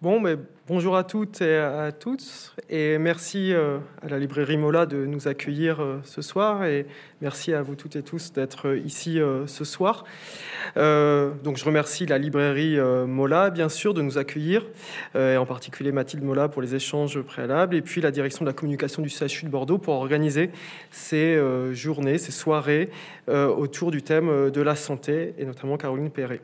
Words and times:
Bon, 0.00 0.20
mais 0.20 0.36
bonjour 0.68 0.96
à 0.96 1.02
toutes 1.02 1.40
et 1.40 1.56
à 1.56 1.90
tous, 1.90 2.54
et 2.70 2.98
merci 2.98 3.52
euh, 3.52 3.78
à 4.00 4.08
la 4.08 4.20
librairie 4.20 4.56
Mola 4.56 4.86
de 4.86 5.04
nous 5.06 5.26
accueillir 5.26 5.80
euh, 5.80 5.98
ce 6.04 6.22
soir, 6.22 6.64
et 6.66 6.86
merci 7.20 7.52
à 7.52 7.62
vous 7.62 7.74
toutes 7.74 7.96
et 7.96 8.04
tous 8.04 8.32
d'être 8.32 8.68
euh, 8.68 8.78
ici 8.78 9.18
ce 9.46 9.64
soir. 9.64 10.04
donc, 10.76 11.56
je 11.56 11.64
remercie 11.64 12.06
la 12.06 12.16
librairie 12.16 12.78
Mola, 13.08 13.50
bien 13.50 13.68
sûr, 13.68 13.92
de 13.92 14.00
nous 14.00 14.18
accueillir, 14.18 14.64
et 15.16 15.36
en 15.36 15.46
particulier 15.46 15.90
Mathilde 15.90 16.22
Mola 16.22 16.48
pour 16.48 16.62
les 16.62 16.76
échanges 16.76 17.20
préalables, 17.20 17.74
et 17.74 17.82
puis 17.82 18.00
la 18.00 18.12
direction 18.12 18.44
de 18.44 18.50
la 18.50 18.54
communication 18.54 19.02
du 19.02 19.08
CHU 19.08 19.46
de 19.46 19.50
Bordeaux 19.50 19.78
pour 19.78 19.94
organiser 19.94 20.52
ces 20.92 21.42
journées, 21.72 22.18
ces 22.18 22.30
soirées 22.30 22.90
autour 23.26 23.90
du 23.90 24.02
thème 24.02 24.50
de 24.50 24.62
la 24.62 24.76
santé, 24.76 25.34
et 25.38 25.44
notamment 25.44 25.76
Caroline 25.76 26.10
Perret. 26.10 26.40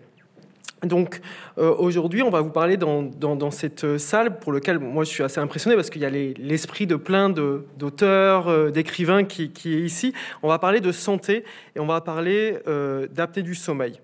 Donc 0.86 1.20
euh, 1.58 1.74
aujourd'hui, 1.76 2.22
on 2.22 2.30
va 2.30 2.40
vous 2.40 2.50
parler 2.50 2.76
dans, 2.76 3.50
cette 3.50 3.98
salle 3.98 4.38
pour 4.38 4.52
laquelle 4.52 4.78
moi 4.78 5.04
je 5.04 5.10
suis 5.10 5.22
assez 5.22 5.40
impressionné 5.40 5.76
parce 5.76 5.90
qu'il 5.90 6.02
y 6.02 6.06
a 6.06 6.10
l'esprit 6.10 6.86
de 6.86 6.96
plein 6.96 7.30
d'auteurs, 7.30 8.48
euh, 8.48 8.70
d'écrivains 8.70 9.24
qui, 9.24 9.44
est 9.44 9.66
ici. 9.66 10.12
On 10.42 10.48
va 10.48 10.58
parler 10.58 10.80
de 10.80 10.92
santé 10.92 11.44
et 11.76 11.80
on 11.80 11.86
va 11.86 12.00
parler 12.00 12.58
euh, 12.66 13.06
d'apnée 13.10 13.42
du 13.42 13.54
sommeil. 13.54 14.00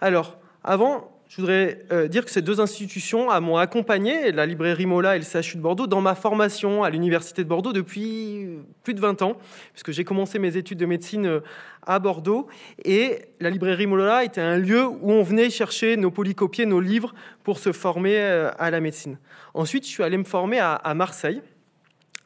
Alors, 0.00 0.38
avant, 0.64 1.17
je 1.28 1.36
voudrais 1.36 1.80
euh, 1.92 2.08
dire 2.08 2.24
que 2.24 2.30
ces 2.30 2.40
deux 2.40 2.58
institutions 2.58 3.28
m'ont 3.42 3.58
accompagné, 3.58 4.32
la 4.32 4.46
librairie 4.46 4.86
Mola 4.86 5.14
et 5.14 5.18
le 5.18 5.24
CHU 5.24 5.58
de 5.58 5.62
Bordeaux, 5.62 5.86
dans 5.86 6.00
ma 6.00 6.14
formation 6.14 6.84
à 6.84 6.90
l'Université 6.90 7.44
de 7.44 7.48
Bordeaux 7.48 7.74
depuis 7.74 8.46
plus 8.82 8.94
de 8.94 9.00
20 9.00 9.20
ans, 9.20 9.36
puisque 9.72 9.92
j'ai 9.92 10.04
commencé 10.04 10.38
mes 10.38 10.56
études 10.56 10.78
de 10.78 10.86
médecine 10.86 11.26
euh, 11.26 11.40
à 11.86 11.98
Bordeaux. 11.98 12.46
Et 12.82 13.18
la 13.40 13.50
librairie 13.50 13.86
Mola 13.86 14.24
était 14.24 14.40
un 14.40 14.56
lieu 14.56 14.86
où 14.86 15.12
on 15.12 15.22
venait 15.22 15.50
chercher 15.50 15.98
nos 15.98 16.10
polycopiers, 16.10 16.64
nos 16.64 16.80
livres, 16.80 17.14
pour 17.44 17.58
se 17.58 17.72
former 17.72 18.16
euh, 18.16 18.50
à 18.58 18.70
la 18.70 18.80
médecine. 18.80 19.18
Ensuite, 19.52 19.84
je 19.84 19.90
suis 19.90 20.02
allé 20.02 20.16
me 20.16 20.24
former 20.24 20.60
à 20.60 20.94
Marseille 20.94 21.42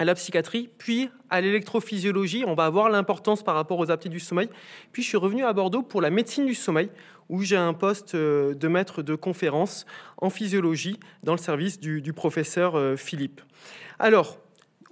à 0.03 0.05
la 0.05 0.15
psychiatrie, 0.15 0.69
puis 0.79 1.09
à 1.31 1.41
l'électrophysiologie. 1.41 2.45
On 2.47 2.55
va 2.55 2.69
voir 2.69 2.91
l'importance 2.91 3.43
par 3.43 3.55
rapport 3.55 3.79
aux 3.79 3.91
aptitudes 3.91 4.13
du 4.13 4.21
sommeil. 4.21 4.49
Puis 4.93 5.03
je 5.03 5.09
suis 5.09 5.17
revenu 5.17 5.45
à 5.45 5.53
Bordeaux 5.53 5.83
pour 5.83 6.03
la 6.03 6.11
médecine 6.11 6.45
du 6.45 6.55
sommeil, 6.55 6.91
où 7.29 7.43
j'ai 7.43 7.57
un 7.57 7.75
poste 7.75 8.15
euh, 8.15 8.55
de 8.55 8.69
maître 8.69 9.03
de 9.03 9.15
conférence 9.15 9.87
en 10.19 10.31
physiologie 10.31 10.99
dans 11.23 11.33
le 11.33 11.39
service 11.39 11.81
du, 11.81 12.13
professeur 12.13 12.77
euh, 12.77 12.97
Philippe. 12.97 13.41
Alors, 13.99 14.39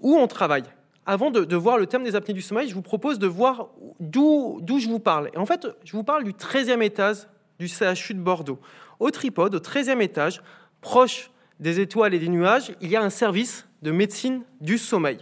où 0.00 0.16
on 0.16 0.26
travaille? 0.26 0.64
Avant 1.06 1.30
de, 1.30 1.56
voir 1.56 1.78
le 1.78 1.86
thème 1.86 2.04
des 2.04 2.14
apnées 2.14 2.34
du 2.34 2.42
sommeil, 2.42 2.68
je 2.68 2.74
vous 2.74 2.82
propose 2.82 3.18
de 3.18 3.26
voir 3.26 3.70
d'où 3.98 4.60
je 4.78 4.88
vous 4.88 5.00
parle. 5.00 5.30
Et 5.34 5.38
en 5.38 5.46
fait, 5.46 5.66
je 5.84 5.92
vous 5.92 6.04
parle 6.04 6.24
du 6.24 6.32
13e 6.32 6.82
étage 6.82 7.26
du 7.58 7.68
CHU 7.68 8.14
de 8.14 8.20
Bordeaux. 8.20 8.60
Au 9.00 9.10
tripode, 9.10 9.54
au 9.54 9.58
13e 9.58 10.00
étage, 10.00 10.42
proche 10.80 11.30
des 11.58 11.80
étoiles 11.80 12.14
et 12.14 12.18
des 12.18 12.28
nuages, 12.28 12.72
il 12.80 12.90
y 12.90 12.96
a 12.96 13.02
un 13.02 13.10
service 13.10 13.66
de 13.82 13.90
médecine 13.90 14.42
du 14.60 14.78
sommeil. 14.78 15.18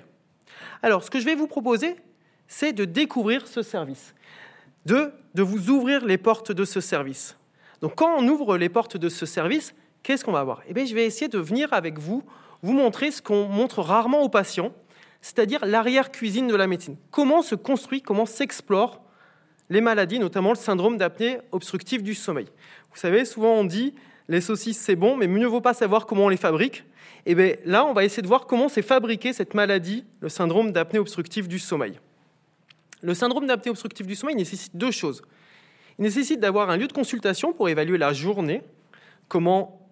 Alors, 0.82 1.02
ce 1.02 1.10
que 1.10 1.20
je 1.20 1.24
vais 1.24 1.34
vous 1.34 1.46
proposer, 1.46 1.96
c'est 2.46 2.72
de 2.72 2.84
découvrir 2.84 3.46
ce 3.46 3.62
service 3.62 4.14
de 4.86 5.12
vous 5.42 5.70
ouvrir 5.70 6.04
les 6.04 6.18
portes 6.18 6.52
de 6.52 6.64
ce 6.64 6.80
service. 6.80 7.36
Donc 7.80 7.94
quand 7.96 8.16
on 8.18 8.26
ouvre 8.28 8.56
les 8.56 8.68
portes 8.68 8.96
de 8.96 9.08
ce 9.08 9.26
service, 9.26 9.74
qu'est-ce 10.02 10.24
qu'on 10.24 10.32
va 10.32 10.44
voir 10.44 10.62
Eh 10.68 10.74
bien, 10.74 10.84
je 10.84 10.94
vais 10.94 11.04
essayer 11.04 11.28
de 11.28 11.38
venir 11.38 11.72
avec 11.72 11.98
vous 11.98 12.22
vous 12.62 12.72
montrer 12.72 13.10
ce 13.10 13.22
qu'on 13.22 13.46
montre 13.46 13.80
rarement 13.82 14.22
aux 14.22 14.28
patients, 14.28 14.72
c'est-à-dire 15.20 15.64
l'arrière-cuisine 15.64 16.48
de 16.48 16.56
la 16.56 16.66
médecine. 16.66 16.96
Comment 17.10 17.42
se 17.42 17.54
construit, 17.54 18.02
comment 18.02 18.26
s'explore 18.26 19.02
les 19.70 19.80
maladies, 19.80 20.18
notamment 20.18 20.50
le 20.50 20.56
syndrome 20.56 20.96
d'apnée 20.96 21.38
obstructive 21.52 22.02
du 22.02 22.14
sommeil. 22.14 22.46
Vous 22.90 22.96
savez, 22.98 23.24
souvent 23.24 23.52
on 23.54 23.64
dit 23.64 23.94
les 24.28 24.40
saucisses 24.40 24.78
c'est 24.78 24.96
bon, 24.96 25.16
mais 25.16 25.26
mieux 25.26 25.46
vaut 25.46 25.60
pas 25.60 25.74
savoir 25.74 26.06
comment 26.06 26.26
on 26.26 26.28
les 26.28 26.36
fabrique. 26.36 26.84
Et 27.26 27.32
eh 27.32 27.34
bien 27.34 27.54
là, 27.64 27.84
on 27.84 27.92
va 27.92 28.04
essayer 28.04 28.22
de 28.22 28.28
voir 28.28 28.46
comment 28.46 28.68
s'est 28.68 28.82
fabriqué 28.82 29.32
cette 29.32 29.54
maladie, 29.54 30.04
le 30.20 30.28
syndrome 30.28 30.72
d'apnée 30.72 30.98
obstructive 30.98 31.48
du 31.48 31.58
sommeil. 31.58 31.98
Le 33.02 33.14
syndrome 33.14 33.46
d'apnée 33.46 33.70
obstructive 33.70 34.06
du 34.06 34.16
sommeil 34.16 34.36
nécessite 34.36 34.76
deux 34.76 34.90
choses. 34.90 35.22
Il 35.98 36.02
nécessite 36.02 36.40
d'avoir 36.40 36.70
un 36.70 36.76
lieu 36.76 36.86
de 36.86 36.92
consultation 36.92 37.52
pour 37.52 37.68
évaluer 37.68 37.98
la 37.98 38.12
journée, 38.12 38.62
comment 39.28 39.88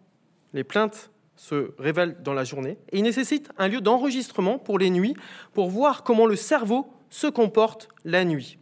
les 0.53 0.65
plaintes 0.65 1.11
se 1.37 1.72
révèlent 1.78 2.22
dans 2.22 2.33
la 2.33 2.45
journée, 2.45 2.78
et 2.91 2.99
il 2.99 3.03
nécessite 3.03 3.50
un 3.59 3.69
lieu 3.69 3.81
d'enregistrement 3.81 4.59
pour 4.59 4.78
les 4.78 4.91
nuits, 4.91 5.15
pour 5.53 5.69
voir 5.69 6.03
comment 6.03 6.27
le 6.27 6.37
cerveau 6.37 6.91
se 7.11 7.27
comporte 7.27 7.89
la 8.05 8.25
nuit. 8.25 8.59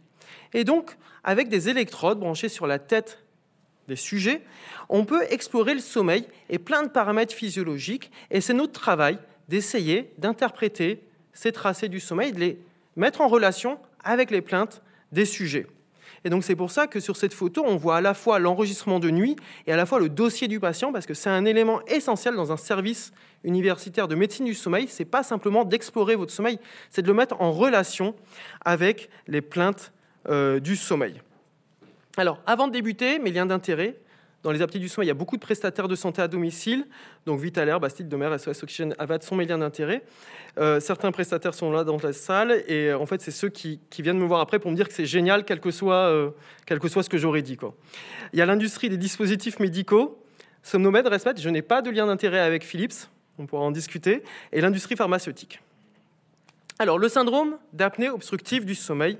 Et 0.53 0.63
donc, 0.63 0.97
avec 1.23 1.47
des 1.47 1.69
électrodes 1.69 2.19
branchées 2.19 2.49
sur 2.49 2.67
la 2.67 2.79
tête 2.79 3.23
des 3.87 3.95
sujets, 3.95 4.41
on 4.89 5.05
peut 5.05 5.23
explorer 5.29 5.73
le 5.73 5.79
sommeil 5.79 6.27
et 6.49 6.59
plein 6.59 6.83
de 6.83 6.89
paramètres 6.89 7.33
physiologiques, 7.33 8.11
et 8.31 8.41
c'est 8.41 8.53
notre 8.53 8.73
travail 8.73 9.19
d'essayer 9.47 10.11
d'interpréter 10.17 11.03
ces 11.33 11.51
tracés 11.51 11.89
du 11.89 11.99
sommeil, 11.99 12.33
de 12.33 12.39
les 12.39 12.59
mettre 12.95 13.21
en 13.21 13.27
relation 13.27 13.79
avec 14.05 14.31
les 14.31 14.41
plaintes 14.41 14.81
des 15.11 15.25
sujets. 15.25 15.67
Et 16.23 16.29
donc 16.29 16.43
c'est 16.43 16.55
pour 16.55 16.71
ça 16.71 16.87
que 16.87 16.99
sur 16.99 17.17
cette 17.17 17.33
photo, 17.33 17.63
on 17.65 17.75
voit 17.75 17.97
à 17.97 18.01
la 18.01 18.13
fois 18.13 18.39
l'enregistrement 18.39 18.99
de 18.99 19.11
nuit 19.11 19.35
et 19.67 19.73
à 19.73 19.75
la 19.75 19.85
fois 19.85 19.99
le 19.99 20.09
dossier 20.09 20.47
du 20.47 20.59
patient, 20.59 20.91
parce 20.91 21.05
que 21.05 21.13
c'est 21.13 21.29
un 21.29 21.45
élément 21.45 21.81
essentiel 21.85 22.35
dans 22.35 22.51
un 22.51 22.57
service 22.57 23.11
universitaire 23.43 24.07
de 24.07 24.15
médecine 24.15 24.45
du 24.45 24.55
sommeil. 24.55 24.87
C'est 24.87 25.05
pas 25.05 25.21
simplement 25.21 25.65
d'explorer 25.65 26.15
votre 26.15 26.31
sommeil, 26.31 26.57
c'est 26.89 27.03
de 27.03 27.07
le 27.07 27.13
mettre 27.13 27.39
en 27.41 27.51
relation 27.51 28.15
avec 28.63 29.09
les 29.27 29.41
plaintes 29.41 29.91
euh, 30.27 30.59
du 30.59 30.75
sommeil. 30.75 31.21
Alors, 32.17 32.39
avant 32.47 32.67
de 32.67 32.73
débuter, 32.73 33.19
mes 33.19 33.31
liens 33.31 33.45
d'intérêt, 33.45 33.95
dans 34.45 34.51
les 34.51 34.61
aptitudes 34.61 34.83
du 34.83 34.89
sommeil, 34.89 35.07
il 35.07 35.09
y 35.09 35.11
a 35.11 35.15
beaucoup 35.15 35.37
de 35.37 35.41
prestataires 35.41 35.87
de 35.87 35.95
santé 35.95 36.21
à 36.21 36.27
domicile, 36.27 36.85
donc 37.25 37.39
Vitalair, 37.39 37.79
Bastille, 37.79 38.05
Domer, 38.05 38.29
SOS 38.37 38.61
Oxygène, 38.61 38.93
Avad 38.99 39.23
sont 39.23 39.35
mes 39.35 39.45
liens 39.45 39.57
d'intérêt. 39.57 40.03
Euh, 40.59 40.79
certains 40.79 41.11
prestataires 41.11 41.55
sont 41.55 41.71
là 41.71 41.83
dans 41.83 41.97
la 41.97 42.13
salle, 42.13 42.63
et 42.67 42.89
euh, 42.89 42.99
en 42.99 43.07
fait, 43.07 43.23
c'est 43.23 43.31
ceux 43.31 43.49
qui, 43.49 43.79
viennent 43.97 44.19
me 44.19 44.25
voir 44.27 44.41
après 44.41 44.59
pour 44.59 44.69
me 44.69 44.75
dire 44.75 44.87
que 44.87 44.93
c'est 44.93 45.07
génial, 45.07 45.45
quel 45.45 45.59
que 45.59 45.71
soit, 45.71 46.11
euh, 46.11 46.29
quel 46.67 46.77
que 46.77 46.87
soit 46.87 47.01
ce 47.01 47.09
que 47.09 47.17
j'aurais 47.17 47.41
dit. 47.41 47.57
Il 48.33 48.39
y 48.39 48.41
a 48.43 48.45
l'industrie 48.45 48.87
des 48.87 48.97
dispositifs 48.97 49.57
médicaux, 49.57 50.23
Somnomède, 50.61 51.07
Respect, 51.07 51.37
je 51.37 51.49
n'ai 51.49 51.63
pas 51.63 51.81
de 51.81 51.89
lien 51.89 52.05
d'intérêt 52.05 52.39
avec 52.39 52.63
Philips, 52.63 53.09
on 53.39 53.47
pourra 53.47 53.63
en 53.63 53.71
discuter, 53.71 54.21
et 54.51 54.61
l'industrie 54.61 54.95
pharmaceutique. 54.95 55.59
Alors, 56.77 56.99
le 56.99 57.09
syndrome 57.09 57.57
d'apnée 57.73 58.09
obstructive 58.09 58.63
du 58.63 58.75
sommeil, 58.75 59.17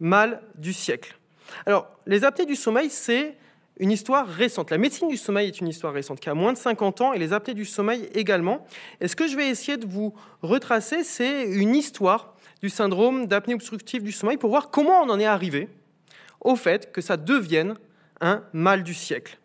mal 0.00 0.42
du 0.56 0.72
siècle. 0.72 1.16
Alors, 1.64 1.88
les 2.06 2.24
apnées 2.24 2.46
du 2.46 2.56
sommeil, 2.56 2.90
c'est 2.90 3.36
une 3.78 3.90
histoire 3.90 4.26
récente. 4.26 4.70
La 4.70 4.78
médecine 4.78 5.08
du 5.08 5.16
sommeil 5.16 5.48
est 5.48 5.60
une 5.60 5.68
histoire 5.68 5.92
récente, 5.92 6.20
qui 6.20 6.28
a 6.28 6.34
moins 6.34 6.52
de 6.52 6.58
50 6.58 7.00
ans, 7.00 7.12
et 7.12 7.18
les 7.18 7.32
apnées 7.32 7.54
du 7.54 7.64
sommeil 7.64 8.08
également. 8.14 8.66
Et 9.00 9.08
ce 9.08 9.16
que 9.16 9.26
je 9.26 9.36
vais 9.36 9.48
essayer 9.48 9.76
de 9.76 9.86
vous 9.86 10.14
retracer, 10.42 11.04
c'est 11.04 11.44
une 11.44 11.74
histoire 11.74 12.34
du 12.60 12.70
syndrome 12.70 13.26
d'apnée 13.26 13.54
obstructive 13.54 14.02
du 14.02 14.12
sommeil 14.12 14.36
pour 14.36 14.50
voir 14.50 14.70
comment 14.70 15.00
on 15.02 15.10
en 15.10 15.18
est 15.18 15.26
arrivé 15.26 15.68
au 16.40 16.56
fait 16.56 16.92
que 16.92 17.00
ça 17.00 17.16
devienne 17.16 17.76
un 18.20 18.44
mal 18.52 18.82
du 18.82 18.94
siècle. 18.94 19.38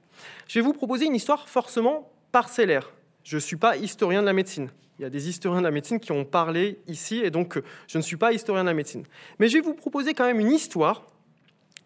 Je 0.47 0.59
vais 0.59 0.63
vous 0.63 0.73
proposer 0.73 1.05
une 1.05 1.15
histoire 1.15 1.49
forcément 1.49 2.11
parcellaire. 2.31 2.91
Je 3.23 3.35
ne 3.37 3.41
suis 3.41 3.55
pas 3.55 3.75
historien 3.77 4.21
de 4.21 4.25
la 4.25 4.33
médecine. 4.33 4.69
Il 4.99 5.03
y 5.03 5.05
a 5.05 5.09
des 5.09 5.29
historiens 5.29 5.61
de 5.61 5.65
la 5.65 5.71
médecine 5.71 5.99
qui 5.99 6.11
ont 6.11 6.25
parlé 6.25 6.79
ici, 6.87 7.21
et 7.23 7.29
donc 7.29 7.61
je 7.87 7.97
ne 7.97 8.03
suis 8.03 8.17
pas 8.17 8.33
historien 8.33 8.63
de 8.63 8.69
la 8.69 8.73
médecine. 8.73 9.03
Mais 9.39 9.47
je 9.47 9.55
vais 9.55 9.61
vous 9.61 9.73
proposer 9.73 10.13
quand 10.13 10.25
même 10.25 10.39
une 10.39 10.51
histoire 10.51 11.03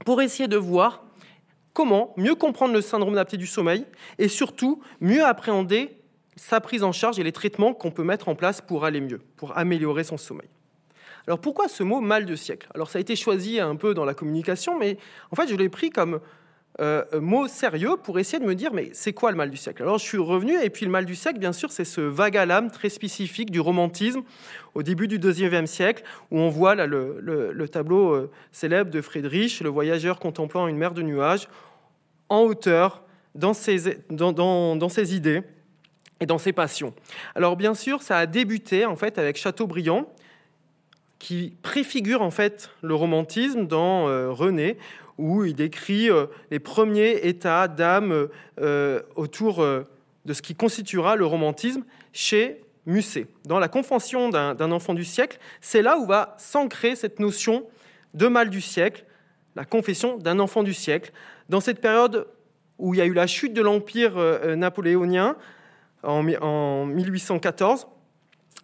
pour 0.05 0.21
essayer 0.21 0.47
de 0.47 0.57
voir 0.57 1.03
Comment 1.73 2.13
mieux 2.17 2.35
comprendre 2.35 2.73
le 2.73 2.81
syndrome 2.81 3.15
d'apnée 3.15 3.37
du 3.37 3.47
sommeil 3.47 3.85
et 4.17 4.27
surtout 4.27 4.81
mieux 4.99 5.23
appréhender 5.23 5.97
sa 6.35 6.59
prise 6.59 6.83
en 6.83 6.91
charge 6.91 7.19
et 7.19 7.23
les 7.23 7.31
traitements 7.31 7.73
qu'on 7.73 7.91
peut 7.91 8.03
mettre 8.03 8.29
en 8.29 8.35
place 8.35 8.61
pour 8.61 8.85
aller 8.85 9.01
mieux, 9.01 9.21
pour 9.37 9.57
améliorer 9.57 10.03
son 10.03 10.17
sommeil. 10.17 10.49
Alors 11.27 11.39
pourquoi 11.39 11.67
ce 11.67 11.83
mot 11.83 12.01
mal 12.01 12.25
de 12.25 12.35
siècle? 12.35 12.67
Alors 12.73 12.89
ça 12.89 12.97
a 12.97 13.01
été 13.01 13.15
choisi 13.15 13.59
un 13.59 13.75
peu 13.75 13.93
dans 13.93 14.05
la 14.05 14.13
communication, 14.13 14.77
mais 14.77 14.97
en 15.31 15.35
fait 15.35 15.47
je 15.47 15.55
l'ai 15.55 15.69
pris 15.69 15.91
comme 15.91 16.19
euh, 16.81 17.03
mot 17.19 17.47
sérieux 17.47 17.95
pour 18.01 18.17
essayer 18.17 18.39
de 18.39 18.45
me 18.45 18.55
dire 18.55 18.73
mais 18.73 18.89
c'est 18.93 19.13
quoi 19.13 19.29
le 19.29 19.37
mal 19.37 19.51
du 19.51 19.57
siècle? 19.57 19.83
Alors 19.83 19.99
je 19.99 20.03
suis 20.03 20.17
revenu 20.17 20.59
et 20.61 20.69
puis 20.69 20.85
le 20.85 20.91
mal 20.91 21.05
du 21.05 21.15
siècle 21.15 21.37
bien 21.37 21.53
sûr 21.53 21.71
c'est 21.71 21.85
ce 21.85 22.01
vague 22.01 22.35
à 22.37 22.45
l'âme 22.45 22.71
très 22.71 22.89
spécifique 22.89 23.51
du 23.51 23.59
romantisme 23.59 24.21
au 24.73 24.81
début 24.81 25.07
du 25.07 25.19
deuxième 25.19 25.67
siècle 25.67 26.03
où 26.31 26.39
on 26.39 26.49
voit 26.49 26.73
là, 26.73 26.87
le, 26.87 27.65
tableau 27.69 28.13
euh, 28.13 28.31
célèbre 28.51 28.89
de 28.89 28.99
Friedrich, 29.01 29.61
le 29.61 29.69
voyageur 29.69 30.19
contemplant 30.19 30.67
une 30.67 30.77
mer 30.77 30.93
de 30.93 31.03
nuages 31.03 31.47
en 32.29 32.41
hauteur 32.41 33.03
dans 33.35 33.53
ses, 33.53 33.99
dans, 34.09 34.33
dans 34.33 34.89
ses 34.89 35.15
idées 35.15 35.43
et 36.19 36.25
dans 36.25 36.37
ses 36.37 36.51
passions. 36.51 36.93
Alors 37.35 37.57
bien 37.57 37.75
sûr 37.75 38.01
ça 38.01 38.17
a 38.17 38.25
débuté 38.25 38.85
en 38.85 38.95
fait 38.95 39.19
avec 39.19 39.37
Chateaubriand 39.37 40.07
qui 41.21 41.53
préfigure 41.61 42.23
en 42.23 42.31
fait 42.31 42.71
le 42.81 42.95
romantisme 42.95 43.67
dans 43.67 44.07
euh, 44.07 44.31
René, 44.31 44.77
où 45.21 45.45
il 45.45 45.53
décrit 45.53 46.09
euh, 46.09 46.25
les 46.49 46.59
premiers 46.59 47.27
états 47.27 47.67
d'âme 47.67 48.27
euh, 48.59 49.01
autour 49.15 49.61
euh, 49.61 49.87
de 50.25 50.33
ce 50.33 50.41
qui 50.41 50.55
constituera 50.55 51.15
le 51.15 51.25
romantisme 51.25 51.83
chez 52.11 52.61
Musset. 52.87 53.27
Dans 53.45 53.59
la 53.59 53.67
Confession 53.67 54.29
d'un 54.29 54.71
enfant 54.71 54.95
du 54.95 55.05
siècle, 55.05 55.37
c'est 55.61 55.83
là 55.83 55.99
où 55.99 56.07
va 56.07 56.35
s'ancrer 56.39 56.95
cette 56.95 57.19
notion 57.19 57.65
de 58.15 58.27
mal 58.27 58.49
du 58.49 58.61
siècle, 58.61 59.05
la 59.55 59.63
confession 59.63 60.17
d'un 60.17 60.39
enfant 60.39 60.63
du 60.63 60.73
siècle. 60.73 61.11
Dans 61.47 61.59
cette 61.59 61.79
période 61.79 62.27
où 62.79 62.95
il 62.95 62.97
y 62.97 63.01
a 63.01 63.05
eu 63.05 63.13
la 63.13 63.27
chute 63.27 63.53
de 63.53 63.61
l'Empire 63.61 64.15
napoléonien, 64.57 65.35
en 66.01 66.23
1814, 66.85 67.87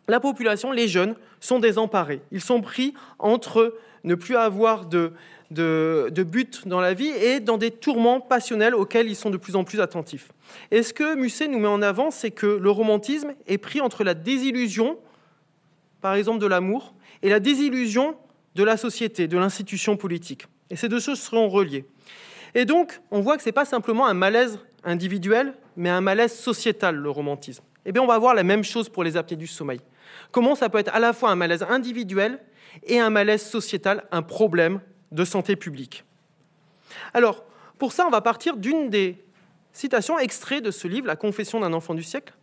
la 0.07 0.19
population, 0.19 0.71
les 0.71 0.87
jeunes, 0.87 1.15
sont 1.39 1.59
désemparés. 1.59 2.21
Ils 2.31 2.41
sont 2.41 2.61
pris 2.61 2.93
entre 3.19 3.75
ne 4.03 4.15
plus 4.15 4.35
avoir 4.35 4.85
de, 4.85 5.13
de, 5.51 6.23
but 6.23 6.67
dans 6.67 6.81
la 6.81 6.93
vie 6.93 7.07
et 7.07 7.39
dans 7.39 7.57
des 7.57 7.71
tourments 7.71 8.19
passionnels 8.19 8.75
auxquels 8.75 9.07
ils 9.07 9.15
sont 9.15 9.29
de 9.29 9.37
plus 9.37 9.55
en 9.55 9.63
plus 9.63 9.79
attentifs. 9.79 10.31
Et 10.71 10.83
ce 10.83 10.93
que 10.93 11.15
Musset 11.15 11.47
nous 11.47 11.59
met 11.59 11.67
en 11.67 11.81
avant, 11.81 12.11
c'est 12.11 12.31
que 12.31 12.45
le 12.45 12.69
romantisme 12.69 13.33
est 13.47 13.57
pris 13.57 13.81
entre 13.81 14.03
la 14.03 14.13
désillusion, 14.13 14.97
par 16.01 16.15
exemple 16.15 16.39
de 16.39 16.47
l'amour, 16.47 16.93
et 17.21 17.29
la 17.29 17.39
désillusion 17.39 18.15
de 18.55 18.63
la 18.63 18.77
société, 18.77 19.27
de 19.27 19.37
l'institution 19.37 19.97
politique. 19.97 20.47
Et 20.69 20.75
ces 20.75 20.89
deux 20.89 20.99
choses 20.99 21.19
seront 21.19 21.47
reliées. 21.47 21.85
Et 22.55 22.65
donc, 22.65 22.99
on 23.11 23.21
voit 23.21 23.37
que 23.37 23.43
ce 23.43 23.49
n'est 23.49 23.53
pas 23.53 23.65
simplement 23.65 24.07
un 24.07 24.13
malaise 24.13 24.59
individuel, 24.83 25.53
mais 25.75 25.89
un 25.89 26.01
malaise 26.01 26.33
sociétal, 26.33 26.95
le 26.95 27.09
romantisme. 27.09 27.63
Eh 27.85 27.91
bien, 27.91 28.01
on 28.01 28.07
va 28.07 28.17
voir 28.17 28.33
la 28.33 28.43
même 28.43 28.63
chose 28.63 28.89
pour 28.89 29.03
les 29.03 29.15
apnées 29.15 29.37
du 29.37 29.47
sommeil. 29.47 29.79
Comment 30.31 30.55
ça 30.55 30.69
peut 30.69 30.77
être 30.77 30.93
à 30.93 30.99
la 30.99 31.13
fois 31.13 31.29
un 31.29 31.35
malaise 31.35 31.63
individuel 31.69 32.39
et 32.83 32.99
un 32.99 33.09
malaise 33.09 33.43
sociétal, 33.43 34.05
un 34.11 34.21
problème 34.21 34.81
de 35.11 35.25
santé 35.25 35.55
publique. 35.55 36.03
Alors, 37.13 37.43
pour 37.77 37.91
ça, 37.91 38.05
on 38.07 38.09
va 38.09 38.21
partir 38.21 38.57
d'une 38.57 38.89
des 38.89 39.23
citations 39.71 40.17
extraites 40.17 40.63
de 40.63 40.71
ce 40.71 40.87
livre, 40.87 41.07
La 41.07 41.15
Confession 41.15 41.59
d'un 41.59 41.73
enfant 41.73 41.93
du 41.93 42.03
siècle. 42.03 42.33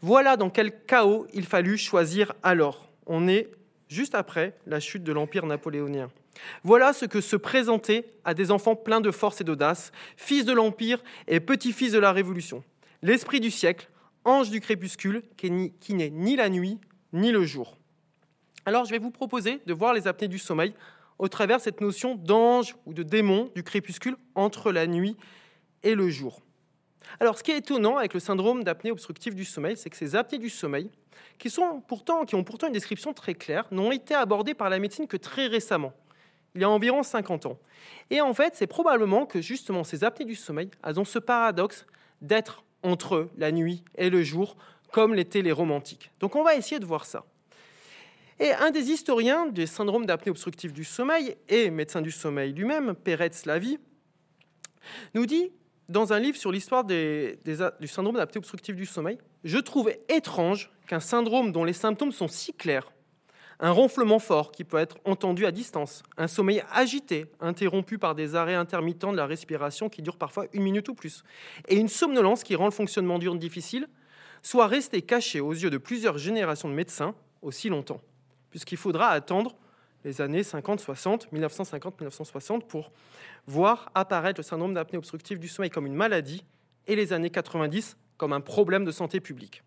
Voilà 0.00 0.36
dans 0.36 0.50
quel 0.50 0.84
chaos 0.84 1.26
il 1.32 1.44
fallut 1.44 1.76
choisir 1.76 2.32
alors. 2.42 2.88
On 3.06 3.28
est 3.28 3.50
juste 3.88 4.14
après 4.14 4.56
la 4.66 4.80
chute 4.80 5.02
de 5.02 5.12
l'Empire 5.12 5.46
napoléonien. 5.46 6.10
Voilà 6.64 6.92
ce 6.92 7.04
que 7.04 7.20
se 7.20 7.36
présentait 7.36 8.06
à 8.24 8.32
des 8.34 8.50
enfants 8.50 8.74
pleins 8.76 9.00
de 9.00 9.10
force 9.10 9.40
et 9.40 9.44
d'audace, 9.44 9.92
fils 10.16 10.44
de 10.44 10.52
l'Empire 10.52 11.02
et 11.28 11.40
petits-fils 11.40 11.92
de 11.92 11.98
la 11.98 12.12
Révolution. 12.12 12.64
L'esprit 13.02 13.40
du 13.40 13.50
siècle, 13.50 13.90
ange 14.24 14.50
du 14.50 14.60
crépuscule, 14.60 15.22
qui 15.36 15.50
n'est 15.50 16.10
ni 16.10 16.36
la 16.36 16.48
nuit 16.48 16.78
ni 17.12 17.32
le 17.32 17.44
jour. 17.44 17.76
Alors 18.64 18.84
je 18.84 18.90
vais 18.90 18.98
vous 18.98 19.10
proposer 19.10 19.60
de 19.66 19.74
voir 19.74 19.92
les 19.92 20.06
apnées 20.06 20.28
du 20.28 20.38
sommeil 20.38 20.72
au 21.22 21.28
travers 21.28 21.58
de 21.58 21.62
cette 21.62 21.80
notion 21.80 22.16
d'ange 22.16 22.74
ou 22.84 22.92
de 22.92 23.04
démon 23.04 23.48
du 23.54 23.62
crépuscule 23.62 24.16
entre 24.34 24.72
la 24.72 24.88
nuit 24.88 25.16
et 25.84 25.94
le 25.94 26.10
jour. 26.10 26.42
Alors 27.20 27.38
ce 27.38 27.44
qui 27.44 27.52
est 27.52 27.58
étonnant 27.58 27.96
avec 27.96 28.12
le 28.12 28.18
syndrome 28.18 28.64
d'apnée 28.64 28.90
obstructive 28.90 29.36
du 29.36 29.44
sommeil, 29.44 29.76
c'est 29.76 29.88
que 29.88 29.96
ces 29.96 30.16
apnées 30.16 30.38
du 30.38 30.50
sommeil, 30.50 30.90
qui, 31.38 31.48
sont 31.48 31.80
pourtant, 31.86 32.24
qui 32.24 32.34
ont 32.34 32.42
pourtant 32.42 32.66
une 32.66 32.72
description 32.72 33.12
très 33.12 33.34
claire, 33.34 33.68
n'ont 33.70 33.92
été 33.92 34.14
abordées 34.14 34.54
par 34.54 34.68
la 34.68 34.80
médecine 34.80 35.06
que 35.06 35.16
très 35.16 35.46
récemment, 35.46 35.92
il 36.56 36.62
y 36.62 36.64
a 36.64 36.70
environ 36.70 37.04
50 37.04 37.46
ans. 37.46 37.58
Et 38.10 38.20
en 38.20 38.34
fait, 38.34 38.56
c'est 38.56 38.66
probablement 38.66 39.24
que 39.24 39.40
justement 39.40 39.84
ces 39.84 40.02
apnées 40.02 40.26
du 40.26 40.34
sommeil, 40.34 40.72
elles 40.82 40.98
ont 40.98 41.04
ce 41.04 41.20
paradoxe 41.20 41.86
d'être 42.20 42.64
entre 42.82 43.28
la 43.38 43.52
nuit 43.52 43.84
et 43.94 44.10
le 44.10 44.24
jour, 44.24 44.56
comme 44.90 45.14
l'étaient 45.14 45.42
les 45.42 45.52
romantiques. 45.52 46.10
Donc 46.18 46.34
on 46.34 46.42
va 46.42 46.56
essayer 46.56 46.80
de 46.80 46.84
voir 46.84 47.04
ça. 47.04 47.24
Et 48.42 48.52
un 48.54 48.72
des 48.72 48.90
historiens 48.90 49.46
du 49.46 49.68
syndrome 49.68 50.04
d'apnée 50.04 50.30
obstructive 50.30 50.72
du 50.72 50.82
sommeil 50.82 51.36
et 51.48 51.70
médecin 51.70 52.00
du 52.00 52.10
sommeil 52.10 52.52
lui-même, 52.52 52.96
Peretz 52.96 53.46
Lavie, 53.46 53.78
nous 55.14 55.26
dit 55.26 55.52
dans 55.88 56.12
un 56.12 56.18
livre 56.18 56.36
sur 56.36 56.50
l'histoire 56.50 56.82
du 56.82 57.38
syndrome 57.86 58.16
d'apnée 58.16 58.38
obstructive 58.38 58.74
du 58.74 58.84
sommeil, 58.84 59.18
je 59.44 59.58
trouve 59.58 59.92
étrange 60.08 60.72
qu'un 60.88 60.98
syndrome 60.98 61.52
dont 61.52 61.62
les 61.62 61.72
symptômes 61.72 62.10
sont 62.10 62.26
si 62.26 62.52
clairs, 62.52 62.92
un 63.60 63.70
ronflement 63.70 64.18
fort 64.18 64.50
qui 64.50 64.64
peut 64.64 64.78
être 64.78 64.96
entendu 65.04 65.46
à 65.46 65.52
distance, 65.52 66.02
un 66.16 66.26
sommeil 66.26 66.64
agité, 66.72 67.26
interrompu 67.38 67.96
par 67.96 68.16
des 68.16 68.34
arrêts 68.34 68.56
intermittents 68.56 69.12
de 69.12 69.18
la 69.18 69.26
respiration 69.26 69.88
qui 69.88 70.02
durent 70.02 70.18
parfois 70.18 70.46
une 70.52 70.64
minute 70.64 70.88
ou 70.88 70.94
plus, 70.94 71.22
et 71.68 71.76
une 71.76 71.86
somnolence 71.86 72.42
qui 72.42 72.56
rend 72.56 72.64
le 72.64 72.72
fonctionnement 72.72 73.20
diurne 73.20 73.38
difficile, 73.38 73.86
soit 74.42 74.66
resté 74.66 75.00
caché 75.00 75.38
aux 75.38 75.52
yeux 75.52 75.70
de 75.70 75.78
plusieurs 75.78 76.18
générations 76.18 76.68
de 76.68 76.74
médecins 76.74 77.14
aussi 77.40 77.68
longtemps, 77.68 78.00
puisqu'il 78.52 78.76
faudra 78.76 79.08
attendre 79.08 79.56
les 80.04 80.20
années 80.20 80.42
50, 80.42 80.80
60, 80.80 81.32
1950, 81.32 82.00
1960 82.00 82.68
pour 82.68 82.92
voir 83.46 83.90
apparaître 83.94 84.38
le 84.38 84.44
syndrome 84.44 84.74
d'apnée 84.74 84.98
obstructive 84.98 85.38
du 85.38 85.48
sommeil 85.48 85.70
comme 85.70 85.86
une 85.86 85.94
maladie 85.94 86.44
et 86.86 86.94
les 86.94 87.12
années 87.12 87.30
90 87.30 87.96
comme 88.16 88.32
un 88.32 88.40
problème 88.40 88.84
de 88.84 88.92
santé 88.92 89.20
publique. 89.20 89.62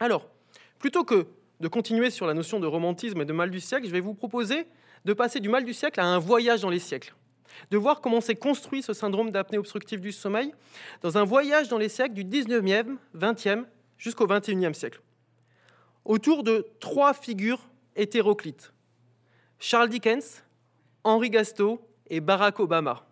Alors, 0.00 0.28
plutôt 0.78 1.04
que 1.04 1.26
de 1.60 1.68
continuer 1.68 2.10
sur 2.10 2.26
la 2.26 2.34
notion 2.34 2.58
de 2.58 2.66
romantisme 2.66 3.20
et 3.20 3.24
de 3.24 3.32
mal 3.32 3.50
du 3.50 3.60
siècle, 3.60 3.86
je 3.86 3.92
vais 3.92 4.00
vous 4.00 4.14
proposer 4.14 4.66
de 5.04 5.12
passer 5.12 5.40
du 5.40 5.48
mal 5.48 5.64
du 5.64 5.74
siècle 5.74 6.00
à 6.00 6.06
un 6.06 6.18
voyage 6.18 6.62
dans 6.62 6.70
les 6.70 6.78
siècles, 6.78 7.14
de 7.70 7.76
voir 7.76 8.00
comment 8.00 8.20
s'est 8.20 8.34
construit 8.34 8.82
ce 8.82 8.92
syndrome 8.92 9.30
d'apnée 9.30 9.58
obstructive 9.58 10.00
du 10.00 10.10
sommeil 10.10 10.52
dans 11.02 11.18
un 11.18 11.24
voyage 11.24 11.68
dans 11.68 11.78
les 11.78 11.88
siècles 11.88 12.14
du 12.14 12.24
19e, 12.24 12.96
20e 13.16 13.64
jusqu'au 13.98 14.26
21e 14.26 14.72
siècle, 14.72 15.00
autour 16.04 16.42
de 16.42 16.66
trois 16.80 17.14
figures 17.14 17.60
hétéroclites, 17.96 18.72
Charles 19.58 19.88
Dickens, 19.88 20.42
Henri 21.04 21.30
Gasto 21.30 21.80
et 22.08 22.20
Barack 22.20 22.60
Obama. 22.60 23.06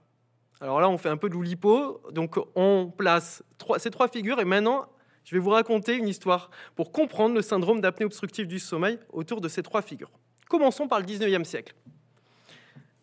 Alors 0.61 0.81
là, 0.81 0.89
on 0.89 0.99
fait 0.99 1.09
un 1.09 1.17
peu 1.17 1.29
de 1.29 1.35
l'oulipo, 1.35 2.01
donc 2.13 2.37
on 2.55 2.93
place 2.97 3.43
ces 3.79 3.91
trois 3.91 4.09
figures 4.09 4.41
et 4.41 4.45
maintenant 4.45 4.87
je 5.25 5.35
vais 5.35 5.41
vous 5.41 5.51
raconter 5.51 5.97
une 5.97 6.09
histoire 6.09 6.51
pour 6.75 6.93
comprendre 6.93 7.35
le 7.35 7.43
syndrome 7.43 7.81
d'apnée 7.81 8.07
obstructive 8.07 8.47
du 8.47 8.59
sommeil 8.59 8.99
autour 9.13 9.41
de 9.41 9.49
ces 9.49 9.63
trois 9.63 9.83
figures. 9.83 10.11
Commençons 10.49 10.89
par 10.89 11.01
le 11.01 11.07
19e 11.07 11.45
siècle. 11.45 11.75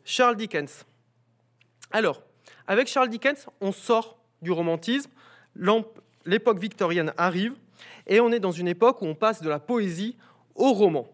Charles 0.04 0.36
Dickens. 0.36 0.86
Alors, 1.92 2.22
avec 2.68 2.88
Charles 2.88 3.10
Dickens, 3.10 3.48
on 3.62 3.72
sort 3.72 4.20
du 4.42 4.52
romantisme, 4.52 5.12
l'époque 6.25 6.60
victorienne 6.60 7.14
arrive, 7.18 7.56
et 8.08 8.20
on 8.20 8.32
est 8.32 8.40
dans 8.40 8.52
une 8.52 8.68
époque 8.68 9.02
où 9.02 9.06
on 9.06 9.16
passe 9.16 9.42
de 9.42 9.50
la 9.50 9.60
poésie 9.60 10.18
au 10.56 10.74
roman. 10.74 11.08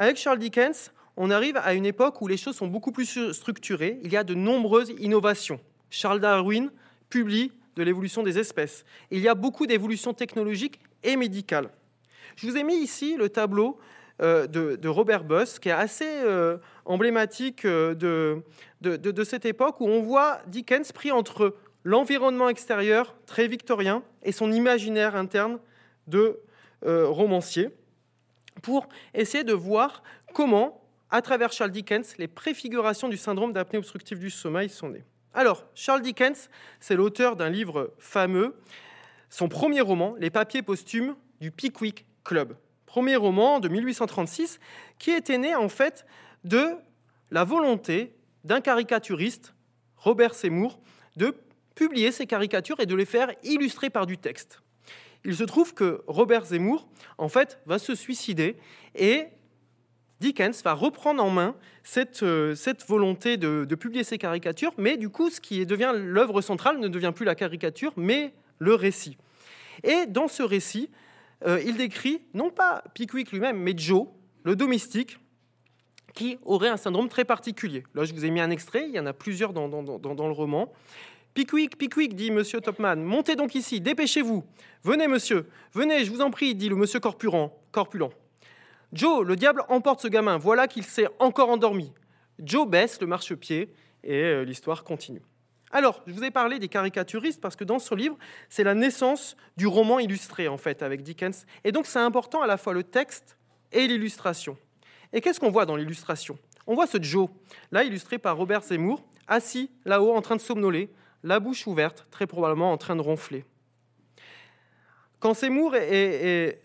Avec 0.00 0.16
Charles 0.16 0.38
Dickens, 0.38 0.92
on 1.18 1.30
arrive 1.30 1.58
à 1.58 1.74
une 1.74 1.84
époque 1.84 2.22
où 2.22 2.26
les 2.26 2.38
choses 2.38 2.56
sont 2.56 2.68
beaucoup 2.68 2.90
plus 2.90 3.34
structurées, 3.34 4.00
il 4.02 4.10
y 4.10 4.16
a 4.16 4.24
de 4.24 4.32
nombreuses 4.32 4.94
innovations. 4.98 5.60
Charles 5.90 6.20
Darwin 6.20 6.70
publie 7.10 7.52
de 7.76 7.82
l'évolution 7.82 8.22
des 8.22 8.38
espèces. 8.38 8.86
Il 9.10 9.20
y 9.20 9.28
a 9.28 9.34
beaucoup 9.34 9.66
d'évolutions 9.66 10.14
technologiques 10.14 10.80
et 11.02 11.16
médicales. 11.16 11.68
Je 12.36 12.46
vous 12.46 12.56
ai 12.56 12.62
mis 12.62 12.76
ici 12.76 13.16
le 13.18 13.28
tableau 13.28 13.78
euh, 14.22 14.46
de, 14.46 14.88
Robert 14.88 15.22
Buss, 15.22 15.58
qui 15.58 15.68
est 15.68 15.72
assez 15.72 16.08
euh, 16.08 16.56
emblématique 16.86 17.66
euh, 17.66 17.94
de, 17.94 18.42
de, 18.80 19.24
cette 19.24 19.44
époque, 19.44 19.82
où 19.82 19.86
on 19.86 20.00
voit 20.00 20.38
Dickens 20.46 20.92
pris 20.92 21.12
entre 21.12 21.54
l'environnement 21.84 22.48
extérieur, 22.48 23.14
très 23.26 23.48
victorien, 23.48 24.02
et 24.22 24.32
son 24.32 24.50
imaginaire 24.50 25.14
interne 25.14 25.58
de 26.06 26.40
romancier, 26.82 27.68
pour 28.62 28.88
essayer 29.14 29.44
de 29.44 29.52
voir 29.52 30.02
comment, 30.34 30.82
à 31.10 31.22
travers 31.22 31.52
Charles 31.52 31.70
Dickens, 31.70 32.16
les 32.18 32.28
préfigurations 32.28 33.08
du 33.08 33.16
syndrome 33.16 33.52
d'apnée 33.52 33.78
obstructive 33.78 34.18
du 34.18 34.30
sommeil 34.30 34.68
sont 34.68 34.90
nées. 34.90 35.04
Alors, 35.32 35.64
Charles 35.74 36.02
Dickens, 36.02 36.48
c'est 36.80 36.96
l'auteur 36.96 37.36
d'un 37.36 37.50
livre 37.50 37.94
fameux, 37.98 38.56
son 39.28 39.48
premier 39.48 39.80
roman, 39.80 40.16
Les 40.18 40.30
papiers 40.30 40.62
posthumes 40.62 41.14
du 41.40 41.52
Pickwick 41.52 42.04
Club. 42.24 42.56
Premier 42.86 43.14
roman 43.14 43.60
de 43.60 43.68
1836 43.68 44.58
qui 44.98 45.12
était 45.12 45.38
né 45.38 45.54
en 45.54 45.68
fait 45.68 46.04
de 46.42 46.70
la 47.30 47.44
volonté 47.44 48.12
d'un 48.42 48.60
caricaturiste, 48.60 49.54
Robert 49.96 50.34
Seymour, 50.34 50.80
de 51.16 51.34
publier 51.76 52.10
ses 52.10 52.26
caricatures 52.26 52.80
et 52.80 52.86
de 52.86 52.94
les 52.96 53.04
faire 53.04 53.32
illustrer 53.44 53.90
par 53.90 54.06
du 54.06 54.18
texte. 54.18 54.60
Il 55.24 55.36
se 55.36 55.44
trouve 55.44 55.74
que 55.74 56.02
Robert 56.06 56.46
Seymour, 56.46 56.88
en 57.18 57.28
fait, 57.28 57.60
va 57.66 57.78
se 57.78 57.94
suicider 57.94 58.56
et 58.94 59.26
Dickens 60.20 60.62
va 60.62 60.74
reprendre 60.74 61.22
en 61.24 61.30
main 61.30 61.56
cette, 61.82 62.22
euh, 62.22 62.54
volonté 62.86 63.36
de, 63.36 63.74
publier 63.74 64.04
ses 64.04 64.18
caricatures, 64.18 64.72
mais 64.76 64.96
du 64.96 65.08
coup, 65.08 65.30
ce 65.30 65.40
qui 65.40 65.64
devient 65.64 65.92
l'œuvre 65.94 66.40
centrale 66.40 66.78
ne 66.78 66.88
devient 66.88 67.12
plus 67.14 67.24
la 67.24 67.34
caricature, 67.34 67.92
mais 67.96 68.34
le 68.58 68.74
récit. 68.74 69.16
Et 69.82 70.06
dans 70.06 70.28
ce 70.28 70.42
récit, 70.42 70.90
euh, 71.46 71.60
il 71.64 71.76
décrit 71.76 72.22
non 72.34 72.50
pas 72.50 72.84
Pickwick 72.94 73.32
lui-même, 73.32 73.58
mais 73.58 73.72
Joe, 73.76 74.08
le 74.44 74.56
domestique, 74.56 75.18
qui 76.14 76.38
aurait 76.44 76.68
un 76.68 76.76
syndrome 76.76 77.08
très 77.08 77.24
particulier. 77.24 77.84
Là, 77.94 78.04
je 78.04 78.12
vous 78.12 78.24
ai 78.24 78.30
mis 78.30 78.40
un 78.40 78.50
extrait, 78.50 78.86
il 78.88 78.94
y 78.94 79.00
en 79.00 79.06
a 79.06 79.12
plusieurs 79.12 79.52
dans 79.52 79.66
le 79.68 80.32
roman. 80.32 80.72
Pickwick, 81.34 81.78
Pickwick, 81.78 82.16
dit 82.16 82.32
Monsieur 82.32 82.60
Topman, 82.60 82.96
montez 82.96 83.36
donc 83.36 83.54
ici, 83.54 83.80
dépêchez-vous. 83.80 84.44
Venez, 84.82 85.06
monsieur, 85.06 85.46
venez, 85.72 86.04
je 86.04 86.10
vous 86.10 86.22
en 86.22 86.30
prie, 86.30 86.56
dit 86.56 86.68
le 86.68 86.74
monsieur 86.74 86.98
corpulent. 86.98 87.52
corpulent. 87.70 88.10
Joe, 88.92 89.24
le 89.24 89.36
diable 89.36 89.62
emporte 89.68 90.00
ce 90.00 90.08
gamin, 90.08 90.38
voilà 90.38 90.66
qu'il 90.66 90.82
s'est 90.82 91.06
encore 91.20 91.50
endormi. 91.50 91.92
Joe 92.40 92.66
baisse 92.66 93.00
le 93.00 93.06
marchepied 93.06 93.72
et 94.02 94.22
euh, 94.22 94.44
l'histoire 94.44 94.82
continue. 94.82 95.22
Alors, 95.70 96.02
je 96.08 96.12
vous 96.12 96.24
ai 96.24 96.32
parlé 96.32 96.58
des 96.58 96.66
caricaturistes 96.66 97.40
parce 97.40 97.54
que 97.54 97.62
dans 97.62 97.78
ce 97.78 97.94
livre, 97.94 98.18
c'est 98.48 98.64
la 98.64 98.74
naissance 98.74 99.36
du 99.56 99.68
roman 99.68 100.00
illustré 100.00 100.48
en 100.48 100.56
fait 100.56 100.82
avec 100.82 101.02
Dickens. 101.02 101.46
Et 101.62 101.70
donc 101.70 101.86
c'est 101.86 102.00
important 102.00 102.42
à 102.42 102.48
la 102.48 102.56
fois 102.56 102.72
le 102.72 102.82
texte 102.82 103.36
et 103.70 103.86
l'illustration. 103.86 104.56
Et 105.12 105.20
qu'est-ce 105.20 105.38
qu'on 105.38 105.50
voit 105.50 105.66
dans 105.66 105.76
l'illustration? 105.76 106.36
On 106.66 106.74
voit 106.74 106.88
ce 106.88 107.00
Joe, 107.00 107.28
là 107.70 107.84
illustré 107.84 108.18
par 108.18 108.36
Robert 108.36 108.62
Zemmour, 108.62 109.04
assis 109.28 109.70
là-haut 109.84 110.12
en 110.12 110.22
train 110.22 110.34
de 110.34 110.40
somnoler, 110.40 110.90
la 111.22 111.40
bouche 111.40 111.66
ouverte, 111.66 112.06
très 112.10 112.26
probablement 112.26 112.72
en 112.72 112.78
train 112.78 112.96
de 112.96 113.02
ronfler. 113.02 113.44
Quand 115.18 115.34
Seymour 115.34 115.76
et, 115.76 116.60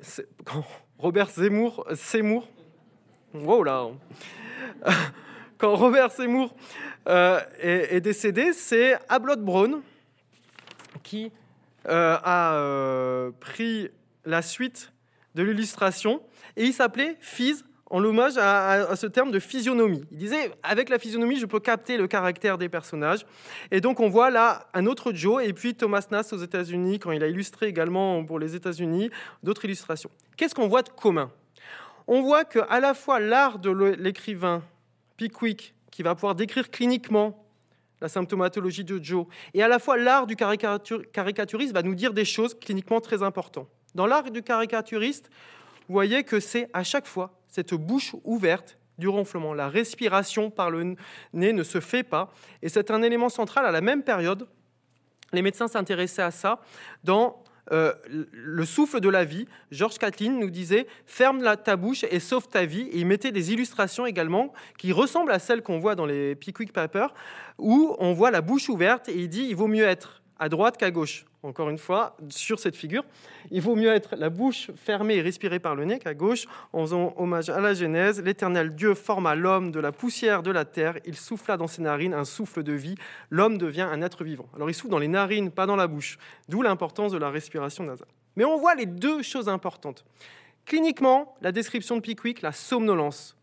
Robert 0.98 1.30
Seymour, 1.30 1.86
Seymour, 1.94 2.48
quand 5.58 5.76
Robert 5.76 6.12
Seymour 6.12 6.56
euh, 7.08 7.42
est, 7.60 8.00
décédé, 8.00 8.54
c'est 8.54 8.98
Ablot 9.10 9.36
Brown 9.38 9.82
qui 11.04 11.32
euh, 11.88 12.18
a 12.24 12.56
euh, 12.56 13.32
pris 13.40 13.90
la 14.24 14.42
suite 14.42 14.94
de 15.36 15.44
l'illustration 15.44 16.22
et 16.56 16.64
il 16.64 16.74
s'appelait 16.74 17.18
Fizz 17.20 17.66
en 17.92 18.00
l'hommage 18.00 18.38
à, 18.38 18.96
ce 18.96 19.06
terme 19.06 19.32
de 19.32 19.40
physionomie. 19.40 20.04
Il 20.12 20.18
disait, 20.18 20.52
avec 20.64 20.90
la 20.90 20.98
physionomie, 20.98 21.38
je 21.38 21.46
peux 21.46 21.60
capter 21.60 21.98
le 21.98 22.08
caractère 22.08 22.58
des 22.58 22.68
personnages. 22.68 23.26
Et 23.72 23.80
donc 23.80 24.00
on 24.00 24.10
voit 24.10 24.32
là 24.32 24.68
un 24.74 24.86
autre 24.86 25.14
Joe, 25.14 25.44
et 25.46 25.54
puis 25.54 25.76
Thomas 25.76 26.06
Nass 26.10 26.34
aux 26.34 26.38
États-Unis, 26.38 27.00
quand 27.00 27.12
il 27.12 27.24
a 27.24 27.28
illustré 27.28 27.68
également 27.68 28.24
pour 28.26 28.40
les 28.40 28.56
États-Unis, 28.56 29.12
d'autres 29.44 29.66
illustrations. 29.66 30.10
Qu'est-ce 30.36 30.56
qu'on 30.56 30.68
voit 30.68 30.82
de 30.82 30.90
commun? 30.90 31.32
On 32.08 32.22
voit 32.22 32.44
qu'à 32.44 32.80
la 32.80 32.94
fois 32.94 33.20
l'art 33.20 33.60
de 33.60 33.70
l'écrivain 34.00 34.64
Pickwick, 35.18 35.74
qui 35.92 36.04
va 36.04 36.16
pouvoir 36.16 36.36
décrire 36.36 36.70
cliniquement 36.70 37.46
la 38.02 38.10
symptomatologie 38.10 38.84
de 38.84 39.02
Joe, 39.02 39.26
et 39.54 39.64
à 39.64 39.68
la 39.68 39.80
fois 39.80 39.98
l'art 39.98 40.28
du 40.28 40.36
caricaturiste 40.36 41.74
va 41.74 41.82
nous 41.84 41.96
dire 41.96 42.14
des 42.14 42.26
choses 42.26 42.58
cliniquement 42.60 43.00
très 43.00 43.24
importantes. 43.24 43.70
Dans 43.94 44.06
l'art 44.08 44.30
du 44.30 44.42
caricaturiste, 44.42 45.30
vous 45.88 45.94
voyez 45.94 46.24
que 46.24 46.40
c'est 46.40 46.70
à 46.74 46.84
chaque 46.84 47.06
fois 47.06 47.40
cette 47.48 47.74
bouche 47.74 48.16
ouverte 48.24 48.78
du 48.98 49.08
ronflement. 49.08 49.54
La 49.54 49.70
respiration 49.70 50.50
par 50.50 50.70
le 50.70 50.96
nez 51.34 51.54
ne 51.54 51.64
se 51.64 51.80
fait 51.80 52.04
pas. 52.04 52.32
Et 52.62 52.70
c'est 52.70 52.92
un 52.92 53.02
élément 53.02 53.30
central 53.30 53.66
à 53.66 53.72
la 53.72 53.82
même 53.82 54.04
période. 54.04 54.48
Les 55.34 55.42
médecins 55.42 55.68
s'intéressaient 55.68 56.22
à 56.22 56.32
ça 56.32 56.62
dans 57.04 57.44
euh, 57.72 57.94
le 58.10 58.64
souffle 58.66 59.00
de 59.00 59.10
la 59.10 59.26
vie. 59.26 59.48
George 59.72 59.98
Catlin 59.98 60.32
nous 60.32 60.50
disait 60.50 60.88
ferme 61.06 61.42
la, 61.42 61.58
ta 61.58 61.76
bouche 61.76 62.06
et 62.10 62.20
sauve 62.20 62.48
ta 62.48 62.66
vie. 62.66 62.88
Et 62.92 63.00
il 63.00 63.06
mettait 63.06 63.32
des 63.32 63.52
illustrations 63.52 64.06
également 64.06 64.54
qui 64.78 64.92
ressemblent 64.92 65.32
à 65.32 65.40
celles 65.40 65.62
qu'on 65.62 65.80
voit 65.80 65.96
dans 65.96 66.06
les 66.06 66.36
Pickwick 66.36 66.74
Papers, 66.74 67.14
où 67.58 67.96
on 68.00 68.14
voit 68.14 68.32
la 68.32 68.42
bouche 68.42 68.70
ouverte 68.70 69.10
et 69.10 69.16
il 69.16 69.30
dit 69.30 69.48
il 69.50 69.56
vaut 69.56 69.68
mieux 69.68 69.86
être 69.86 70.22
à 70.40 70.50
droite 70.50 70.78
qu'à 70.78 70.92
gauche 70.92 71.26
encore 71.46 71.70
une 71.70 71.78
fois, 71.78 72.18
sur 72.30 72.60
cette 72.60 72.76
figure. 72.76 73.04
Il 73.52 73.62
vaut 73.62 73.76
mieux 73.76 73.94
être 73.94 74.16
la 74.16 74.30
bouche 74.30 74.72
fermée 74.76 75.16
et 75.16 75.22
respirer 75.22 75.60
par 75.60 75.76
le 75.76 75.86
nez 75.86 76.00
qu'à 76.00 76.14
gauche, 76.14 76.46
en 76.74 76.82
faisant 76.82 77.14
hommage 77.18 77.50
à 77.50 77.60
la 77.60 77.74
Genèse. 77.74 78.22
L'éternel 78.22 78.76
Dieu 78.76 78.94
forma 78.96 79.36
l'homme 79.36 79.72
de 79.72 79.80
la 79.80 79.92
poussière 79.92 80.44
de 80.44 80.52
la 80.52 80.66
terre. 80.66 80.98
Il 81.06 81.16
souffla 81.16 81.58
dans 81.58 81.68
ses 81.68 81.82
narines 81.82 82.14
un 82.14 82.26
souffle 82.26 82.64
de 82.64 82.74
vie. 82.74 82.96
L'homme 83.30 83.58
devient 83.58 83.88
un 83.90 84.02
être 84.02 84.24
vivant. 84.24 84.48
Alors 84.56 84.70
il 84.70 84.74
souffle 84.74 84.92
dans 84.92 85.00
les 85.00 85.08
narines, 85.08 85.52
pas 85.52 85.66
dans 85.66 85.76
la 85.76 85.88
bouche. 85.88 86.18
D'où 86.50 86.62
l'importance 86.62 87.12
de 87.12 87.18
la 87.18 87.30
respiration 87.30 87.84
nasale. 87.84 88.08
Mais 88.36 88.44
on 88.44 88.58
voit 88.58 88.76
les 88.76 88.86
deux 88.86 89.22
choses 89.22 89.48
importantes. 89.48 90.04
Cliniquement, 90.66 91.36
la 91.42 91.52
description 91.52 91.96
de 91.96 92.02
Pickwick, 92.02 92.42
la 92.42 92.52
somnolence. 92.52 93.38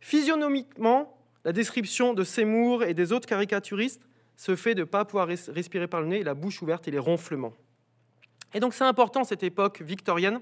Physionomiquement, 0.00 1.18
la 1.44 1.52
description 1.52 2.14
de 2.14 2.24
Seymour 2.24 2.82
et 2.82 2.94
des 2.94 3.12
autres 3.12 3.28
caricaturistes, 3.28 4.02
ce 4.36 4.54
fait 4.56 4.74
de 4.74 4.80
ne 4.80 4.84
pas 4.84 5.04
pouvoir 5.04 5.26
respirer 5.26 5.88
par 5.88 6.00
le 6.00 6.08
nez, 6.08 6.22
la 6.22 6.34
bouche 6.34 6.62
ouverte 6.62 6.86
et 6.88 6.90
les 6.90 6.98
ronflements. 6.98 7.54
Et 8.54 8.60
donc 8.60 8.74
c'est 8.74 8.84
important 8.84 9.24
cette 9.24 9.42
époque 9.42 9.82
victorienne, 9.82 10.40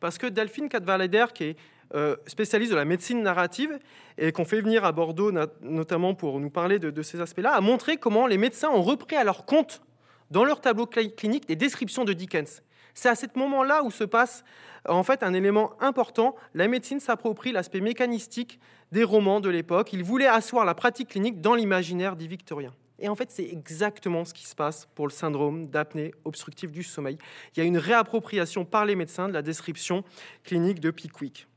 parce 0.00 0.18
que 0.18 0.26
Delphine 0.26 0.68
Cadvallader, 0.68 1.26
qui 1.34 1.44
est 1.44 1.56
euh, 1.94 2.16
spécialiste 2.26 2.72
de 2.72 2.76
la 2.76 2.86
médecine 2.86 3.22
narrative 3.22 3.78
et 4.16 4.32
qu'on 4.32 4.46
fait 4.46 4.62
venir 4.62 4.84
à 4.84 4.92
Bordeaux 4.92 5.30
notamment 5.60 6.14
pour 6.14 6.40
nous 6.40 6.48
parler 6.48 6.78
de, 6.78 7.02
ces 7.02 7.20
aspects-là, 7.20 7.52
a 7.52 7.60
montré 7.60 7.98
comment 7.98 8.26
les 8.26 8.38
médecins 8.38 8.70
ont 8.70 8.80
repris 8.80 9.16
à 9.16 9.24
leur 9.24 9.44
compte 9.44 9.82
dans 10.30 10.44
leur 10.44 10.62
tableau 10.62 10.86
clinique 10.86 11.46
des 11.46 11.56
descriptions 11.56 12.04
de 12.04 12.14
Dickens. 12.14 12.62
C'est 12.94 13.10
à 13.10 13.14
ce 13.14 13.26
moment-là 13.34 13.82
où 13.82 13.90
se 13.90 14.04
passe 14.04 14.42
en 14.88 15.02
fait 15.02 15.22
un 15.22 15.34
élément 15.34 15.72
important. 15.80 16.34
La 16.54 16.66
médecine 16.66 17.00
s'approprie 17.00 17.52
l'aspect 17.52 17.80
mécanistique 17.80 18.58
des 18.90 19.04
romans 19.04 19.40
de 19.40 19.50
l'époque. 19.50 19.92
Il 19.92 20.02
voulait 20.02 20.26
asseoir 20.26 20.64
la 20.64 20.74
pratique 20.74 21.10
clinique 21.10 21.40
dans 21.40 21.54
l'imaginaire 21.54 22.16
dit 22.16 22.28
victorien. 22.28 22.72
Et 23.02 23.08
en 23.08 23.16
fait, 23.16 23.32
c'est 23.32 23.44
exactement 23.44 24.24
ce 24.24 24.32
qui 24.32 24.46
se 24.46 24.54
passe 24.54 24.86
pour 24.94 25.08
le 25.08 25.12
syndrome 25.12 25.66
d'apnée 25.66 26.14
obstructive 26.24 26.70
du 26.70 26.84
sommeil. 26.84 27.18
Il 27.54 27.58
y 27.58 27.62
a 27.62 27.64
une 27.66 27.76
réappropriation 27.76 28.64
par 28.64 28.86
les 28.86 28.94
médecins 28.94 29.28
de 29.28 29.32
la 29.32 29.42
description 29.42 30.04
clinique 30.44 30.78
de 30.78 30.92
Pickwick. 30.92 31.48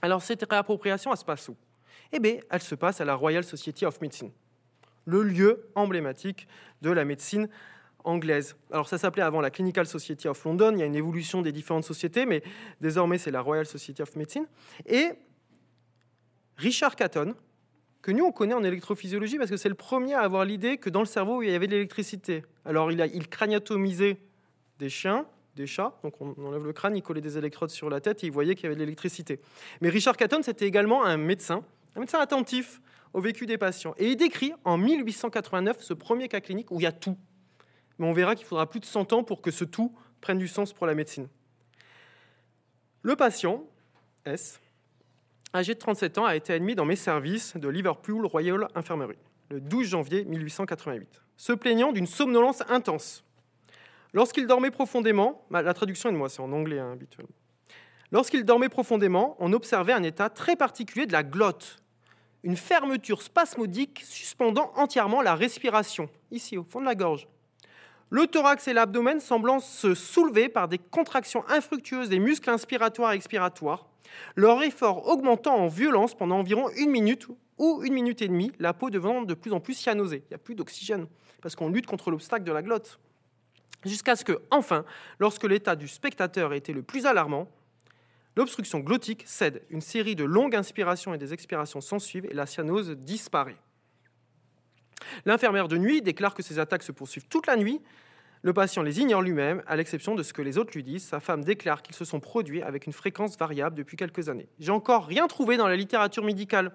Alors, 0.00 0.22
cette 0.22 0.44
réappropriation, 0.50 1.12
elle 1.12 1.18
se 1.18 1.26
passe 1.26 1.48
où? 1.50 1.56
Eh 2.10 2.20
bien, 2.20 2.38
elle 2.50 2.62
se 2.62 2.74
passe 2.74 3.02
à 3.02 3.04
la 3.04 3.14
Royal 3.14 3.44
Society 3.44 3.84
of 3.84 4.00
Medicine, 4.00 4.30
le 5.04 5.22
lieu 5.22 5.68
emblématique 5.74 6.48
de 6.80 6.90
la 6.90 7.04
médecine 7.04 7.48
anglaise. 8.04 8.56
Alors 8.70 8.88
ça 8.88 8.98
s'appelait 8.98 9.24
avant 9.24 9.40
la 9.40 9.50
Clinical 9.50 9.86
Society 9.86 10.28
of 10.28 10.42
London, 10.44 10.72
il 10.72 10.78
y 10.78 10.82
a 10.82 10.86
une 10.86 10.94
évolution 10.94 11.42
des 11.42 11.52
différentes 11.52 11.84
sociétés, 11.84 12.24
mais 12.24 12.42
désormais 12.80 13.18
c'est 13.18 13.32
la 13.32 13.40
Royal 13.40 13.66
Society 13.66 14.00
of 14.00 14.14
Medicine. 14.14 14.46
Et 14.86 15.10
Richard 16.56 16.94
Catton, 16.94 17.34
que 18.02 18.12
nous, 18.12 18.24
on 18.24 18.32
connaît 18.32 18.54
en 18.54 18.62
électrophysiologie 18.62 19.38
parce 19.38 19.50
que 19.50 19.56
c'est 19.56 19.68
le 19.68 19.74
premier 19.74 20.14
à 20.14 20.20
avoir 20.20 20.44
l'idée 20.44 20.78
que 20.78 20.90
dans 20.90 21.00
le 21.00 21.06
cerveau, 21.06 21.42
il 21.42 21.50
y 21.50 21.54
avait 21.54 21.66
de 21.66 21.72
l'électricité. 21.72 22.44
Alors, 22.64 22.92
il, 22.92 23.02
a, 23.02 23.06
il 23.06 23.28
craniatomisait 23.28 24.18
des 24.78 24.88
chiens, 24.88 25.26
des 25.56 25.66
chats, 25.66 25.98
donc 26.02 26.20
on 26.20 26.34
enlève 26.46 26.64
le 26.64 26.72
crâne, 26.72 26.96
il 26.96 27.02
collait 27.02 27.20
des 27.20 27.38
électrodes 27.38 27.70
sur 27.70 27.90
la 27.90 28.00
tête 28.00 28.22
et 28.22 28.26
il 28.26 28.32
voyait 28.32 28.54
qu'il 28.54 28.64
y 28.64 28.66
avait 28.66 28.74
de 28.74 28.80
l'électricité. 28.80 29.40
Mais 29.80 29.88
Richard 29.88 30.16
Catton, 30.16 30.42
c'était 30.42 30.66
également 30.66 31.04
un 31.04 31.16
médecin, 31.16 31.64
un 31.96 32.00
médecin 32.00 32.20
attentif 32.20 32.80
au 33.12 33.20
vécu 33.20 33.46
des 33.46 33.58
patients. 33.58 33.94
Et 33.96 34.10
il 34.10 34.16
décrit 34.16 34.52
en 34.64 34.76
1889 34.76 35.78
ce 35.80 35.94
premier 35.94 36.28
cas 36.28 36.40
clinique 36.40 36.70
où 36.70 36.78
il 36.78 36.82
y 36.82 36.86
a 36.86 36.92
tout. 36.92 37.16
Mais 37.98 38.06
on 38.06 38.12
verra 38.12 38.34
qu'il 38.34 38.46
faudra 38.46 38.68
plus 38.68 38.80
de 38.80 38.84
100 38.84 39.14
ans 39.14 39.24
pour 39.24 39.40
que 39.40 39.50
ce 39.50 39.64
tout 39.64 39.94
prenne 40.20 40.38
du 40.38 40.48
sens 40.48 40.72
pour 40.72 40.86
la 40.86 40.94
médecine. 40.94 41.28
Le 43.02 43.16
patient, 43.16 43.64
S, 44.26 44.60
âgé 45.56 45.74
de 45.74 45.78
37 45.78 46.18
ans, 46.18 46.24
a 46.24 46.36
été 46.36 46.52
admis 46.52 46.74
dans 46.74 46.84
mes 46.84 46.96
services 46.96 47.56
de 47.56 47.68
Liverpool 47.68 48.24
Royal 48.26 48.68
Infirmary 48.74 49.16
le 49.50 49.60
12 49.60 49.86
janvier 49.86 50.24
1888, 50.24 51.22
se 51.36 51.52
plaignant 51.52 51.92
d'une 51.92 52.06
somnolence 52.06 52.62
intense. 52.68 53.24
Lorsqu'il 54.12 54.46
dormait 54.46 54.70
profondément, 54.70 55.44
la 55.50 55.74
traduction 55.74 56.08
est 56.08 56.12
de 56.12 56.18
moi, 56.18 56.28
c'est 56.28 56.40
en 56.40 56.52
anglais 56.52 56.78
hein, 56.78 56.92
habituellement. 56.92 57.34
Lorsqu'il 58.12 58.44
dormait 58.44 58.68
profondément, 58.68 59.36
on 59.40 59.52
observait 59.52 59.92
un 59.92 60.02
état 60.02 60.30
très 60.30 60.56
particulier 60.56 61.06
de 61.06 61.12
la 61.12 61.22
glotte, 61.22 61.82
une 62.44 62.56
fermeture 62.56 63.20
spasmodique 63.20 64.02
suspendant 64.04 64.72
entièrement 64.76 65.22
la 65.22 65.34
respiration, 65.34 66.08
ici 66.30 66.56
au 66.56 66.64
fond 66.64 66.80
de 66.80 66.86
la 66.86 66.94
gorge. 66.94 67.26
Le 68.08 68.28
thorax 68.28 68.68
et 68.68 68.72
l'abdomen 68.72 69.18
semblant 69.18 69.58
se 69.58 69.94
soulever 69.94 70.48
par 70.48 70.68
des 70.68 70.78
contractions 70.78 71.44
infructueuses 71.48 72.08
des 72.08 72.20
muscles 72.20 72.50
inspiratoires 72.50 73.12
et 73.12 73.16
expiratoires, 73.16 73.86
leur 74.34 74.62
effort 74.62 75.08
augmentant 75.08 75.56
en 75.56 75.68
violence 75.68 76.14
pendant 76.14 76.38
environ 76.38 76.68
une 76.76 76.90
minute 76.90 77.26
ou 77.58 77.82
une 77.82 77.94
minute 77.94 78.22
et 78.22 78.28
demie, 78.28 78.52
la 78.58 78.74
peau 78.74 78.90
devenant 78.90 79.22
de 79.22 79.34
plus 79.34 79.52
en 79.52 79.60
plus 79.60 79.74
cyanosée. 79.74 80.22
Il 80.26 80.28
n'y 80.30 80.34
a 80.34 80.38
plus 80.38 80.54
d'oxygène, 80.54 81.06
parce 81.40 81.56
qu'on 81.56 81.68
lutte 81.68 81.86
contre 81.86 82.10
l'obstacle 82.10 82.44
de 82.44 82.52
la 82.52 82.62
glotte. 82.62 82.98
Jusqu'à 83.84 84.16
ce 84.16 84.24
que, 84.24 84.40
enfin, 84.50 84.84
lorsque 85.18 85.44
l'état 85.44 85.76
du 85.76 85.88
spectateur 85.88 86.52
était 86.52 86.72
le 86.72 86.82
plus 86.82 87.06
alarmant, 87.06 87.48
l'obstruction 88.36 88.80
glottique 88.80 89.22
cède. 89.26 89.62
Une 89.70 89.80
série 89.80 90.16
de 90.16 90.24
longues 90.24 90.56
inspirations 90.56 91.14
et 91.14 91.18
des 91.18 91.32
expirations 91.32 91.80
s'ensuivent 91.80 92.26
et 92.26 92.34
la 92.34 92.46
cyanose 92.46 92.90
disparaît. 92.90 93.56
L'infirmière 95.24 95.68
de 95.68 95.78
nuit 95.78 96.02
déclare 96.02 96.34
que 96.34 96.42
ces 96.42 96.58
attaques 96.58 96.82
se 96.82 96.92
poursuivent 96.92 97.26
toute 97.28 97.46
la 97.46 97.56
nuit 97.56 97.80
le 98.46 98.52
patient 98.52 98.82
les 98.82 99.00
ignore 99.00 99.22
lui-même, 99.22 99.60
à 99.66 99.74
l'exception 99.74 100.14
de 100.14 100.22
ce 100.22 100.32
que 100.32 100.40
les 100.40 100.56
autres 100.56 100.70
lui 100.72 100.84
disent. 100.84 101.02
Sa 101.02 101.18
femme 101.18 101.42
déclare 101.42 101.82
qu'ils 101.82 101.96
se 101.96 102.04
sont 102.04 102.20
produits 102.20 102.62
avec 102.62 102.86
une 102.86 102.92
fréquence 102.92 103.36
variable 103.36 103.74
depuis 103.74 103.96
quelques 103.96 104.28
années. 104.28 104.46
J'ai 104.60 104.70
encore 104.70 105.04
rien 105.06 105.26
trouvé 105.26 105.56
dans 105.56 105.66
la 105.66 105.74
littérature 105.74 106.22
médicale 106.22 106.70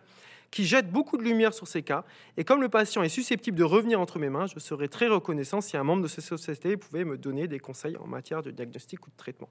qui 0.52 0.66
jette 0.66 0.92
beaucoup 0.92 1.16
de 1.16 1.24
lumière 1.24 1.54
sur 1.54 1.70
ces 1.70 1.82
cas. 1.82 2.04
Et 2.36 2.44
comme 2.44 2.60
le 2.62 2.68
patient 2.68 3.04
est 3.04 3.10
susceptible 3.10 3.58
de 3.58 3.64
revenir 3.64 4.02
entre 4.02 4.20
mes 4.20 4.28
mains, 4.28 4.48
je 4.48 4.60
serais 4.60 4.90
très 4.90 5.08
reconnaissant 5.08 5.62
si 5.62 5.78
un 5.78 5.86
membre 5.86 6.04
de 6.04 6.10
cette 6.10 6.26
société 6.26 6.76
pouvait 6.76 7.06
me 7.06 7.18
donner 7.18 7.48
des 7.48 7.60
conseils 7.60 7.96
en 7.96 8.06
matière 8.06 8.44
de 8.44 8.52
diagnostic 8.52 9.08
ou 9.08 9.10
de 9.10 9.16
traitement. 9.16 9.48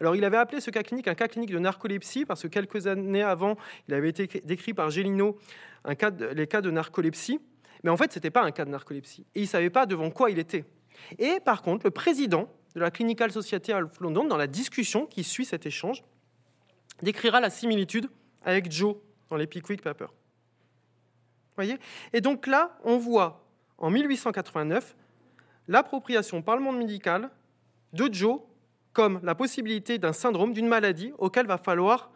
Alors, 0.00 0.16
il 0.16 0.24
avait 0.24 0.38
appelé 0.38 0.60
ce 0.60 0.72
cas 0.72 0.82
clinique 0.82 1.06
un 1.06 1.14
cas 1.14 1.28
clinique 1.28 1.52
de 1.52 1.60
narcolepsie 1.60 2.24
parce 2.24 2.42
que 2.42 2.48
quelques 2.48 2.88
années 2.88 3.22
avant, 3.22 3.56
il 3.86 3.94
avait 3.94 4.08
été 4.08 4.26
décrit 4.44 4.74
par 4.74 4.90
Gélino 4.90 5.38
les 5.86 5.94
cas 6.48 6.60
de 6.60 6.70
narcolepsie. 6.72 7.38
Mais 7.84 7.90
en 7.90 7.96
fait, 7.96 8.12
ce 8.12 8.18
n'était 8.18 8.30
pas 8.30 8.42
un 8.42 8.50
cas 8.50 8.64
de 8.64 8.70
narcolepsie. 8.70 9.26
Et 9.36 9.40
il 9.40 9.42
ne 9.42 9.48
savait 9.48 9.70
pas 9.70 9.86
devant 9.86 10.10
quoi 10.10 10.28
il 10.28 10.40
était. 10.40 10.64
Et 11.18 11.40
par 11.40 11.62
contre, 11.62 11.86
le 11.86 11.90
président 11.90 12.48
de 12.74 12.80
la 12.80 12.90
Clinical 12.90 13.30
Society 13.30 13.72
of 13.72 14.00
London, 14.00 14.24
dans 14.24 14.36
la 14.36 14.46
discussion 14.46 15.06
qui 15.06 15.24
suit 15.24 15.44
cet 15.44 15.66
échange, 15.66 16.02
décrira 17.02 17.40
la 17.40 17.50
similitude 17.50 18.08
avec 18.44 18.70
Joe 18.70 18.96
dans 19.30 19.36
les 19.36 19.46
Pickwick 19.46 19.82
Papers. 19.82 20.12
Voyez? 21.56 21.78
Et 22.12 22.20
donc 22.20 22.46
là, 22.46 22.78
on 22.84 22.96
voit 22.96 23.44
en 23.78 23.90
1889 23.90 24.96
l'appropriation 25.68 26.42
par 26.42 26.56
le 26.56 26.62
monde 26.62 26.78
médical 26.78 27.30
de 27.92 28.12
Joe 28.12 28.40
comme 28.92 29.20
la 29.22 29.34
possibilité 29.34 29.98
d'un 29.98 30.12
syndrome, 30.12 30.52
d'une 30.52 30.68
maladie 30.68 31.12
auquel 31.18 31.46
va 31.46 31.58
falloir 31.58 32.10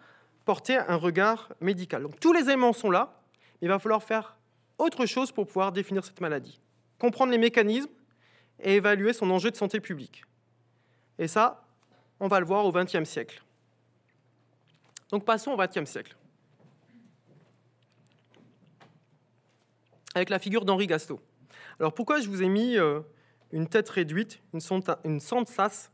porter 0.44 0.76
un 0.76 0.96
regard 0.96 1.52
médical. 1.60 2.02
Donc 2.02 2.20
tous 2.20 2.32
les 2.32 2.44
éléments 2.44 2.72
sont 2.72 2.90
là, 2.90 3.20
il 3.60 3.68
va 3.68 3.78
falloir 3.78 4.02
faire 4.02 4.36
autre 4.78 5.06
chose 5.06 5.32
pour 5.32 5.46
pouvoir 5.46 5.72
définir 5.72 6.04
cette 6.04 6.20
maladie. 6.20 6.60
Comprendre 6.98 7.32
les 7.32 7.38
mécanismes, 7.38 7.90
et 8.60 8.76
évaluer 8.76 9.12
son 9.12 9.30
enjeu 9.30 9.50
de 9.50 9.56
santé 9.56 9.80
publique. 9.80 10.24
Et 11.18 11.28
ça, 11.28 11.64
on 12.20 12.28
va 12.28 12.40
le 12.40 12.46
voir 12.46 12.64
au 12.64 12.72
XXe 12.72 13.04
siècle. 13.04 13.42
Donc 15.10 15.24
passons 15.24 15.52
au 15.52 15.56
XXe 15.56 15.88
siècle. 15.88 16.16
Avec 20.14 20.30
la 20.30 20.38
figure 20.38 20.64
d'Henri 20.64 20.86
Gasto. 20.86 21.20
Alors 21.78 21.92
pourquoi 21.92 22.20
je 22.20 22.28
vous 22.28 22.42
ai 22.42 22.48
mis 22.48 22.78
euh, 22.78 23.00
une 23.52 23.68
tête 23.68 23.88
réduite, 23.88 24.40
une, 24.54 24.60
une 25.04 25.20
sas, 25.20 25.90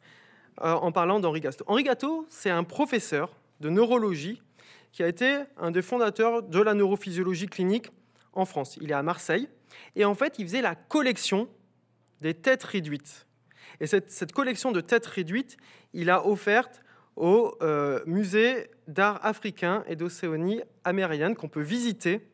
euh, 0.61 0.73
en 0.73 0.93
parlant 0.93 1.19
d'Henri 1.19 1.41
Gasto 1.41 1.65
Henri 1.67 1.83
Gasto, 1.83 2.27
c'est 2.29 2.51
un 2.51 2.63
professeur 2.63 3.35
de 3.61 3.69
neurologie 3.69 4.43
qui 4.93 5.03
a 5.03 5.09
été 5.09 5.43
un 5.57 5.71
des 5.71 5.83
fondateurs 5.83 6.43
de 6.43 6.61
la 6.61 6.75
neurophysiologie 6.75 7.47
clinique 7.47 7.91
en 8.33 8.45
France. 8.45 8.77
Il 8.81 8.91
est 8.91 8.95
à 8.95 9.03
Marseille. 9.03 9.49
Et 9.97 10.05
en 10.05 10.15
fait, 10.15 10.39
il 10.39 10.47
faisait 10.47 10.61
la 10.61 10.75
collection 10.75 11.49
des 12.23 12.35
têtes 12.35 12.63
réduites. 12.65 13.27
Et 13.81 13.87
cette, 13.87 14.33
collection 14.33 14.73
de 14.73 14.81
têtes 14.81 15.07
réduites, 15.07 15.57
il 15.93 16.09
a 16.09 16.27
offerte 16.27 16.83
au 17.17 17.55
euh, 17.61 18.01
musée 18.07 18.71
d'art 18.89 19.21
africain 19.25 19.85
et 19.87 19.97
d'Océanie 19.97 20.63
américaine 20.85 21.35
qu'on 21.35 21.49
peut 21.49 21.61
visiter 21.61 22.27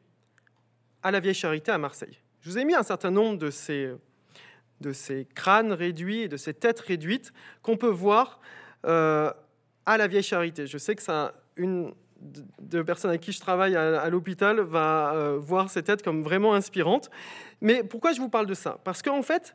à 1.02 1.10
la 1.10 1.20
Vieille 1.20 1.34
Charité 1.34 1.72
à 1.72 1.78
Marseille. 1.78 2.18
Je 2.42 2.50
vous 2.50 2.58
ai 2.58 2.64
mis 2.64 2.74
un 2.74 2.82
certain 2.82 3.10
nombre 3.10 3.38
de 3.38 3.50
ces, 3.50 3.90
de 4.80 4.92
ces 4.92 5.26
crânes 5.34 5.72
réduits 5.72 6.22
et 6.22 6.28
de 6.28 6.36
ces 6.36 6.54
têtes 6.54 6.80
réduites 6.80 7.32
qu'on 7.62 7.76
peut 7.76 7.88
voir 7.88 8.40
euh, 8.86 9.32
à 9.86 9.96
la 9.96 10.06
Vieille 10.06 10.22
Charité. 10.22 10.66
Je 10.66 10.78
sais 10.78 10.94
que 10.94 11.02
ça, 11.02 11.34
une 11.56 11.92
de 12.20 12.82
personnes 12.82 13.10
avec 13.10 13.22
qui 13.22 13.32
je 13.32 13.40
travaille 13.40 13.76
à, 13.76 14.08
l'hôpital 14.10 14.60
va 14.60 15.12
euh, 15.14 15.38
voir 15.38 15.70
ces 15.70 15.82
têtes 15.82 16.02
comme 16.02 16.22
vraiment 16.22 16.54
inspirantes. 16.54 17.10
Mais 17.60 17.82
pourquoi 17.84 18.12
je 18.12 18.20
vous 18.20 18.28
parle 18.28 18.46
de 18.46 18.54
ça? 18.54 18.78
Parce 18.84 19.02
qu'en 19.02 19.22
fait, 19.22 19.54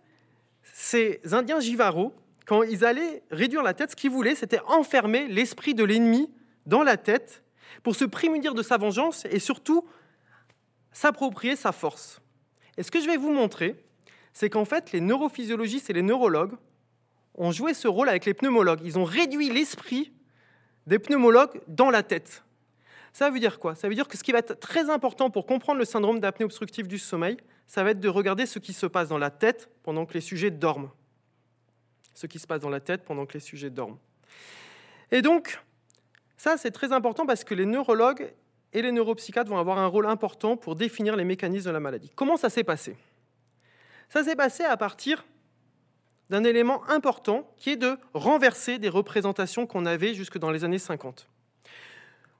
ces 0.63 1.21
Indiens 1.31 1.59
Jivaro, 1.59 2.13
quand 2.45 2.63
ils 2.63 2.85
allaient 2.85 3.23
réduire 3.31 3.63
la 3.63 3.73
tête, 3.73 3.91
ce 3.91 3.95
qu'ils 3.95 4.11
voulaient, 4.11 4.35
c'était 4.35 4.59
enfermer 4.67 5.27
l'esprit 5.27 5.73
de 5.73 5.83
l'ennemi 5.83 6.29
dans 6.65 6.83
la 6.83 6.97
tête 6.97 7.43
pour 7.83 7.95
se 7.95 8.05
prémunir 8.05 8.53
de 8.53 8.61
sa 8.61 8.77
vengeance 8.77 9.25
et 9.25 9.39
surtout 9.39 9.85
s'approprier 10.91 11.55
sa 11.55 11.71
force. 11.71 12.21
Et 12.77 12.83
ce 12.83 12.91
que 12.91 13.01
je 13.01 13.07
vais 13.07 13.17
vous 13.17 13.31
montrer, 13.31 13.83
c'est 14.33 14.49
qu'en 14.49 14.65
fait, 14.65 14.91
les 14.91 15.01
neurophysiologistes 15.01 15.89
et 15.89 15.93
les 15.93 16.01
neurologues 16.01 16.55
ont 17.35 17.51
joué 17.51 17.73
ce 17.73 17.87
rôle 17.87 18.09
avec 18.09 18.25
les 18.25 18.33
pneumologues. 18.33 18.81
Ils 18.83 18.97
ont 18.97 19.03
réduit 19.03 19.49
l'esprit 19.49 20.11
des 20.87 20.99
pneumologues 20.99 21.61
dans 21.67 21.89
la 21.89 22.03
tête. 22.03 22.43
Ça 23.11 23.29
veut 23.29 23.39
dire 23.39 23.59
quoi? 23.59 23.75
Ça 23.75 23.87
veut 23.87 23.95
dire 23.95 24.07
que 24.07 24.17
ce 24.17 24.23
qui 24.23 24.31
va 24.31 24.39
être 24.39 24.59
très 24.59 24.89
important 24.89 25.29
pour 25.29 25.45
comprendre 25.45 25.79
le 25.79 25.85
syndrome 25.85 26.19
d'apnée 26.19 26.45
obstructive 26.45 26.87
du 26.87 26.97
sommeil, 26.97 27.37
ça 27.67 27.83
va 27.83 27.91
être 27.91 27.99
de 27.99 28.09
regarder 28.09 28.45
ce 28.45 28.59
qui 28.59 28.73
se 28.73 28.85
passe 28.85 29.09
dans 29.09 29.17
la 29.17 29.31
tête 29.31 29.69
pendant 29.83 30.05
que 30.05 30.13
les 30.13 30.21
sujets 30.21 30.51
dorment. 30.51 30.89
Ce 32.13 32.27
qui 32.27 32.39
se 32.39 32.47
passe 32.47 32.61
dans 32.61 32.69
la 32.69 32.79
tête 32.79 33.03
pendant 33.03 33.25
que 33.25 33.33
les 33.33 33.39
sujets 33.39 33.69
dorment. 33.69 33.97
Et 35.11 35.21
donc, 35.21 35.59
ça, 36.37 36.57
c'est 36.57 36.71
très 36.71 36.91
important 36.91 37.25
parce 37.25 37.43
que 37.43 37.55
les 37.55 37.65
neurologues 37.65 38.33
et 38.73 38.81
les 38.81 38.91
neuropsychiatres 38.91 39.49
vont 39.49 39.57
avoir 39.57 39.77
un 39.77 39.87
rôle 39.87 40.07
important 40.07 40.57
pour 40.57 40.75
définir 40.75 41.15
les 41.15 41.23
mécanismes 41.23 41.67
de 41.67 41.73
la 41.73 41.79
maladie. 41.79 42.11
Comment 42.15 42.37
ça 42.37 42.49
s'est 42.49 42.63
passé? 42.63 42.97
Ça 44.09 44.23
s'est 44.23 44.35
passé 44.35 44.63
à 44.63 44.77
partir 44.77 45.23
d'un 46.29 46.43
élément 46.43 46.87
important 46.89 47.49
qui 47.57 47.71
est 47.71 47.77
de 47.77 47.97
renverser 48.13 48.79
des 48.79 48.89
représentations 48.89 49.67
qu'on 49.67 49.85
avait 49.85 50.13
jusque 50.13 50.37
dans 50.37 50.51
les 50.51 50.63
années 50.63 50.79
50. 50.79 51.27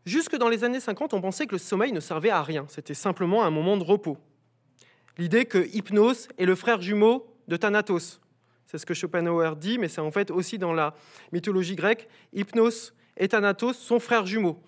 Jusque 0.06 0.36
dans 0.36 0.50
les 0.50 0.64
années 0.64 0.80
50, 0.80 1.14
on 1.14 1.22
pensait 1.22 1.46
que 1.46 1.54
le 1.54 1.60
sommeil 1.60 1.92
ne 1.92 2.00
servait 2.00 2.30
à 2.30 2.44
rien, 2.44 2.66
c'était 2.70 2.94
simplement 2.94 3.44
un 3.44 3.52
moment 3.52 3.78
de 3.78 3.84
repos. 3.84 4.18
L'idée 5.18 5.46
que 5.46 5.68
Hypnos 5.74 6.28
est 6.38 6.46
le 6.46 6.56
frère 6.56 6.82
jumeau 6.82 7.28
de 7.48 7.56
Thanatos. 7.56 8.20
C'est 8.66 8.78
ce 8.78 8.86
que 8.86 8.94
Schopenhauer 8.94 9.56
dit, 9.56 9.78
mais 9.78 9.88
c'est 9.88 10.02
en 10.02 10.12
fait 10.12 10.32
aussi 10.32 10.58
dans 10.58 10.74
la 10.74 10.96
mythologie 11.32 11.76
grecque, 11.76 12.08
Hypnos 12.34 12.94
et 13.18 13.28
Thanatos 13.28 13.78
sont 13.78 14.00
frères 14.00 14.26
jumeaux, 14.26 14.60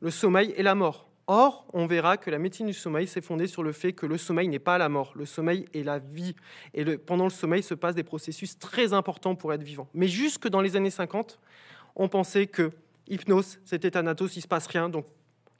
le 0.00 0.10
sommeil 0.10 0.52
et 0.56 0.62
la 0.62 0.74
mort. 0.74 1.08
Or, 1.26 1.66
on 1.72 1.86
verra 1.86 2.18
que 2.18 2.30
la 2.30 2.38
médecine 2.38 2.66
du 2.66 2.74
sommeil 2.74 3.06
s'est 3.06 3.22
fondée 3.22 3.46
sur 3.46 3.62
le 3.62 3.72
fait 3.72 3.94
que 3.94 4.04
le 4.04 4.18
sommeil 4.18 4.48
n'est 4.48 4.58
pas 4.58 4.76
la 4.76 4.90
mort, 4.90 5.12
le 5.16 5.24
sommeil 5.24 5.64
est 5.72 5.82
la 5.82 5.98
vie. 5.98 6.36
Et 6.74 6.84
pendant 6.98 7.24
le 7.24 7.30
sommeil 7.30 7.62
se 7.62 7.72
passent 7.72 7.94
des 7.94 8.02
processus 8.02 8.58
très 8.58 8.92
importants 8.92 9.34
pour 9.34 9.54
être 9.54 9.62
vivant. 9.62 9.88
Mais 9.94 10.08
jusque 10.08 10.48
dans 10.48 10.60
les 10.60 10.76
années 10.76 10.90
50, 10.90 11.40
on 11.96 12.08
pensait 12.08 12.46
que 12.46 12.72
hypnose, 13.08 13.58
c'était 13.64 13.92
Thanatos, 13.92 14.36
il 14.36 14.40
ne 14.40 14.42
se 14.42 14.48
passe 14.48 14.66
rien. 14.66 14.90
Donc, 14.90 15.06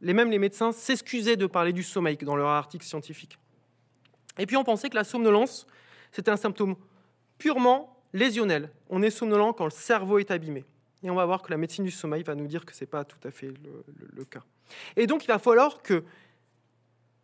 les, 0.03 0.13
mêmes 0.13 0.31
les 0.31 0.39
médecins 0.39 0.73
s'excusaient 0.73 1.37
de 1.37 1.47
parler 1.47 1.73
du 1.73 1.83
sommeil 1.83 2.19
dans 2.19 2.37
leur 2.37 2.49
article 2.49 2.85
scientifique. 2.85 3.39
Et 4.39 4.47
puis, 4.47 4.57
on 4.57 4.65
pensait 4.65 4.89
que 4.89 4.97
la 4.97 5.05
somnolence, 5.05 5.67
c'était 6.13 6.31
un 6.31 6.37
symptôme 6.37 6.77
purement 7.39 8.03
lésionnel. 8.13 8.71
On 8.89 9.03
est 9.03 9.11
somnolent 9.11 9.53
quand 9.53 9.65
le 9.65 9.71
cerveau 9.71 10.19
est 10.19 10.31
abîmé. 10.31 10.65
Et 11.03 11.11
on 11.11 11.15
va 11.15 11.27
voir 11.27 11.43
que 11.43 11.51
la 11.51 11.57
médecine 11.57 11.85
du 11.85 11.91
sommeil 11.91 12.23
va 12.23 12.35
nous 12.35 12.47
dire 12.47 12.65
que 12.65 12.75
ce 12.75 12.83
n'est 12.83 12.89
pas 12.89 13.05
tout 13.05 13.19
à 13.25 13.31
fait 13.31 13.53
le 14.17 14.25
cas. 14.25 14.43
Et 14.97 15.07
donc, 15.07 15.25
il 15.25 15.29
va 15.29 15.39
falloir 15.39 15.83
que 15.83 16.03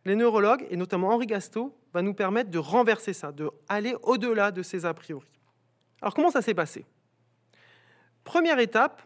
les 0.05 0.14
neurologues, 0.14 0.66
et 0.70 0.77
notamment 0.77 1.11
Henri 1.11 1.27
Gasto, 1.27 1.75
va 1.92 2.03
nous 2.03 2.14
permettre 2.14 2.51
de 2.51 2.59
renverser 2.59 3.12
ça, 3.12 3.33
de 3.33 3.51
aller 3.68 3.94
au-delà 4.03 4.51
de 4.51 4.62
ces 4.62 4.87
a 4.87 4.94
priori. 4.94 5.29
Alors, 6.01 6.14
comment 6.14 6.31
ça 6.31 6.42
s'est 6.42 6.55
passé? 6.55 6.87
Première 8.25 8.59
étape, 8.59 9.03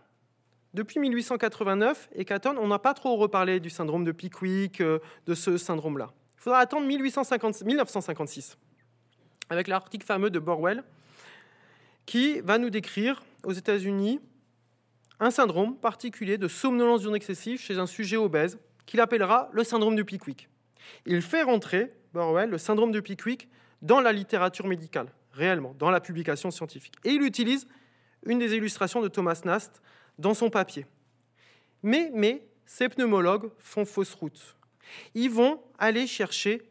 depuis 0.74 0.98
1889 1.00 2.10
et 2.14 2.24
Catton, 2.24 2.56
on 2.58 2.68
n'a 2.68 2.78
pas 2.78 2.94
trop 2.94 3.16
reparlé 3.16 3.60
du 3.60 3.70
syndrome 3.70 4.04
de 4.04 4.12
Pickwick, 4.12 4.80
euh, 4.80 4.98
de 5.26 5.34
ce 5.34 5.56
syndrome-là. 5.56 6.10
Il 6.44 6.52
faudra 6.52 6.58
attendre 6.58 6.86
1956, 6.86 8.58
avec 9.48 9.66
l'article 9.66 10.04
fameux 10.04 10.28
de 10.28 10.38
Borwell, 10.38 10.84
qui 12.04 12.40
va 12.40 12.58
nous 12.58 12.68
décrire 12.68 13.24
aux 13.44 13.52
États-Unis 13.52 14.20
un 15.20 15.30
syndrome 15.30 15.74
particulier 15.74 16.36
de 16.36 16.46
somnolence 16.46 17.00
diurne 17.00 17.16
excessive 17.16 17.58
chez 17.58 17.78
un 17.78 17.86
sujet 17.86 18.18
obèse 18.18 18.58
qu'il 18.84 19.00
appellera 19.00 19.48
le 19.52 19.64
syndrome 19.64 19.96
de 19.96 20.02
Pickwick. 20.02 20.50
Il 21.06 21.22
fait 21.22 21.40
rentrer, 21.40 21.94
Borwell, 22.12 22.50
le 22.50 22.58
syndrome 22.58 22.92
de 22.92 23.00
Pickwick 23.00 23.48
dans 23.80 24.02
la 24.02 24.12
littérature 24.12 24.66
médicale, 24.66 25.06
réellement, 25.32 25.74
dans 25.78 25.90
la 25.90 26.02
publication 26.02 26.50
scientifique. 26.50 26.96
Et 27.04 27.12
il 27.12 27.22
utilise 27.22 27.66
une 28.26 28.38
des 28.38 28.54
illustrations 28.54 29.00
de 29.00 29.08
Thomas 29.08 29.40
Nast 29.46 29.80
dans 30.18 30.34
son 30.34 30.50
papier. 30.50 30.84
Mais, 31.82 32.10
mais 32.12 32.46
ces 32.66 32.90
pneumologues 32.90 33.50
font 33.56 33.86
fausse 33.86 34.12
route. 34.12 34.58
Ils 35.14 35.30
vont 35.30 35.60
aller 35.78 36.06
chercher 36.06 36.62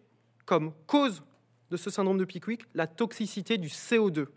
comme 0.46 0.74
cause 0.88 1.24
de 1.72 1.78
ce 1.78 1.90
syndrome 1.90 2.18
de 2.18 2.26
Pickwick 2.26 2.62
la 2.74 2.88
toxicité 2.88 3.58
du 3.58 3.68
CO2 3.68 4.28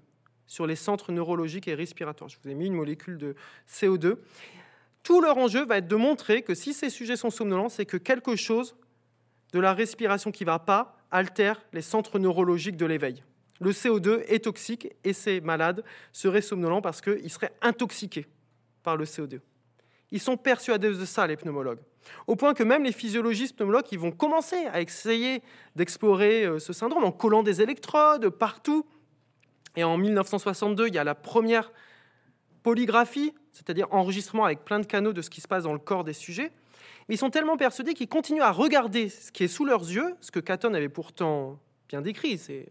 sur 0.46 0.66
les 0.66 0.76
centres 0.76 1.12
neurologiques 1.12 1.68
et 1.68 1.74
respiratoires. 1.74 2.30
Je 2.30 2.38
vous 2.42 2.48
ai 2.48 2.54
mis 2.54 2.66
une 2.66 2.74
molécule 2.74 3.18
de 3.18 3.34
CO2. 3.68 4.16
Tout 5.02 5.20
leur 5.20 5.36
enjeu 5.38 5.64
va 5.64 5.78
être 5.78 5.88
de 5.88 5.96
montrer 5.96 6.42
que 6.42 6.54
si 6.54 6.72
ces 6.72 6.90
sujets 6.90 7.16
sont 7.16 7.30
somnolents, 7.30 7.68
c'est 7.68 7.86
que 7.86 7.96
quelque 7.96 8.36
chose 8.36 8.76
de 9.52 9.60
la 9.60 9.74
respiration 9.74 10.32
qui 10.32 10.44
ne 10.44 10.50
va 10.50 10.58
pas 10.58 10.96
altère 11.10 11.62
les 11.72 11.82
centres 11.82 12.18
neurologiques 12.18 12.76
de 12.76 12.86
l'éveil. 12.86 13.22
Le 13.60 13.72
CO2 13.72 14.22
est 14.26 14.44
toxique 14.44 14.88
et 15.04 15.12
ces 15.12 15.40
malades 15.40 15.84
seraient 16.12 16.42
somnolents 16.42 16.82
parce 16.82 17.00
qu'ils 17.00 17.30
seraient 17.30 17.54
intoxiqués 17.62 18.26
par 18.82 18.96
le 18.96 19.04
CO2. 19.04 19.40
Ils 20.10 20.20
sont 20.20 20.36
persuadés 20.36 20.90
de 20.90 21.04
ça, 21.04 21.26
les 21.26 21.36
pneumologues. 21.36 21.80
Au 22.26 22.36
point 22.36 22.54
que 22.54 22.62
même 22.62 22.84
les 22.84 22.92
physiologistes 22.92 23.56
pneumologues 23.56 23.96
vont 23.96 24.12
commencer 24.12 24.66
à 24.72 24.80
essayer 24.80 25.42
d'explorer 25.74 26.44
euh, 26.44 26.58
ce 26.58 26.72
syndrome 26.72 27.04
en 27.04 27.12
collant 27.12 27.42
des 27.42 27.62
électrodes 27.62 28.28
partout 28.30 28.86
et 29.76 29.84
en 29.84 29.98
1962, 29.98 30.88
il 30.88 30.94
y 30.94 30.98
a 30.98 31.04
la 31.04 31.14
première 31.14 31.70
polygraphie, 32.62 33.34
c'est-à-dire 33.52 33.86
enregistrement 33.90 34.44
avec 34.44 34.64
plein 34.64 34.80
de 34.80 34.86
canaux 34.86 35.12
de 35.12 35.22
ce 35.22 35.30
qui 35.30 35.40
se 35.40 35.48
passe 35.48 35.64
dans 35.64 35.74
le 35.74 35.78
corps 35.78 36.02
des 36.02 36.14
sujets. 36.14 36.50
Mais 37.08 37.14
ils 37.14 37.18
sont 37.18 37.30
tellement 37.30 37.56
persuadés 37.56 37.94
qu'ils 37.94 38.08
continuent 38.08 38.42
à 38.42 38.50
regarder 38.50 39.08
ce 39.08 39.30
qui 39.30 39.44
est 39.44 39.48
sous 39.48 39.64
leurs 39.64 39.82
yeux, 39.82 40.16
ce 40.20 40.30
que 40.30 40.40
Catton 40.40 40.74
avait 40.74 40.88
pourtant 40.88 41.60
bien 41.88 42.00
décrit, 42.00 42.38
c'est 42.38 42.68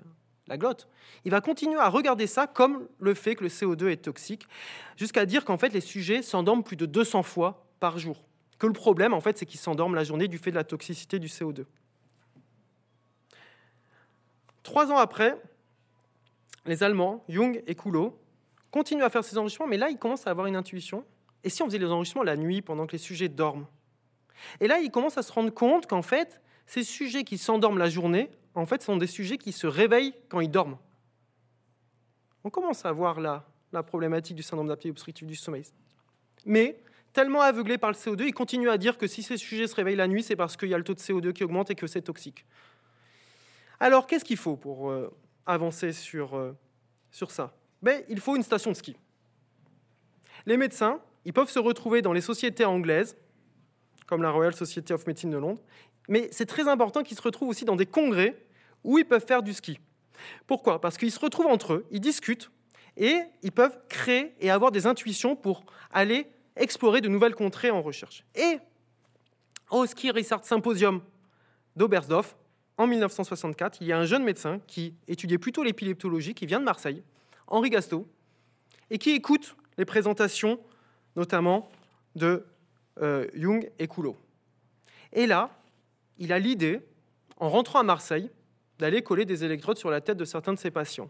la 0.47 0.57
glotte. 0.57 0.89
Il 1.23 1.31
va 1.31 1.41
continuer 1.41 1.79
à 1.79 1.89
regarder 1.89 2.27
ça 2.27 2.47
comme 2.47 2.87
le 2.99 3.13
fait 3.13 3.35
que 3.35 3.43
le 3.43 3.49
CO2 3.49 3.87
est 3.87 4.03
toxique, 4.03 4.47
jusqu'à 4.97 5.25
dire 5.25 5.45
qu'en 5.45 5.57
fait 5.57 5.69
les 5.69 5.81
sujets 5.81 6.21
s'endorment 6.21 6.63
plus 6.63 6.75
de 6.75 6.85
200 6.85 7.23
fois 7.23 7.65
par 7.79 7.97
jour. 7.97 8.23
Que 8.57 8.67
le 8.67 8.73
problème, 8.73 9.13
en 9.13 9.21
fait, 9.21 9.37
c'est 9.37 9.45
qu'ils 9.45 9.59
s'endorment 9.59 9.95
la 9.95 10.03
journée 10.03 10.27
du 10.27 10.37
fait 10.37 10.51
de 10.51 10.55
la 10.55 10.63
toxicité 10.63 11.19
du 11.19 11.27
CO2. 11.27 11.65
Trois 14.63 14.91
ans 14.91 14.97
après, 14.97 15.37
les 16.65 16.83
Allemands, 16.83 17.23
Jung 17.29 17.61
et 17.67 17.75
Coulot, 17.75 18.19
continuent 18.71 19.03
à 19.03 19.09
faire 19.09 19.23
ces 19.23 19.37
enregistrements, 19.37 19.69
mais 19.69 19.77
là, 19.77 19.89
ils 19.89 19.97
commencent 19.97 20.27
à 20.27 20.31
avoir 20.31 20.47
une 20.47 20.55
intuition. 20.55 21.05
Et 21.43 21.49
si 21.49 21.61
on 21.61 21.67
faisait 21.67 21.77
les 21.77 21.85
enregistrements 21.85 22.23
la 22.23 22.37
nuit, 22.37 22.61
pendant 22.61 22.87
que 22.87 22.93
les 22.93 22.97
sujets 22.97 23.29
dorment? 23.29 23.67
Et 24.59 24.67
là, 24.67 24.79
ils 24.79 24.91
commencent 24.91 25.17
à 25.17 25.21
se 25.21 25.31
rendre 25.31 25.51
compte 25.53 25.87
qu'en 25.87 26.01
fait, 26.01 26.41
ces 26.65 26.83
sujets 26.83 27.23
qui 27.23 27.37
s'endorment 27.37 27.77
la 27.77 27.89
journée, 27.89 28.29
en 28.55 28.65
fait, 28.65 28.81
sont 28.81 28.97
des 28.97 29.07
sujets 29.07 29.37
qui 29.37 29.51
se 29.51 29.67
réveillent 29.67 30.13
quand 30.29 30.39
ils 30.39 30.49
dorment. 30.49 30.77
On 32.43 32.49
commence 32.49 32.85
à 32.85 32.91
voir 32.91 33.19
là 33.19 33.45
la 33.71 33.83
problématique 33.83 34.35
du 34.35 34.43
syndrome 34.43 34.67
d'apnée 34.67 34.91
obstructive 34.91 35.27
du 35.27 35.35
sommeil. 35.35 35.63
Mais, 36.45 36.79
tellement 37.15 37.41
aveuglés 37.41 37.77
par 37.77 37.89
le 37.89 37.95
CO2, 37.95 38.27
ils 38.27 38.33
continuent 38.33 38.69
à 38.69 38.77
dire 38.77 38.97
que 38.97 39.07
si 39.07 39.23
ces 39.23 39.37
sujets 39.37 39.67
se 39.67 39.75
réveillent 39.75 39.95
la 39.95 40.07
nuit, 40.07 40.21
c'est 40.21 40.35
parce 40.35 40.57
qu'il 40.57 40.67
y 40.67 40.73
a 40.73 40.77
le 40.77 40.83
taux 40.83 40.93
de 40.93 40.99
CO2 40.99 41.31
qui 41.31 41.45
augmente 41.45 41.71
et 41.71 41.75
que 41.75 41.87
c'est 41.87 42.01
toxique. 42.01 42.45
Alors, 43.79 44.05
qu'est-ce 44.05 44.25
qu'il 44.25 44.37
faut 44.37 44.57
pour 44.57 44.91
euh, 44.91 45.09
avancer 45.45 45.93
sur, 45.93 46.35
euh, 46.35 46.51
sur 47.11 47.31
ça? 47.31 47.53
Mais 47.81 48.05
il 48.09 48.19
faut 48.19 48.35
une 48.35 48.43
station 48.43 48.71
de 48.71 48.75
ski. 48.75 48.97
les 50.45 50.57
médecins, 50.57 50.99
ils 51.23 51.31
peuvent 51.31 51.49
se 51.49 51.57
retrouver 51.57 52.01
dans 52.01 52.11
les 52.11 52.21
sociétés 52.21 52.65
anglaises, 52.65 53.17
comme 54.07 54.21
la 54.21 54.31
Royal 54.31 54.53
Society 54.53 54.91
of 54.91 55.07
Medicine 55.07 55.31
de 55.31 55.37
Londres, 55.37 55.61
mais 56.09 56.27
c'est 56.31 56.45
très 56.45 56.67
important 56.67 57.01
qu'ils 57.01 57.17
se 57.17 57.21
retrouvent 57.21 57.49
aussi 57.49 57.63
dans 57.63 57.77
des 57.77 57.85
congrès 57.85 58.37
où 58.83 58.99
ils 58.99 59.05
peuvent 59.05 59.25
faire 59.25 59.41
du 59.41 59.53
ski. 59.53 59.79
Pourquoi? 60.47 60.81
Parce 60.81 60.97
qu'ils 60.97 61.11
se 61.11 61.19
retrouvent 61.19 61.47
entre 61.47 61.73
eux, 61.73 61.85
ils 61.91 62.01
discutent, 62.01 62.51
et 62.97 63.21
ils 63.41 63.53
peuvent 63.53 63.79
créer 63.87 64.35
et 64.41 64.51
avoir 64.51 64.71
des 64.71 64.85
intuitions 64.85 65.35
pour 65.37 65.63
aller 65.91 66.27
explorer 66.55 67.01
de 67.01 67.09
nouvelles 67.09 67.35
contrées 67.35 67.71
en 67.71 67.81
recherche. 67.81 68.23
Et 68.35 68.59
au 69.71 69.85
Ski 69.85 70.11
Research 70.11 70.43
Symposium 70.43 71.01
d'Oberstdorf, 71.75 72.35
en 72.77 72.87
1964, 72.87 73.77
il 73.81 73.87
y 73.87 73.93
a 73.93 73.97
un 73.97 74.05
jeune 74.05 74.23
médecin 74.23 74.59
qui 74.67 74.95
étudiait 75.07 75.37
plutôt 75.37 75.63
l'épileptologie, 75.63 76.33
qui 76.33 76.45
vient 76.45 76.59
de 76.59 76.65
Marseille, 76.65 77.03
Henri 77.47 77.69
Gasto, 77.69 78.07
et 78.89 78.97
qui 78.97 79.11
écoute 79.11 79.55
les 79.77 79.85
présentations, 79.85 80.59
notamment 81.15 81.69
de 82.15 82.45
euh, 83.01 83.27
Jung 83.33 83.69
et 83.79 83.87
Coulot. 83.87 84.17
Et 85.13 85.25
là, 85.25 85.57
il 86.17 86.33
a 86.33 86.39
l'idée, 86.39 86.81
en 87.37 87.49
rentrant 87.49 87.79
à 87.79 87.83
Marseille, 87.83 88.29
d'aller 88.77 89.01
coller 89.01 89.25
des 89.25 89.43
électrodes 89.43 89.77
sur 89.77 89.89
la 89.89 90.01
tête 90.01 90.17
de 90.17 90.25
certains 90.25 90.53
de 90.53 90.59
ses 90.59 90.71
patients. 90.71 91.09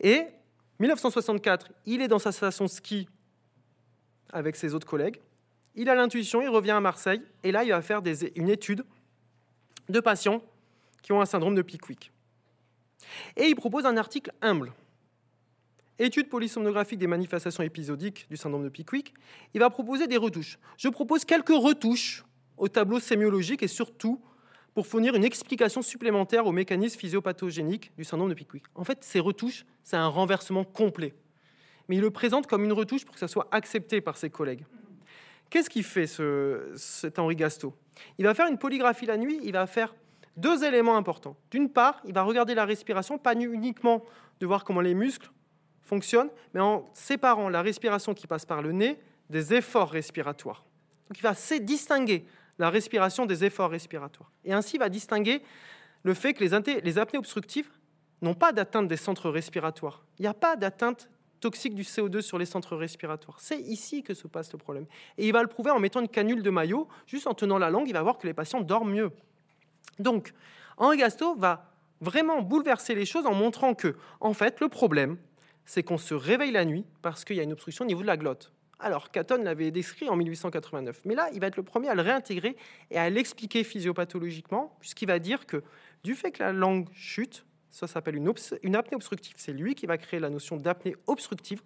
Et 0.00 0.26
1964, 0.80 1.70
il 1.86 2.00
est 2.02 2.08
dans 2.08 2.18
sa 2.18 2.32
station 2.32 2.66
ski 2.66 3.08
avec 4.32 4.56
ses 4.56 4.74
autres 4.74 4.86
collègues. 4.86 5.20
Il 5.74 5.88
a 5.88 5.94
l'intuition, 5.94 6.42
il 6.42 6.48
revient 6.48 6.72
à 6.72 6.80
Marseille, 6.80 7.22
et 7.44 7.52
là, 7.52 7.64
il 7.64 7.70
va 7.70 7.82
faire 7.82 8.02
une 8.34 8.48
étude 8.48 8.84
de 9.88 10.00
patients 10.00 10.42
qui 11.02 11.12
ont 11.12 11.20
un 11.20 11.26
syndrome 11.26 11.54
de 11.54 11.62
Pickwick. 11.62 12.12
Et 13.36 13.46
il 13.46 13.54
propose 13.54 13.86
un 13.86 13.96
article 13.96 14.32
humble. 14.42 14.72
Étude 15.98 16.28
polysomnographique 16.28 16.98
des 16.98 17.06
manifestations 17.06 17.62
épisodiques 17.62 18.26
du 18.30 18.36
syndrome 18.36 18.64
de 18.64 18.68
Pickwick. 18.68 19.14
Il 19.52 19.60
va 19.60 19.68
proposer 19.68 20.06
des 20.06 20.16
retouches. 20.16 20.58
Je 20.78 20.88
propose 20.88 21.24
quelques 21.24 21.48
retouches 21.48 22.24
au 22.56 22.68
tableau 22.68 23.00
sémiologique 23.00 23.62
et 23.62 23.68
surtout 23.68 24.20
pour 24.74 24.86
fournir 24.86 25.14
une 25.14 25.24
explication 25.24 25.82
supplémentaire 25.82 26.46
aux 26.46 26.52
mécanismes 26.52 26.98
physiopathogéniques 26.98 27.92
du 27.96 28.04
syndrome 28.04 28.30
de 28.30 28.34
Pickwick. 28.34 28.64
En 28.74 28.84
fait, 28.84 29.02
ces 29.02 29.20
retouches, 29.20 29.66
c'est 29.82 29.96
un 29.96 30.06
renversement 30.06 30.64
complet. 30.64 31.14
Mais 31.90 31.96
il 31.96 32.02
le 32.02 32.10
présente 32.12 32.46
comme 32.46 32.62
une 32.62 32.72
retouche 32.72 33.04
pour 33.04 33.14
que 33.14 33.18
ça 33.18 33.26
soit 33.26 33.48
accepté 33.50 34.00
par 34.00 34.16
ses 34.16 34.30
collègues. 34.30 34.64
Qu'est-ce 35.50 35.68
qu'il 35.68 35.82
fait, 35.82 36.06
ce, 36.06 36.70
cet 36.76 37.18
Henri 37.18 37.34
Gasto 37.34 37.74
Il 38.16 38.26
va 38.26 38.32
faire 38.32 38.46
une 38.46 38.58
polygraphie 38.58 39.06
la 39.06 39.16
nuit, 39.16 39.40
il 39.42 39.54
va 39.54 39.66
faire 39.66 39.92
deux 40.36 40.62
éléments 40.62 40.96
importants. 40.96 41.36
D'une 41.50 41.68
part, 41.68 42.00
il 42.04 42.14
va 42.14 42.22
regarder 42.22 42.54
la 42.54 42.64
respiration, 42.64 43.18
pas 43.18 43.34
uniquement 43.34 44.04
de 44.38 44.46
voir 44.46 44.62
comment 44.62 44.80
les 44.80 44.94
muscles 44.94 45.32
fonctionnent, 45.82 46.30
mais 46.54 46.60
en 46.60 46.88
séparant 46.92 47.48
la 47.48 47.60
respiration 47.60 48.14
qui 48.14 48.28
passe 48.28 48.46
par 48.46 48.62
le 48.62 48.70
nez 48.70 49.00
des 49.28 49.52
efforts 49.52 49.90
respiratoires. 49.90 50.64
Donc 51.08 51.18
il 51.18 51.22
va 51.22 51.34
distinguer 51.58 52.24
la 52.60 52.70
respiration 52.70 53.26
des 53.26 53.44
efforts 53.44 53.70
respiratoires. 53.70 54.30
Et 54.44 54.52
ainsi 54.52 54.78
va 54.78 54.88
distinguer 54.88 55.42
le 56.04 56.14
fait 56.14 56.34
que 56.34 56.44
les, 56.44 56.80
les 56.82 56.98
apnées 56.98 57.18
obstructives 57.18 57.68
n'ont 58.22 58.34
pas 58.34 58.52
d'atteinte 58.52 58.86
des 58.86 58.96
centres 58.96 59.28
respiratoires. 59.28 60.04
Il 60.20 60.22
n'y 60.22 60.28
a 60.28 60.34
pas 60.34 60.54
d'atteinte 60.54 61.10
toxique 61.40 61.74
du 61.74 61.82
CO2 61.82 62.20
sur 62.20 62.38
les 62.38 62.46
centres 62.46 62.76
respiratoires. 62.76 63.40
C'est 63.40 63.60
ici 63.60 64.02
que 64.02 64.14
se 64.14 64.28
passe 64.28 64.52
le 64.52 64.58
problème. 64.58 64.86
Et 65.18 65.26
il 65.26 65.32
va 65.32 65.42
le 65.42 65.48
prouver 65.48 65.70
en 65.70 65.80
mettant 65.80 66.00
une 66.00 66.08
canule 66.08 66.42
de 66.42 66.50
maillot, 66.50 66.88
juste 67.06 67.26
en 67.26 67.34
tenant 67.34 67.58
la 67.58 67.70
langue, 67.70 67.88
il 67.88 67.92
va 67.92 68.02
voir 68.02 68.18
que 68.18 68.26
les 68.26 68.34
patients 68.34 68.60
dorment 68.60 68.92
mieux. 68.92 69.10
Donc, 69.98 70.32
Henri 70.76 70.98
Gasto 70.98 71.34
va 71.34 71.70
vraiment 72.00 72.42
bouleverser 72.42 72.94
les 72.94 73.06
choses 73.06 73.26
en 73.26 73.34
montrant 73.34 73.74
que, 73.74 73.96
en 74.20 74.32
fait, 74.32 74.60
le 74.60 74.68
problème, 74.68 75.18
c'est 75.64 75.82
qu'on 75.82 75.98
se 75.98 76.14
réveille 76.14 76.52
la 76.52 76.64
nuit 76.64 76.84
parce 77.02 77.24
qu'il 77.24 77.36
y 77.36 77.40
a 77.40 77.42
une 77.42 77.52
obstruction 77.52 77.84
au 77.84 77.88
niveau 77.88 78.02
de 78.02 78.06
la 78.06 78.16
glotte. 78.16 78.52
Alors, 78.78 79.10
Catton 79.10 79.42
l'avait 79.42 79.70
décrit 79.70 80.08
en 80.08 80.16
1889. 80.16 81.02
Mais 81.04 81.14
là, 81.14 81.28
il 81.34 81.40
va 81.40 81.48
être 81.48 81.56
le 81.56 81.62
premier 81.62 81.88
à 81.88 81.94
le 81.94 82.02
réintégrer 82.02 82.56
et 82.90 82.98
à 82.98 83.10
l'expliquer 83.10 83.62
physiopathologiquement, 83.62 84.74
puisqu'il 84.80 85.06
va 85.06 85.18
dire 85.18 85.46
que 85.46 85.62
du 86.02 86.14
fait 86.14 86.32
que 86.32 86.42
la 86.42 86.52
langue 86.52 86.88
chute, 86.94 87.44
ça 87.70 87.86
s'appelle 87.86 88.16
une, 88.16 88.76
apnée 88.76 88.96
obstructive. 88.96 89.34
C'est 89.36 89.52
lui 89.52 89.74
qui 89.74 89.86
va 89.86 89.96
créer 89.96 90.20
la 90.20 90.30
notion 90.30 90.56
d'apnée 90.56 90.96
obstructive. 91.06 91.62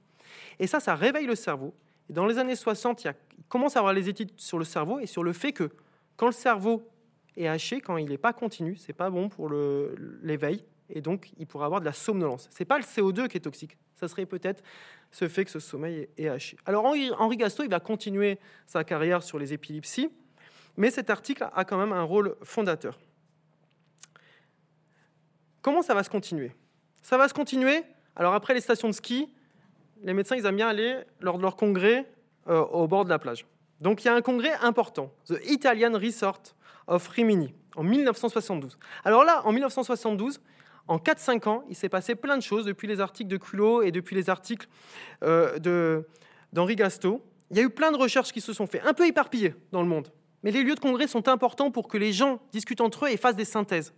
Et 0.59 0.67
ça, 0.67 0.81
ça 0.81 0.95
réveille 0.95 1.27
le 1.27 1.35
cerveau. 1.35 1.75
Dans 2.11 2.27
les 2.27 2.39
années 2.39 2.57
60, 2.57 3.05
il, 3.05 3.15
commence 3.49 3.77
à 3.77 3.79
avoir 3.79 3.95
les 3.95 4.09
études 4.09 4.33
sur 4.37 4.59
le 4.59 4.65
cerveau 4.65 4.99
et 4.99 5.07
sur 5.07 5.25
le 5.25 5.33
fait 5.33 5.53
que 5.53 5.71
quand 6.17 6.27
le 6.27 6.33
cerveau 6.33 6.89
est 7.37 7.49
haché, 7.49 7.81
quand 7.81 7.97
il 7.97 8.09
n'est 8.09 8.19
pas 8.19 8.33
continu, 8.33 8.77
c'est 8.77 8.93
pas 8.93 9.11
bon 9.11 9.29
pour 9.29 9.51
l'éveil. 9.51 10.65
Et 10.91 11.01
donc, 11.01 11.33
il 11.39 11.47
pourrait 11.47 11.65
avoir 11.65 11.81
de 11.81 11.87
la 11.87 11.95
somnolence. 11.95 12.49
C'est 12.51 12.67
pas 12.67 12.79
le 12.79 12.85
CO2 12.85 13.29
qui 13.29 13.39
est 13.39 13.41
toxique. 13.41 13.79
Ça 13.95 14.07
serait 14.07 14.27
peut-être 14.27 14.63
ce 15.11 15.29
fait 15.29 15.45
que 15.45 15.51
ce 15.51 15.61
sommeil 15.61 16.09
est 16.19 16.29
haché. 16.29 16.59
Alors 16.67 16.85
Henri, 16.85 17.11
Henri 17.19 17.37
Gasto, 17.37 17.63
il 17.63 17.71
va 17.71 17.81
continuer 17.81 18.39
sa 18.67 18.85
carrière 18.85 19.23
sur 19.23 19.39
les 19.39 19.53
épilepsies, 19.53 20.11
mais 20.77 20.91
cet 20.91 21.09
article 21.09 21.49
a 21.55 21.65
quand 21.65 21.79
même 21.79 21.93
un 21.93 22.03
rôle 22.03 22.37
fondateur. 22.43 22.99
Comment 25.65 25.81
ça 25.81 25.95
va 25.95 26.03
se 26.03 26.11
continuer? 26.11 26.53
Ça 27.01 27.17
va 27.17 27.27
se 27.27 27.33
continuer. 27.33 27.85
Alors 28.17 28.35
après 28.35 28.53
les 28.53 28.61
stations 28.61 28.87
de 28.87 28.93
ski, 28.93 29.33
les 30.03 30.13
médecins 30.13 30.37
ils 30.37 30.45
aiment 30.45 30.57
bien 30.57 30.69
aller 30.69 30.99
lors 31.21 31.39
de 31.39 31.43
leur 31.43 31.57
congrès 31.57 32.05
euh, 32.49 32.61
au 32.61 32.87
bord 32.87 33.07
de 33.07 33.09
la 33.09 33.19
plage. 33.19 33.47
Donc 33.81 34.05
il 34.05 34.09
y 34.09 34.11
a 34.11 34.15
un 34.15 34.21
congrès 34.21 34.53
important, 34.61 35.11
The 35.27 35.41
Italian 35.47 35.93
Resort 35.95 36.43
of 36.87 37.09
Rimini, 37.09 37.55
en 37.77 37.83
1972. 37.83 38.79
Alors 39.07 39.25
là, 39.25 39.41
en 39.47 39.53
1972, 39.53 40.39
en 40.87 40.99
4-5 40.99 41.49
ans, 41.49 41.65
il 41.71 41.77
s'est 41.77 41.89
passé 41.89 42.15
plein 42.15 42.37
de 42.37 42.43
choses 42.43 42.67
depuis 42.67 42.87
les 42.87 43.01
articles 43.01 43.31
de 43.31 43.39
Culot 43.39 43.81
et 43.81 43.91
depuis 43.91 44.15
les 44.15 44.29
articles 44.29 44.69
euh, 45.23 46.03
d'Henri 46.53 46.77
Gasto. 46.77 47.25
Il 47.51 47.57
y 47.57 47.61
a 47.61 47.63
eu 47.63 47.71
plein 47.71 47.91
de 47.91 47.97
recherches 47.97 48.35
qui 48.35 48.43
se 48.43 48.53
sont 48.53 48.67
faites, 48.67 48.85
un 48.85 48.93
peu 48.93 49.07
éparpillées 49.07 49.55
dans 49.73 49.81
le 49.81 49.89
monde. 49.89 50.09
Mais 50.43 50.51
les 50.51 50.63
lieux 50.63 50.75
de 50.75 50.81
congrès 50.81 51.07
sont 51.07 51.27
importants 51.27 51.71
pour 51.71 51.89
que 51.89 51.97
les 51.97 52.13
gens 52.13 52.39
discutent 52.53 52.83
entre 52.83 53.07
eux 53.07 53.09
et 53.09 53.17
fassent 53.17 53.35
des 53.35 53.47
synthèses. 53.47 53.95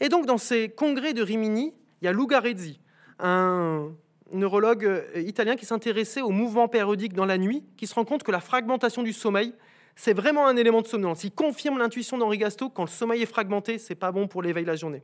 Et 0.00 0.08
donc, 0.08 0.26
dans 0.26 0.38
ces 0.38 0.68
congrès 0.68 1.14
de 1.14 1.22
Rimini, 1.22 1.72
il 2.02 2.04
y 2.04 2.08
a 2.08 2.12
Lugarezzi, 2.12 2.80
un 3.18 3.90
neurologue 4.32 4.84
euh, 4.84 5.20
italien 5.20 5.56
qui 5.56 5.66
s'intéressait 5.66 6.20
au 6.20 6.30
mouvement 6.30 6.68
périodique 6.68 7.12
dans 7.12 7.26
la 7.26 7.38
nuit, 7.38 7.64
qui 7.76 7.86
se 7.86 7.94
rend 7.94 8.04
compte 8.04 8.22
que 8.22 8.32
la 8.32 8.40
fragmentation 8.40 9.02
du 9.02 9.12
sommeil, 9.12 9.54
c'est 9.94 10.12
vraiment 10.12 10.46
un 10.46 10.56
élément 10.56 10.82
de 10.82 10.86
somnolence. 10.86 11.24
Il 11.24 11.32
confirme 11.32 11.78
l'intuition 11.78 12.18
d'Henri 12.18 12.38
Gasto, 12.38 12.68
quand 12.68 12.84
le 12.84 12.90
sommeil 12.90 13.22
est 13.22 13.26
fragmenté, 13.26 13.78
c'est 13.78 13.94
pas 13.94 14.12
bon 14.12 14.28
pour 14.28 14.42
l'éveil 14.42 14.64
la 14.64 14.76
journée. 14.76 15.02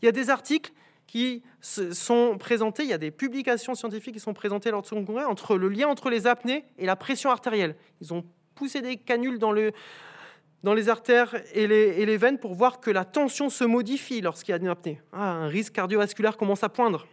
Il 0.00 0.06
y 0.06 0.08
a 0.08 0.12
des 0.12 0.30
articles 0.30 0.72
qui 1.06 1.42
sont 1.60 2.36
présentés, 2.38 2.82
il 2.82 2.88
y 2.88 2.94
a 2.94 2.98
des 2.98 3.10
publications 3.10 3.74
scientifiques 3.74 4.14
qui 4.14 4.20
sont 4.20 4.34
présentées 4.34 4.70
lors 4.70 4.82
de 4.82 4.86
ce 4.86 4.94
congrès 4.94 5.24
entre 5.24 5.56
le 5.56 5.68
lien 5.68 5.88
entre 5.88 6.10
les 6.10 6.26
apnées 6.26 6.64
et 6.78 6.86
la 6.86 6.96
pression 6.96 7.30
artérielle. 7.30 7.76
Ils 8.00 8.12
ont 8.12 8.24
poussé 8.54 8.80
des 8.80 8.96
canules 8.96 9.38
dans, 9.38 9.52
le, 9.52 9.72
dans 10.62 10.74
les 10.74 10.88
artères 10.88 11.36
et 11.54 11.66
les, 11.66 12.16
veines 12.16 12.38
pour 12.38 12.54
voir 12.54 12.80
que 12.80 12.90
la 12.90 13.04
tension 13.04 13.50
se 13.50 13.64
modifie 13.64 14.20
lorsqu'il 14.20 14.52
y 14.52 14.54
a 14.54 14.60
une 14.60 14.68
apnée. 14.68 15.00
Ah, 15.12 15.32
un 15.32 15.48
risque 15.48 15.74
cardiovasculaire 15.74 16.36
commence 16.36 16.64
à 16.64 16.68
poindre. 16.68 17.06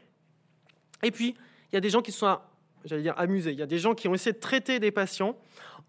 Et 1.03 1.11
puis, 1.11 1.35
il 1.71 1.75
y 1.75 1.77
a 1.77 1.81
des 1.81 1.89
gens 1.89 2.01
qui 2.01 2.11
sont, 2.11 2.39
j'allais 2.85 3.03
dire, 3.03 3.13
amusés. 3.17 3.51
Il 3.51 3.59
y 3.59 3.63
a 3.63 3.67
des 3.67 3.79
gens 3.79 3.93
qui 3.93 4.07
ont 4.07 4.13
essayé 4.15 4.33
de 4.33 4.39
traiter 4.39 4.79
des 4.79 4.91
patients 4.91 5.37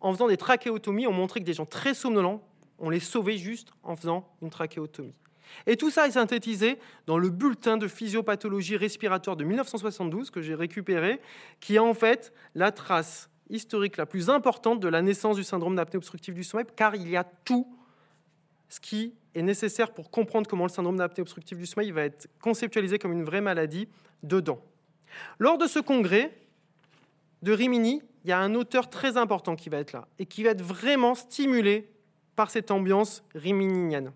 en 0.01 0.13
faisant 0.13 0.29
des 0.29 0.37
trachéotomies, 0.37 1.07
ont 1.07 1.13
montré 1.13 1.41
que 1.41 1.45
des 1.47 1.55
gens 1.55 1.67
très 1.67 1.95
somnolents, 1.95 2.43
on 2.79 2.91
les 2.91 3.01
sauvait 3.01 3.39
juste 3.39 3.71
en 3.83 3.97
faisant 3.97 4.29
une 4.43 4.51
trachéotomie. 4.51 5.15
Et 5.67 5.77
tout 5.77 5.91
ça 5.91 6.07
est 6.07 6.13
synthétisé 6.13 6.79
dans 7.07 7.19
le 7.19 7.31
bulletin 7.31 7.77
de 7.77 7.87
physiopathologie 7.89 8.77
respiratoire 8.77 9.37
de 9.37 9.45
1972 9.45 10.31
que 10.31 10.43
j'ai 10.43 10.55
récupéré, 10.55 11.21
qui 11.61 11.77
est 11.77 11.81
en 11.81 11.95
fait 11.95 12.33
la 12.55 12.73
trace 12.73 13.31
historique 13.51 13.97
la 13.97 14.07
plus 14.07 14.31
importante 14.31 14.81
de 14.81 14.89
la 14.89 15.03
naissance 15.03 15.37
du 15.37 15.45
syndrome 15.45 15.77
d'apnée 15.77 15.97
obstructive 15.97 16.35
du 16.35 16.45
sommeil, 16.45 16.67
car 16.77 16.95
il 16.95 17.09
y 17.09 17.17
a 17.17 17.25
tout 17.25 17.67
ce 18.69 18.81
qui 18.81 19.15
est 19.35 19.43
nécessaire 19.43 19.93
pour 19.93 20.11
comprendre 20.11 20.49
comment 20.49 20.65
le 20.65 20.71
syndrome 20.71 20.97
d'apnée 20.97 21.23
obstructive 21.23 21.59
du 21.59 21.67
sommeil 21.67 21.91
va 21.91 22.05
être 22.05 22.29
conceptualisé 22.41 22.99
comme 22.99 23.13
une 23.13 23.25
vraie 23.25 23.41
maladie 23.41 23.89
dedans. 24.23 24.61
Lors 25.39 25.59
de 25.59 25.67
ce 25.67 25.79
congrès 25.79 26.37
de 27.43 27.53
Rimini, 27.53 28.03
il 28.25 28.31
y 28.31 28.33
a 28.33 28.39
un 28.39 28.55
auteur 28.55 28.89
très 28.89 29.17
important 29.17 29.55
qui 29.55 29.69
va 29.69 29.79
être 29.79 29.93
là 29.93 30.09
et 30.19 30.27
qui 30.27 30.43
va 30.43 30.51
être 30.51 30.63
vraiment 30.63 31.15
stimulé 31.15 31.91
par 32.37 32.51
cette 32.51 32.71
ambiance 32.71 33.23
rimininienne 33.35 34.13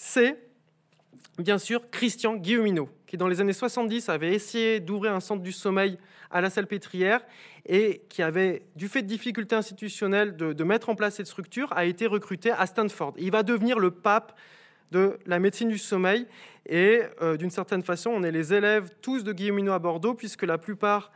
c'est 0.00 0.38
bien 1.42 1.58
sûr 1.58 1.90
Christian 1.90 2.36
Guilleminot, 2.36 2.88
qui 3.06 3.16
dans 3.16 3.28
les 3.28 3.40
années 3.40 3.52
70 3.52 4.08
avait 4.08 4.34
essayé 4.34 4.80
d'ouvrir 4.80 5.14
un 5.14 5.20
centre 5.20 5.42
du 5.42 5.52
sommeil 5.52 5.98
à 6.30 6.40
la 6.40 6.50
Salpêtrière 6.50 7.20
et 7.66 8.02
qui 8.08 8.22
avait, 8.22 8.62
du 8.76 8.88
fait 8.88 9.02
de 9.02 9.06
difficultés 9.06 9.56
institutionnelles 9.56 10.36
de, 10.36 10.64
mettre 10.64 10.88
en 10.88 10.94
place 10.94 11.16
cette 11.16 11.26
structure, 11.26 11.72
a 11.76 11.84
été 11.84 12.06
recruté 12.06 12.50
à 12.50 12.66
Stanford. 12.66 13.14
Il 13.18 13.30
va 13.30 13.42
devenir 13.42 13.78
le 13.78 13.90
pape 13.90 14.38
de 14.92 15.18
la 15.26 15.38
médecine 15.38 15.68
du 15.68 15.78
sommeil 15.78 16.26
et 16.66 17.02
euh, 17.22 17.36
d'une 17.36 17.50
certaine 17.50 17.82
façon, 17.82 18.10
on 18.10 18.22
est 18.22 18.32
les 18.32 18.52
élèves 18.52 18.90
tous 19.02 19.24
de 19.24 19.32
Guilleminot 19.32 19.72
à 19.72 19.78
Bordeaux 19.78 20.14
puisque 20.14 20.42
la 20.42 20.58
plupart 20.58 21.12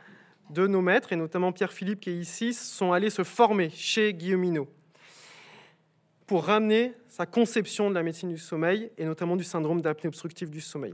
de 0.49 0.67
nos 0.67 0.81
maîtres, 0.81 1.11
et 1.11 1.15
notamment 1.15 1.51
Pierre-Philippe 1.51 2.01
qui 2.01 2.11
est 2.11 2.17
ici, 2.17 2.53
sont 2.53 2.93
allés 2.93 3.09
se 3.09 3.23
former 3.23 3.69
chez 3.71 4.13
Guilleminot 4.13 4.69
pour 6.27 6.45
ramener 6.45 6.93
sa 7.07 7.25
conception 7.25 7.89
de 7.89 7.95
la 7.95 8.03
médecine 8.03 8.29
du 8.29 8.37
sommeil 8.37 8.91
et 8.97 9.05
notamment 9.05 9.35
du 9.35 9.43
syndrome 9.43 9.81
d'apnée 9.81 10.07
obstructive 10.07 10.49
du 10.49 10.61
sommeil. 10.61 10.93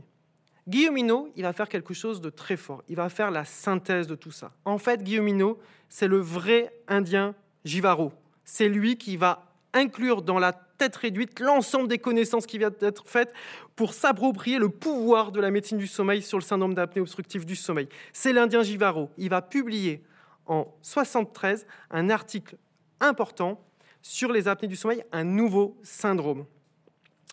Guilleminot, 0.67 1.31
il 1.35 1.43
va 1.43 1.53
faire 1.53 1.69
quelque 1.69 1.93
chose 1.93 2.21
de 2.21 2.29
très 2.29 2.57
fort. 2.57 2.83
Il 2.87 2.95
va 2.95 3.09
faire 3.09 3.31
la 3.31 3.45
synthèse 3.45 4.07
de 4.07 4.15
tout 4.15 4.31
ça. 4.31 4.51
En 4.65 4.77
fait, 4.77 5.03
Guilleminot, 5.03 5.59
c'est 5.89 6.07
le 6.07 6.19
vrai 6.19 6.73
Indien 6.87 7.33
Givaro. 7.65 8.13
C'est 8.43 8.69
lui 8.69 8.97
qui 8.97 9.17
va 9.17 9.47
inclure 9.73 10.21
dans 10.21 10.37
la 10.37 10.53
tête 10.53 10.95
réduite 10.95 11.39
l'ensemble 11.39 11.87
des 11.87 11.97
connaissances 11.97 12.45
qui 12.45 12.57
viennent 12.57 12.71
d'être 12.79 13.07
faites 13.07 13.33
pour 13.75 13.93
s'approprier 13.93 14.57
le 14.57 14.69
pouvoir 14.69 15.31
de 15.31 15.39
la 15.39 15.51
médecine 15.51 15.77
du 15.77 15.87
sommeil 15.87 16.21
sur 16.21 16.37
le 16.37 16.43
syndrome 16.43 16.73
d'apnée 16.73 17.01
obstructive 17.01 17.45
du 17.45 17.55
sommeil. 17.55 17.87
C'est 18.13 18.33
l'Indien 18.33 18.63
Givaro. 18.63 19.09
Il 19.17 19.29
va 19.29 19.41
publier 19.41 20.03
en 20.45 20.67
73 20.81 21.65
un 21.91 22.09
article 22.09 22.57
important 22.99 23.63
sur 24.01 24.31
les 24.31 24.47
apnées 24.47 24.67
du 24.67 24.75
sommeil, 24.75 25.03
un 25.11 25.23
nouveau 25.23 25.77
syndrome. 25.83 26.45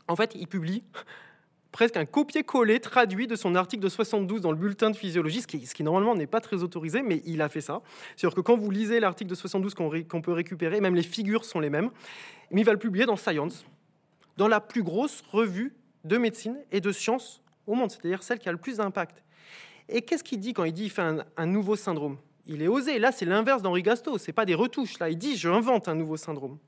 En 0.07 0.17
fait, 0.17 0.35
il 0.35 0.47
publie 0.47 0.83
presque 1.73 1.97
un 1.97 2.07
copier-coller 2.07 2.81
traduit 2.81 3.27
de 3.27 3.37
son 3.37 3.55
article 3.55 3.83
de 3.83 3.89
72 3.89 4.41
dans 4.41 4.51
le 4.51 4.57
bulletin 4.57 4.91
de 4.91 4.97
physiologie, 4.97 5.43
ce 5.43 5.47
qui, 5.47 5.83
normalement 5.83 6.15
n'est 6.15 6.27
pas 6.27 6.41
très 6.41 6.63
autorisé, 6.63 7.03
mais 7.03 7.23
il 7.25 7.43
a 7.43 7.49
fait 7.49 7.61
ça. 7.61 7.83
C'est-à-dire 8.17 8.35
que 8.35 8.41
quand 8.41 8.57
vous 8.57 8.71
lisez 8.71 9.01
l'article 9.01 9.31
de 9.31 9.35
72 9.35 9.75
qu'on 9.75 10.23
peut 10.23 10.33
récupérer, 10.33 10.81
même 10.81 10.95
les 10.95 11.03
figures 11.03 11.45
sont 11.45 11.61
les 11.61 11.71
mêmes, 11.71 11.91
mais 12.51 12.63
il 12.63 12.65
va 12.65 12.73
le 12.73 12.79
publier 12.79 13.07
dans 13.07 13.17
Science, 13.17 13.65
dans 14.37 14.49
la 14.49 14.61
plus 14.61 14.83
grosse 14.83 15.23
revue 15.31 15.75
de 16.05 16.17
médecine 16.17 16.57
et 16.73 16.81
de 16.81 16.91
sciences 16.91 17.43
au 17.67 17.75
monde, 17.75 17.91
c'est-à-dire 17.91 18.23
celle 18.23 18.39
qui 18.39 18.49
a 18.49 18.53
le 18.53 18.59
plus 18.59 18.79
d'impact. 18.79 19.23
Et 19.89 20.03
qu'est-ce 20.03 20.25
qu'il 20.25 20.41
dit 20.41 20.55
quand 20.55 20.65
il 20.65 20.73
dit 20.73 20.83
qu'il 20.83 20.91
fait 20.91 21.03
un, 21.03 21.25
un 21.37 21.47
nouveau 21.47 21.77
syndrome? 21.77 22.19
Il 22.49 22.63
est 22.63 22.69
osé. 22.69 22.99
Là, 22.99 23.13
c'est 23.13 23.27
l'inverse 23.27 23.63
d'Henri 23.63 23.83
Gasto. 23.83 24.19
C'est 24.19 24.33
pas 24.33 24.47
des 24.47 24.55
retouches. 24.55 24.99
Là, 24.99 25.11
il 25.11 25.19
dit 25.19 25.37
je 25.37 25.49
invente 25.49 25.87
un 25.87 25.95
nouveau 25.95 26.17
syndrome. 26.17 26.59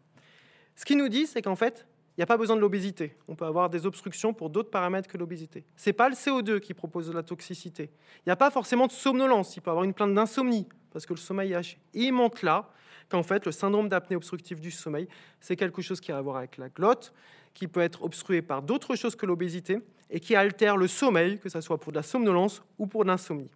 Ce 0.76 0.84
qu'il 0.84 0.98
nous 0.98 1.08
dit, 1.08 1.26
c'est 1.26 1.42
qu'en 1.42 1.56
fait, 1.56 1.86
il 2.16 2.20
n'y 2.20 2.22
a 2.22 2.26
pas 2.26 2.36
besoin 2.36 2.56
de 2.56 2.60
l'obésité. 2.60 3.16
On 3.28 3.34
peut 3.34 3.46
avoir 3.46 3.70
des 3.70 3.86
obstructions 3.86 4.34
pour 4.34 4.50
d'autres 4.50 4.70
paramètres 4.70 5.08
que 5.08 5.16
l'obésité. 5.16 5.64
Ce 5.76 5.88
n'est 5.88 5.94
pas 5.94 6.08
le 6.08 6.14
CO2 6.14 6.60
qui 6.60 6.74
propose 6.74 7.12
la 7.12 7.22
toxicité. 7.22 7.90
Il 8.18 8.28
n'y 8.28 8.32
a 8.32 8.36
pas 8.36 8.50
forcément 8.50 8.86
de 8.86 8.92
somnolence. 8.92 9.56
Il 9.56 9.62
peut 9.62 9.70
avoir 9.70 9.84
une 9.84 9.94
plainte 9.94 10.14
d'insomnie 10.14 10.68
parce 10.92 11.06
que 11.06 11.14
le 11.14 11.18
sommeil 11.18 11.52
est 11.52 11.54
haché. 11.54 11.78
Il 11.94 12.12
montre 12.12 12.44
là 12.44 12.70
qu'en 13.08 13.22
fait, 13.22 13.46
le 13.46 13.52
syndrome 13.52 13.88
d'apnée 13.88 14.16
obstructive 14.16 14.60
du 14.60 14.70
sommeil, 14.70 15.08
c'est 15.40 15.56
quelque 15.56 15.82
chose 15.82 16.00
qui 16.00 16.12
a 16.12 16.18
à 16.18 16.20
voir 16.20 16.36
avec 16.36 16.58
la 16.58 16.68
glotte, 16.68 17.12
qui 17.54 17.68
peut 17.68 17.80
être 17.80 18.02
obstrué 18.02 18.42
par 18.42 18.62
d'autres 18.62 18.96
choses 18.96 19.16
que 19.16 19.26
l'obésité 19.26 19.78
et 20.10 20.20
qui 20.20 20.34
altère 20.34 20.76
le 20.76 20.88
sommeil, 20.88 21.38
que 21.38 21.48
ce 21.48 21.60
soit 21.60 21.78
pour 21.78 21.92
de 21.92 21.96
la 21.96 22.02
somnolence 22.02 22.62
ou 22.78 22.86
pour 22.86 23.04
de 23.04 23.08
l'insomnie. 23.08 23.50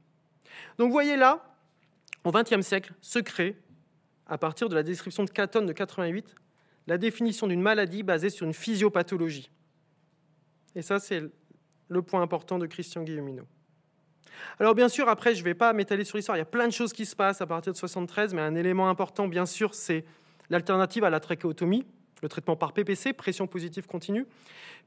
Donc 0.79 0.89
vous 0.89 0.93
voyez 0.93 1.17
là, 1.17 1.54
au 2.25 2.33
XXe 2.33 2.67
siècle, 2.67 2.93
se 3.01 3.19
crée, 3.19 3.57
à 4.27 4.39
partir 4.39 4.69
de 4.69 4.75
la 4.75 4.83
description 4.83 5.25
de 5.25 5.31
Catton 5.31 5.63
de 5.63 5.73
88, 5.73 6.35
la 6.87 6.99
définition 6.99 7.47
d'une 7.47 7.61
maladie 7.61 8.03
basée 8.03 8.31
sur 8.31 8.47
une 8.47 8.55
physiopathologie. 8.55 9.51
Et 10.75 10.83
ça, 10.83 10.99
c'est 10.99 11.23
le 11.89 12.03
point 12.03 12.23
important 12.23 12.59
de 12.59 12.67
Christian 12.67 13.03
Guilleminot. 13.03 13.47
Alors 14.59 14.75
bien 14.75 14.89
sûr, 14.89 15.09
après, 15.09 15.35
je 15.35 15.41
ne 15.41 15.45
vais 15.45 15.55
pas 15.55 15.73
m'étaler 15.73 16.05
sur 16.05 16.17
l'histoire, 16.17 16.37
il 16.37 16.41
y 16.41 16.43
a 16.43 16.47
plein 16.47 16.67
de 16.67 16.73
choses 16.73 16.93
qui 16.93 17.07
se 17.07 17.15
passent 17.15 17.41
à 17.41 17.47
partir 17.47 17.73
de 17.73 17.79
73, 17.79 18.35
mais 18.35 18.43
un 18.43 18.55
élément 18.55 18.89
important, 18.89 19.29
bien 19.29 19.47
sûr, 19.47 19.75
c'est 19.75 20.05
l'alternative 20.51 21.05
à 21.05 21.11
la 21.11 21.21
trachéotomie, 21.21 21.87
le 22.23 22.29
traitement 22.29 22.57
par 22.57 22.73
PPC, 22.73 23.13
pression 23.13 23.47
positive 23.47 23.87
continue, 23.87 24.27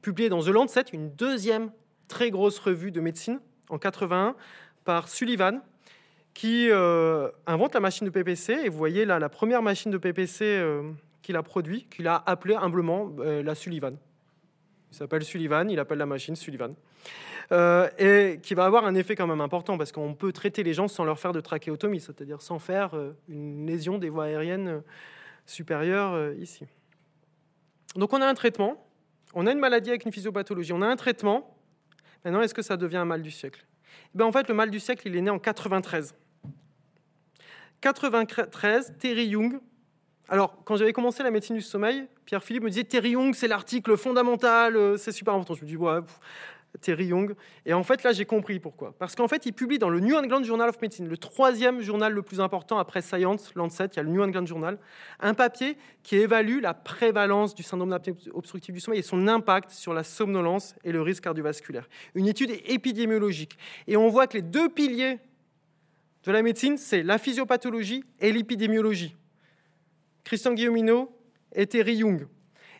publié 0.02 0.28
dans 0.28 0.42
The 0.42 0.48
Lancet, 0.48 0.84
une 0.92 1.14
deuxième 1.14 1.70
très 2.08 2.30
grosse 2.30 2.58
revue 2.58 2.90
de 2.90 3.00
médecine, 3.00 3.40
en 3.68 3.78
81, 3.78 4.34
par 4.84 5.08
Sullivan, 5.08 5.60
qui 6.38 6.70
euh, 6.70 7.28
invente 7.48 7.74
la 7.74 7.80
machine 7.80 8.06
de 8.06 8.12
PPC. 8.12 8.52
Et 8.52 8.68
vous 8.68 8.78
voyez 8.78 9.04
là, 9.04 9.18
la 9.18 9.28
première 9.28 9.60
machine 9.60 9.90
de 9.90 9.98
PPC 9.98 10.44
euh, 10.44 10.92
qu'il 11.20 11.34
a 11.34 11.42
produit, 11.42 11.88
qu'il 11.90 12.06
a 12.06 12.22
appelé 12.26 12.54
humblement 12.54 13.10
euh, 13.18 13.42
la 13.42 13.56
Sullivan. 13.56 13.96
Il 14.92 14.96
s'appelle 14.96 15.24
Sullivan, 15.24 15.68
il 15.68 15.80
appelle 15.80 15.98
la 15.98 16.06
machine 16.06 16.36
Sullivan. 16.36 16.76
Et 17.98 18.38
qui 18.40 18.54
va 18.54 18.66
avoir 18.66 18.84
un 18.84 18.94
effet 18.94 19.16
quand 19.16 19.26
même 19.26 19.40
important 19.40 19.76
parce 19.76 19.90
qu'on 19.90 20.14
peut 20.14 20.30
traiter 20.30 20.62
les 20.62 20.74
gens 20.74 20.86
sans 20.86 21.04
leur 21.04 21.18
faire 21.18 21.32
de 21.32 21.40
trachéotomie, 21.40 21.98
c'est-à-dire 21.98 22.40
sans 22.40 22.60
faire 22.60 22.92
une 23.28 23.66
lésion 23.66 23.98
des 23.98 24.08
voies 24.08 24.26
aériennes 24.26 24.82
supérieures 25.44 26.34
ici. 26.34 26.66
Donc 27.96 28.12
on 28.12 28.22
a 28.22 28.26
un 28.26 28.34
traitement, 28.34 28.86
on 29.34 29.46
a 29.46 29.52
une 29.52 29.58
maladie 29.58 29.90
avec 29.90 30.04
une 30.04 30.12
physiopathologie, 30.12 30.72
on 30.72 30.82
a 30.82 30.86
un 30.86 30.96
traitement. 30.96 31.58
Maintenant, 32.24 32.42
est-ce 32.42 32.54
que 32.54 32.62
ça 32.62 32.76
devient 32.76 32.98
un 32.98 33.06
mal 33.06 33.22
du 33.22 33.30
siècle? 33.30 33.66
Eh 34.14 34.18
ben, 34.18 34.26
En 34.26 34.32
fait, 34.32 34.46
le 34.48 34.54
mal 34.54 34.70
du 34.70 34.78
siècle, 34.78 35.08
il 35.08 35.16
est 35.16 35.22
né 35.22 35.30
en 35.30 35.38
93. 35.38 36.14
93, 37.80 38.94
Terry 38.98 39.26
Young 39.26 39.60
alors, 40.30 40.62
quand 40.64 40.76
j'avais 40.76 40.92
commencé 40.92 41.22
la 41.22 41.30
médecine 41.30 41.56
du 41.56 41.62
sommeil, 41.62 42.06
Pierre-Philippe 42.26 42.62
me 42.62 42.68
disait 42.68 42.84
Terry 42.84 43.12
Young, 43.12 43.34
c'est 43.34 43.48
l'article 43.48 43.96
fondamental, 43.96 44.76
euh, 44.76 44.98
c'est 44.98 45.10
super 45.10 45.32
important. 45.32 45.54
Je 45.54 45.64
me 45.64 45.66
dis, 45.66 45.76
Terry 46.80 47.06
Young. 47.06 47.34
Et 47.66 47.72
en 47.72 47.82
fait, 47.82 48.02
là, 48.02 48.12
j'ai 48.12 48.26
compris 48.26 48.60
pourquoi. 48.60 48.94
Parce 48.98 49.14
qu'en 49.14 49.26
fait, 49.26 49.46
il 49.46 49.52
publie 49.52 49.78
dans 49.78 49.88
le 49.88 50.00
New 50.00 50.14
England 50.14 50.42
Journal 50.42 50.68
of 50.68 50.80
Medicine, 50.80 51.08
le 51.08 51.16
troisième 51.16 51.80
journal 51.80 52.12
le 52.12 52.22
plus 52.22 52.40
important 52.40 52.78
après 52.78 53.00
Science, 53.00 53.54
Lancet, 53.54 53.86
il 53.86 53.96
y 53.96 54.00
a 54.00 54.02
le 54.02 54.10
New 54.10 54.22
England 54.22 54.46
Journal, 54.46 54.78
un 55.20 55.34
papier 55.34 55.76
qui 56.02 56.16
évalue 56.16 56.60
la 56.60 56.74
prévalence 56.74 57.54
du 57.54 57.62
syndrome 57.62 57.90
d'apnée 57.90 58.14
obstructive 58.32 58.74
du 58.74 58.80
sommeil 58.80 59.00
et 59.00 59.02
son 59.02 59.28
impact 59.28 59.70
sur 59.70 59.94
la 59.94 60.04
somnolence 60.04 60.74
et 60.84 60.92
le 60.92 61.02
risque 61.02 61.24
cardiovasculaire. 61.24 61.88
Une 62.14 62.28
étude 62.28 62.50
épidémiologique. 62.66 63.58
Et 63.86 63.96
on 63.96 64.08
voit 64.08 64.26
que 64.26 64.36
les 64.36 64.42
deux 64.42 64.68
piliers 64.68 65.18
de 66.24 66.32
la 66.32 66.42
médecine, 66.42 66.76
c'est 66.76 67.02
la 67.02 67.18
physiopathologie 67.18 68.04
et 68.20 68.32
l'épidémiologie. 68.32 69.16
Christian 70.24 70.52
Guilleminot 70.52 71.10
et 71.54 71.66
Terry 71.66 71.96
Young. 71.96 72.26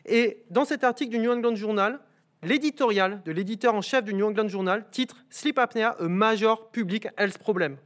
Et 0.05 0.43
dans 0.49 0.65
cet 0.65 0.83
article 0.83 1.11
du 1.11 1.19
New 1.19 1.31
England 1.31 1.55
Journal, 1.55 1.99
l'éditorial 2.43 3.21
de 3.23 3.31
l'éditeur 3.31 3.75
en 3.75 3.81
chef 3.81 4.03
du 4.03 4.13
New 4.13 4.27
England 4.27 4.47
Journal 4.47 4.85
titre 4.91 5.17
Sleep 5.29 5.57
apnea, 5.57 5.95
a 5.99 6.07
major 6.07 6.69
public 6.71 7.07
health 7.17 7.37
problem. 7.37 7.77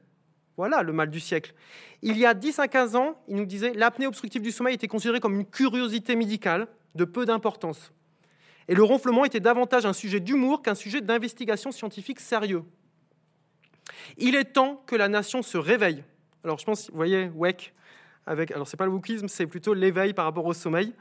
Voilà 0.58 0.84
le 0.84 0.94
mal 0.94 1.10
du 1.10 1.20
siècle. 1.20 1.54
Il 2.02 2.18
y 2.18 2.26
a 2.26 2.34
10 2.34 2.60
à 2.60 2.68
15 2.68 2.96
ans, 2.96 3.16
il 3.28 3.36
nous 3.38 3.46
disait 3.46 3.74
l'apnée 3.74 4.06
obstructive 4.06 4.42
du 4.42 4.52
sommeil 4.52 4.76
était 4.76 4.88
considérée 4.88 5.20
comme 5.20 5.36
une 5.36 5.46
curiosité 5.46 6.16
médicale 6.16 6.68
de 6.96 7.06
peu 7.06 7.26
d'importance. 7.26 7.92
Et 8.68 8.76
le 8.76 8.84
ronflement 8.84 9.26
était 9.26 9.40
davantage 9.40 9.86
un 9.86 9.94
sujet 9.94 10.20
d'humour 10.20 10.62
qu'un 10.62 10.76
sujet 10.76 11.02
d'investigation 11.02 11.72
scientifique 11.72 12.20
sérieux. 12.20 12.64
Il 14.18 14.36
est 14.36 14.54
temps 14.54 14.84
que 14.86 14.96
la 14.96 15.08
nation 15.08 15.42
se 15.42 15.58
réveille. 15.58 16.04
Alors 16.44 16.60
je 16.60 16.66
pense, 16.66 16.90
vous 16.90 16.96
voyez, 16.96 17.30
avec, 18.26 18.52
alors 18.52 18.68
c'est 18.68 18.78
pas 18.78 18.86
le 18.86 18.92
wokisme, 18.92 19.28
c'est 19.28 19.48
plutôt 19.48 19.74
l'éveil 19.74 20.14
par 20.14 20.26
rapport 20.26 20.46
au 20.46 20.54
sommeil. 20.54 20.94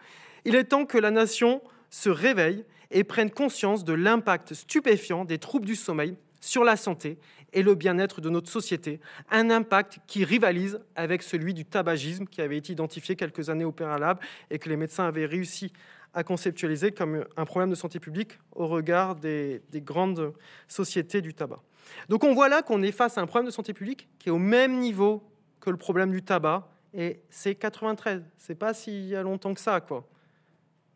Il 0.45 0.55
est 0.55 0.64
temps 0.64 0.87
que 0.87 0.99
la 0.99 1.11
nation 1.11 1.62
se 1.90 2.09
réveille 2.09 2.64
et 2.90 3.05
prenne 3.05 3.31
conscience 3.31 3.85
de 3.85 3.92
l'impact 3.92 4.55
stupéfiant 4.55 5.25
des 5.25 5.38
troubles 5.38 5.66
du 5.66 5.77
sommeil 5.77 6.16
sur 6.40 6.64
la 6.64 6.77
santé 6.77 7.18
et 7.53 7.62
le 7.62 7.75
bien-être 7.75 8.21
de 8.21 8.31
notre 8.31 8.51
société, 8.51 9.01
un 9.31 9.51
impact 9.51 9.99
qui 10.07 10.25
rivalise 10.25 10.81
avec 10.97 11.23
celui 11.23 11.55
du 11.55 11.64
tabagisme 11.64 12.27
qui 12.27 12.40
avait 12.40 12.57
été 12.57 12.73
identifié 12.73 13.14
quelques 13.14 13.51
années 13.51 13.64
au 13.64 13.73
préalable 13.73 14.21
et 14.51 14.59
que 14.59 14.68
les 14.68 14.77
médecins 14.77 15.07
avaient 15.07 15.27
réussi 15.27 15.73
à 16.14 16.25
conceptualiser 16.25 16.92
comme 16.92 17.25
un 17.37 17.45
problème 17.45 17.71
de 17.71 17.75
santé 17.75 18.01
publique 18.01 18.38
au 18.55 18.66
regard 18.66 19.14
des 19.14 19.62
grandes 19.77 20.35
sociétés 20.66 21.21
du 21.21 21.35
tabac. 21.35 21.62
Donc 22.09 22.25
on 22.25 22.35
voit 22.35 22.49
là 22.49 22.62
qu'on 22.62 22.83
est 22.83 22.92
face 22.92 23.18
à 23.18 23.21
un 23.21 23.27
problème 23.27 23.47
de 23.47 23.55
santé 23.55 23.73
publique 23.73 24.09
qui 24.18 24.29
est 24.29 24.33
au 24.33 24.38
même 24.38 24.79
niveau 24.79 25.23
que 25.61 25.71
le 25.71 25.77
problème 25.77 26.11
du 26.11 26.23
tabac 26.23 26.68
et 26.95 27.21
c'est 27.31 27.55
93. 27.55 28.23
C'est 28.37 28.55
pas 28.55 28.75
s'il 28.75 29.07
y 29.07 29.16
a 29.16 29.23
longtemps 29.23 29.55
que 29.55 29.61
ça, 29.61 29.81
quoi. 29.81 30.07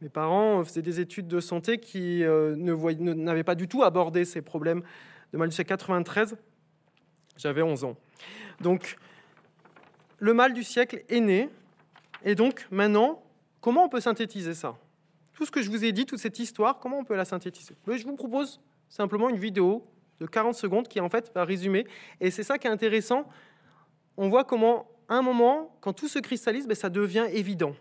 Mes 0.02 0.10
parents 0.10 0.62
faisaient 0.62 0.82
des 0.82 1.00
études 1.00 1.26
de 1.26 1.40
santé 1.40 1.78
qui 1.78 2.22
euh, 2.22 2.54
n'avaient 2.56 3.44
pas 3.44 3.54
du 3.54 3.66
tout 3.66 3.82
abordé 3.82 4.26
ces 4.26 4.42
problèmes 4.42 4.82
de 5.32 5.38
mal 5.38 5.48
du 5.48 5.54
siècle 5.54 5.70
93. 5.70 6.36
J'avais 7.38 7.62
11 7.62 7.84
ans. 7.84 7.96
Donc, 8.60 8.96
le 10.18 10.34
mal 10.34 10.52
du 10.52 10.62
siècle 10.64 11.02
est 11.08 11.20
né. 11.20 11.48
Et 12.24 12.34
donc, 12.34 12.66
maintenant, 12.70 13.22
comment 13.60 13.84
on 13.84 13.88
peut 13.88 14.00
synthétiser 14.00 14.52
ça? 14.52 14.76
Tout 15.32 15.46
ce 15.46 15.50
que 15.50 15.62
je 15.62 15.70
vous 15.70 15.84
ai 15.84 15.92
dit, 15.92 16.04
toute 16.04 16.18
cette 16.18 16.38
histoire, 16.38 16.78
comment 16.78 16.98
on 16.98 17.04
peut 17.04 17.16
la 17.16 17.24
synthétiser? 17.24 17.74
Je 17.86 18.04
vous 18.04 18.16
propose 18.16 18.60
simplement 18.88 19.30
une 19.30 19.38
vidéo 19.38 19.86
de 20.20 20.26
40 20.26 20.54
secondes 20.54 20.88
qui, 20.88 21.00
en 21.00 21.08
fait, 21.08 21.30
va 21.34 21.44
résumer. 21.44 21.86
Et 22.20 22.30
c'est 22.30 22.42
ça 22.42 22.58
qui 22.58 22.66
est 22.66 22.70
intéressant. 22.70 23.28
On 24.16 24.28
voit 24.28 24.44
comment 24.44 24.88
un 25.08 25.22
moment, 25.22 25.76
quand 25.80 25.92
tout 25.92 26.08
se 26.08 26.18
cristallise, 26.18 26.66
ben, 26.66 26.74
ça 26.74 26.90
devient 26.90 27.26
évident. 27.32 27.74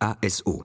ASO. 0.00 0.62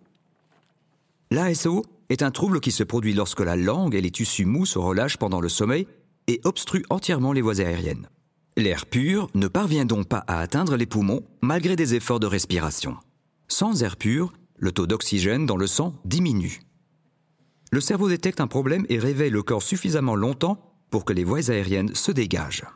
L'ASO 1.31 1.83
est 2.09 2.21
un 2.21 2.31
trouble 2.31 2.59
qui 2.59 2.71
se 2.71 2.83
produit 2.83 3.13
lorsque 3.13 3.39
la 3.39 3.55
langue 3.55 3.95
et 3.95 4.01
les 4.01 4.11
tissus 4.11 4.45
mous 4.45 4.67
se 4.67 4.77
relâchent 4.77 5.17
pendant 5.17 5.41
le 5.41 5.49
sommeil 5.49 5.87
et 6.27 6.39
obstrue 6.43 6.85
entièrement 6.89 7.33
les 7.33 7.41
voies 7.41 7.59
aériennes. 7.59 8.07
L'air 8.55 8.85
pur 8.85 9.29
ne 9.33 9.47
parvient 9.47 9.85
donc 9.85 10.07
pas 10.07 10.23
à 10.27 10.39
atteindre 10.39 10.75
les 10.75 10.85
poumons 10.85 11.23
malgré 11.41 11.75
des 11.75 11.95
efforts 11.95 12.19
de 12.19 12.27
respiration. 12.27 12.97
Sans 13.47 13.83
air 13.83 13.97
pur, 13.97 14.31
le 14.57 14.71
taux 14.71 14.85
d'oxygène 14.85 15.47
dans 15.47 15.57
le 15.57 15.65
sang 15.65 15.95
diminue. 16.05 16.61
Le 17.73 17.81
cerveau 17.81 18.07
détecte 18.07 18.39
un 18.39 18.45
problème 18.45 18.85
et 18.87 18.99
réveille 18.99 19.31
le 19.31 19.41
corps 19.41 19.63
suffisamment 19.63 20.13
longtemps 20.13 20.75
pour 20.91 21.05
que 21.05 21.11
les 21.11 21.23
voies 21.23 21.49
aériennes 21.49 21.95
se 21.95 22.11
dégagent. 22.11 22.67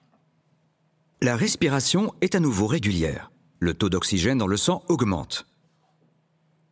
La 1.22 1.36
respiration 1.36 2.16
est 2.22 2.34
à 2.34 2.40
nouveau 2.40 2.66
régulière. 2.66 3.32
Le 3.60 3.76
taux 3.76 3.90
d'oxygène 3.90 4.40
dans 4.40 4.48
le 4.48 4.58
sang 4.58 4.84
augmente. 4.90 5.46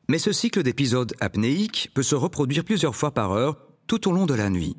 Mais 0.09 0.17
ce 0.17 0.31
cycle 0.31 0.63
d'épisodes 0.63 1.13
apnéiques 1.19 1.91
peut 1.93 2.01
se 2.01 2.15
reproduire 2.15 2.63
plusieurs 2.63 2.95
fois 2.95 3.11
par 3.11 3.31
heure 3.31 3.59
tout 3.85 4.09
au 4.09 4.11
long 4.11 4.25
de 4.25 4.33
la 4.33 4.49
nuit. 4.49 4.75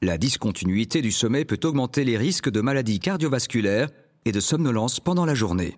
La 0.00 0.16
discontinuité 0.16 1.02
du 1.02 1.10
sommeil 1.10 1.44
peut 1.44 1.58
augmenter 1.64 2.04
les 2.04 2.16
risques 2.16 2.50
de 2.50 2.60
maladies 2.60 3.00
cardiovasculaires 3.00 3.90
et 4.24 4.30
de 4.30 4.38
somnolence 4.38 5.00
pendant 5.00 5.26
la 5.26 5.34
journée. 5.34 5.76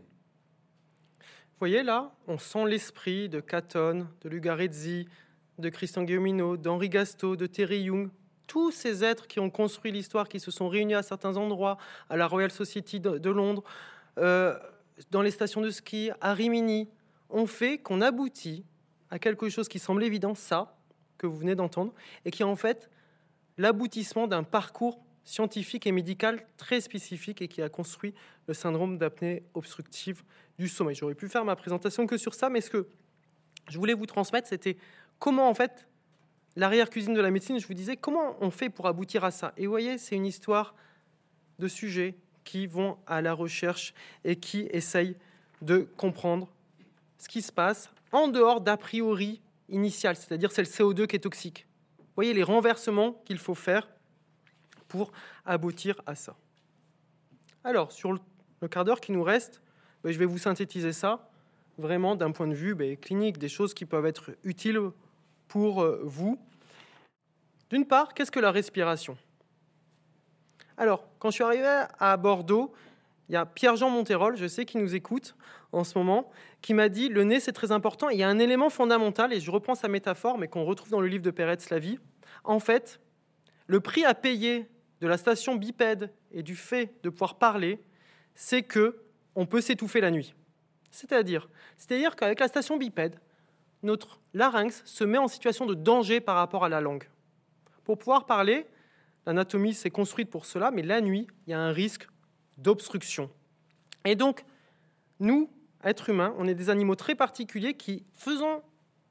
Vous 1.18 1.60
voyez 1.60 1.82
là, 1.82 2.12
on 2.28 2.36
sent 2.36 2.66
l'esprit 2.66 3.30
de 3.30 3.40
Catton, 3.40 4.08
de 4.20 4.28
Lugarezzi, 4.28 5.08
de 5.58 5.68
Christian 5.68 6.02
Guilleminot, 6.02 6.56
d'Henri 6.56 6.88
Gastaud, 6.88 7.36
de 7.36 7.46
Terry 7.46 7.82
Young, 7.82 8.10
tous 8.46 8.70
ces 8.70 9.02
êtres 9.02 9.26
qui 9.26 9.40
ont 9.40 9.50
construit 9.50 9.92
l'histoire, 9.92 10.28
qui 10.28 10.40
se 10.40 10.50
sont 10.50 10.68
réunis 10.68 10.94
à 10.94 11.02
certains 11.02 11.36
endroits, 11.36 11.78
à 12.08 12.16
la 12.16 12.26
Royal 12.26 12.50
Society 12.50 13.00
de, 13.00 13.30
Londres, 13.30 13.64
euh, 14.18 14.56
dans 15.10 15.22
les 15.22 15.30
stations 15.30 15.60
de 15.60 15.70
ski, 15.70 16.10
à 16.20 16.32
Rimini, 16.32 16.88
ont 17.28 17.46
fait 17.46 17.78
qu'on 17.78 18.00
aboutit 18.00 18.64
à 19.10 19.18
quelque 19.18 19.48
chose 19.48 19.68
qui 19.68 19.78
semble 19.78 20.04
évident, 20.04 20.34
ça, 20.34 20.76
que 21.18 21.26
vous 21.26 21.36
venez 21.36 21.54
d'entendre, 21.54 21.92
et 22.24 22.30
qui 22.30 22.42
est 22.42 22.46
en 22.46 22.56
fait 22.56 22.90
l'aboutissement 23.58 24.26
d'un 24.26 24.42
parcours 24.42 25.00
scientifique 25.24 25.86
et 25.86 25.92
médical 25.92 26.46
très 26.56 26.80
spécifique 26.80 27.42
et 27.42 27.48
qui 27.48 27.60
a 27.60 27.68
construit 27.68 28.14
le 28.46 28.54
syndrome 28.54 28.96
d'apnée 28.96 29.42
obstructive 29.54 30.22
du 30.58 30.68
sommeil. 30.68 30.94
J'aurais 30.94 31.16
pu 31.16 31.28
faire 31.28 31.44
ma 31.44 31.56
présentation 31.56 32.06
que 32.06 32.16
sur 32.16 32.34
ça, 32.34 32.48
mais 32.48 32.60
ce 32.60 32.70
que 32.70 32.86
je 33.68 33.78
voulais 33.78 33.94
vous 33.94 34.06
transmettre, 34.06 34.46
c'était 34.46 34.76
comment 35.18 35.48
en 35.48 35.54
fait 35.54 35.86
l'arrière-cuisine 36.56 37.14
de 37.14 37.20
la 37.20 37.30
médecine, 37.30 37.58
je 37.60 37.66
vous 37.66 37.74
disais, 37.74 37.96
comment 37.96 38.36
on 38.40 38.50
fait 38.50 38.70
pour 38.70 38.86
aboutir 38.86 39.24
à 39.24 39.30
ça? 39.30 39.52
Et 39.56 39.66
vous 39.66 39.70
voyez, 39.70 39.98
c'est 39.98 40.16
une 40.16 40.26
histoire 40.26 40.74
de 41.58 41.68
sujets 41.68 42.16
qui 42.44 42.66
vont 42.66 42.96
à 43.06 43.20
la 43.20 43.32
recherche 43.32 43.94
et 44.24 44.36
qui 44.36 44.68
essayent 44.70 45.16
de 45.62 45.88
comprendre 45.96 46.48
ce 47.18 47.28
qui 47.28 47.42
se 47.42 47.52
passe 47.52 47.90
en 48.12 48.28
dehors 48.28 48.60
d'a 48.60 48.76
priori 48.76 49.40
initial, 49.68 50.16
c'est-à-dire 50.16 50.52
c'est 50.52 50.62
le 50.62 50.68
CO2 50.68 51.06
qui 51.06 51.16
est 51.16 51.20
toxique. 51.20 51.66
Vous 51.98 52.22
voyez 52.22 52.32
les 52.32 52.42
renversements 52.42 53.20
qu'il 53.24 53.38
faut 53.38 53.54
faire 53.54 53.88
pour 54.88 55.12
aboutir 55.44 56.00
à 56.06 56.14
ça. 56.14 56.36
Alors, 57.64 57.90
sur 57.90 58.12
le 58.12 58.68
quart 58.68 58.84
d'heure 58.84 59.00
qui 59.00 59.12
nous 59.12 59.24
reste, 59.24 59.60
ben, 60.04 60.12
je 60.12 60.18
vais 60.18 60.24
vous 60.24 60.38
synthétiser 60.38 60.92
ça 60.92 61.28
vraiment 61.78 62.16
d'un 62.16 62.30
point 62.30 62.46
de 62.46 62.54
vue 62.54 62.74
ben, 62.74 62.96
clinique, 62.96 63.38
des 63.38 63.48
choses 63.48 63.74
qui 63.74 63.84
peuvent 63.84 64.06
être 64.06 64.30
utiles 64.44 64.80
pour 65.48 65.82
euh, 65.82 66.00
vous. 66.04 66.38
D'une 67.70 67.86
part, 67.86 68.14
qu'est-ce 68.14 68.30
que 68.30 68.40
la 68.40 68.50
respiration? 68.50 69.16
Alors, 70.76 71.08
quand 71.18 71.30
je 71.30 71.36
suis 71.36 71.44
arrivé 71.44 71.84
à 71.98 72.16
Bordeaux, 72.16 72.72
il 73.28 73.32
y 73.32 73.36
a 73.36 73.46
Pierre-Jean 73.46 73.90
Monterol, 73.90 74.36
je 74.36 74.46
sais 74.46 74.64
qu'il 74.64 74.80
nous 74.80 74.94
écoute 74.94 75.34
en 75.72 75.82
ce 75.84 75.98
moment, 75.98 76.30
qui 76.62 76.74
m'a 76.74 76.88
dit 76.88 77.08
le 77.08 77.24
nez 77.24 77.40
c'est 77.40 77.52
très 77.52 77.72
important. 77.72 78.08
Il 78.08 78.18
y 78.18 78.22
a 78.22 78.28
un 78.28 78.38
élément 78.38 78.70
fondamental, 78.70 79.32
et 79.32 79.40
je 79.40 79.50
reprends 79.50 79.74
sa 79.74 79.88
métaphore, 79.88 80.38
mais 80.38 80.48
qu'on 80.48 80.64
retrouve 80.64 80.90
dans 80.90 81.00
le 81.00 81.08
livre 81.08 81.24
de 81.24 81.30
Peretz 81.30 81.70
La 81.70 81.78
vie. 81.78 81.98
En 82.44 82.60
fait, 82.60 83.00
le 83.66 83.80
prix 83.80 84.04
à 84.04 84.14
payer 84.14 84.68
de 85.00 85.08
la 85.08 85.16
station 85.16 85.56
bipède 85.56 86.12
et 86.30 86.42
du 86.42 86.54
fait 86.54 86.94
de 87.02 87.10
pouvoir 87.10 87.38
parler, 87.38 87.80
c'est 88.34 88.62
que 88.62 89.02
on 89.34 89.44
peut 89.44 89.60
s'étouffer 89.60 90.00
la 90.00 90.10
nuit. 90.10 90.34
C'est-à-dire, 90.90 91.48
c'est-à-dire 91.76 92.16
qu'avec 92.16 92.40
la 92.40 92.48
station 92.48 92.76
bipède, 92.76 93.18
notre 93.86 94.20
larynx 94.34 94.82
se 94.84 95.04
met 95.04 95.18
en 95.18 95.28
situation 95.28 95.64
de 95.64 95.74
danger 95.74 96.20
par 96.20 96.36
rapport 96.36 96.64
à 96.64 96.68
la 96.68 96.80
langue. 96.80 97.08
Pour 97.84 97.96
pouvoir 97.96 98.26
parler, 98.26 98.66
l'anatomie 99.24 99.72
s'est 99.72 99.90
construite 99.90 100.28
pour 100.28 100.44
cela, 100.44 100.70
mais 100.70 100.82
la 100.82 101.00
nuit, 101.00 101.26
il 101.46 101.52
y 101.52 101.54
a 101.54 101.60
un 101.60 101.72
risque 101.72 102.06
d'obstruction. 102.58 103.30
Et 104.04 104.14
donc, 104.14 104.44
nous, 105.20 105.50
êtres 105.84 106.10
humains, 106.10 106.34
on 106.38 106.46
est 106.46 106.54
des 106.54 106.68
animaux 106.68 106.96
très 106.96 107.14
particuliers 107.14 107.74
qui 107.74 108.04
faisons 108.12 108.62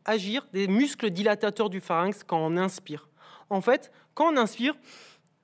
agir 0.03 0.47
des 0.53 0.67
muscles 0.67 1.09
dilatateurs 1.09 1.69
du 1.69 1.79
pharynx 1.79 2.23
quand 2.23 2.38
on 2.38 2.57
inspire. 2.57 3.09
En 3.49 3.61
fait, 3.61 3.91
quand 4.13 4.31
on 4.33 4.38
inspire, 4.38 4.75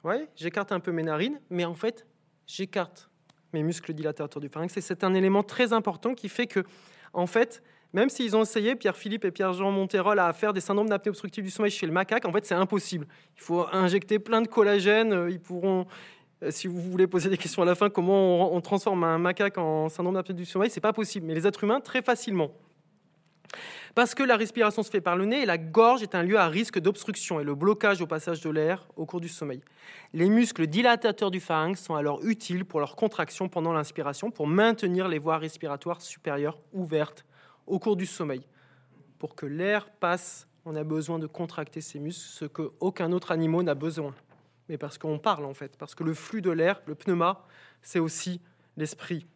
ouais, 0.04 0.28
j'écarte 0.36 0.72
un 0.72 0.80
peu 0.80 0.92
mes 0.92 1.04
narines, 1.04 1.40
mais 1.50 1.66
en 1.66 1.74
fait, 1.74 2.06
j'écarte 2.46 3.10
mes 3.54 3.64
muscles 3.64 3.94
dilatateurs 3.94 4.42
du 4.42 4.50
pharynx. 4.50 4.76
Et 4.78 4.82
c'est 4.82 5.04
un 5.04 5.14
élément 5.14 5.44
très 5.44 5.74
important 5.74 6.14
qui 6.14 6.30
fait 6.30 6.48
que, 6.48 6.64
en 7.14 7.28
fait, 7.28 7.64
même 7.94 8.10
s'ils 8.10 8.36
ont 8.36 8.44
essayé, 8.44 8.76
Pierre-Philippe 8.76 9.26
et 9.26 9.32
Pierre-Jean 9.32 9.72
Monterol, 9.72 10.18
à 10.20 10.32
faire 10.34 10.54
des 10.54 10.62
syndromes 10.62 10.88
d'apnée 10.88 11.10
obstructive 11.10 11.44
du 11.44 11.50
sommeil 11.50 11.72
chez 11.72 11.86
le 11.86 11.92
macaque, 11.92 12.26
en 12.26 12.32
fait, 12.32 12.46
c'est 12.46 12.56
impossible. 12.56 13.06
Il 13.36 13.42
faut 13.42 13.66
injecter 13.72 14.18
plein 14.18 14.42
de 14.42 14.48
collagène, 14.48 15.12
euh, 15.12 15.30
ils 15.30 15.42
pourront, 15.42 15.86
euh, 16.44 16.52
si 16.52 16.68
vous 16.68 16.80
voulez 16.82 17.08
poser 17.08 17.30
des 17.30 17.38
questions 17.38 17.64
à 17.64 17.66
la 17.66 17.76
fin, 17.76 17.90
comment 17.90 18.54
on, 18.54 18.62
transforme 18.62 19.04
un 19.04 19.18
macaque 19.18 19.58
en 19.58 19.90
syndrome 19.90 20.16
d'apnée 20.16 20.36
du 20.36 20.46
sommeil, 20.46 20.70
c'est 20.70 20.80
pas 20.80 20.94
possible. 20.94 21.28
Mais 21.28 21.36
les 21.36 21.46
êtres 21.46 21.64
humains, 21.64 21.82
très 21.82 22.02
facilement. 22.02 22.52
Parce 23.94 24.16
que 24.16 24.24
la 24.24 24.38
respiration 24.38 24.84
se 24.84 24.90
fait 24.90 25.02
par 25.02 25.18
le 25.18 25.26
nez 25.26 25.42
et 25.42 25.46
la 25.46 25.58
gorge 25.58 26.02
est 26.02 26.16
un 26.16 26.24
lieu 26.24 26.38
à 26.38 26.48
risque 26.48 26.80
d'obstruction 26.80 27.42
et 27.42 27.44
le 27.44 27.56
blocage 27.56 28.02
au 28.02 28.08
passage 28.08 28.40
de 28.40 28.50
l'air 28.50 28.88
au 28.96 29.06
cours 29.06 29.20
du 29.20 29.28
sommeil. 29.28 29.62
Les 30.14 30.30
muscles 30.30 30.68
dilatateurs 30.68 31.30
du 31.30 31.42
pharynx 31.42 31.84
sont 31.84 31.96
alors 31.96 32.24
utiles 32.24 32.64
pour 32.64 32.80
leur 32.80 32.96
contraction 32.96 33.50
pendant 33.50 33.74
l'inspiration 33.74 34.32
pour 34.32 34.48
maintenir 34.48 35.10
les 35.10 35.20
voies 35.20 35.38
respiratoires 35.38 36.02
supérieures 36.02 36.58
ouvertes 36.72 37.26
au 37.68 37.80
cours 37.80 37.96
du 37.96 38.06
sommeil. 38.06 38.42
Pour 39.20 39.36
que 39.36 39.46
l'air 39.46 39.90
passe, 39.90 40.48
on 40.66 40.76
a 40.76 40.84
besoin 40.84 41.20
de 41.20 41.28
contracter 41.28 41.82
ces 41.82 42.00
muscles, 42.00 42.28
ce 42.28 42.46
qu'aucun 42.46 43.12
autre 43.12 43.32
animal 43.32 43.64
n'a 43.64 43.76
besoin 43.76 44.14
mais 44.72 44.78
parce 44.78 44.98
qu'on 44.98 45.20
parle 45.20 45.44
en 45.44 45.54
fait, 45.54 45.76
parce 45.78 45.96
que 45.96 46.06
le 46.06 46.14
flux 46.14 46.42
de 46.42 46.50
l'air, 46.50 46.82
le 46.86 46.96
pneuma, 46.96 47.46
c'est 47.82 48.00
aussi 48.00 48.40
l'esprit. 48.78 49.28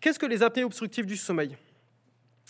Qu'est-ce 0.00 0.20
que 0.20 0.26
les 0.26 0.44
apnées 0.44 0.62
obstructives 0.62 1.06
du 1.06 1.16
sommeil? 1.16 1.56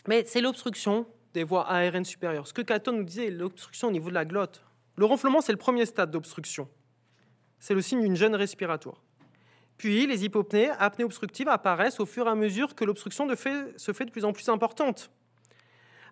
Mais 0.07 0.26
c'est 0.26 0.42
l'obstruction 0.42 1.07
des 1.33 1.44
voies 1.44 1.66
aériennes 1.66 2.05
supérieures. 2.05 2.46
Ce 2.46 2.52
que 2.52 2.61
Caton 2.61 2.92
nous 2.92 3.05
disait, 3.05 3.31
l'obstruction 3.31 3.88
au 3.88 3.90
niveau 3.90 4.11
de 4.11 4.14
la 4.14 4.26
glotte. 4.26 4.62
Le 4.96 5.07
ronflement, 5.07 5.40
c'est 5.40 5.52
le 5.52 5.57
premier 5.57 5.87
stade 5.87 6.11
d'obstruction. 6.11 6.68
C'est 7.59 7.72
le 7.72 7.81
signe 7.81 8.02
d'une 8.02 8.14
gêne 8.14 8.35
respiratoire. 8.35 9.02
Puis 9.77 10.07
les 10.07 10.25
hypopnées, 10.25 10.71
apnées 10.79 11.05
obstructives 11.05 11.49
apparaissent 11.49 12.01
au 12.01 12.07
fur 12.07 12.27
et 12.27 12.31
à 12.31 12.35
mesure 12.35 12.75
que 12.75 12.85
l'obstruction 12.85 13.29
se 13.29 13.93
fait 13.93 14.05
de 14.05 14.11
plus 14.11 14.25
en 14.25 14.33
plus 14.33 14.49
importante. 14.49 15.11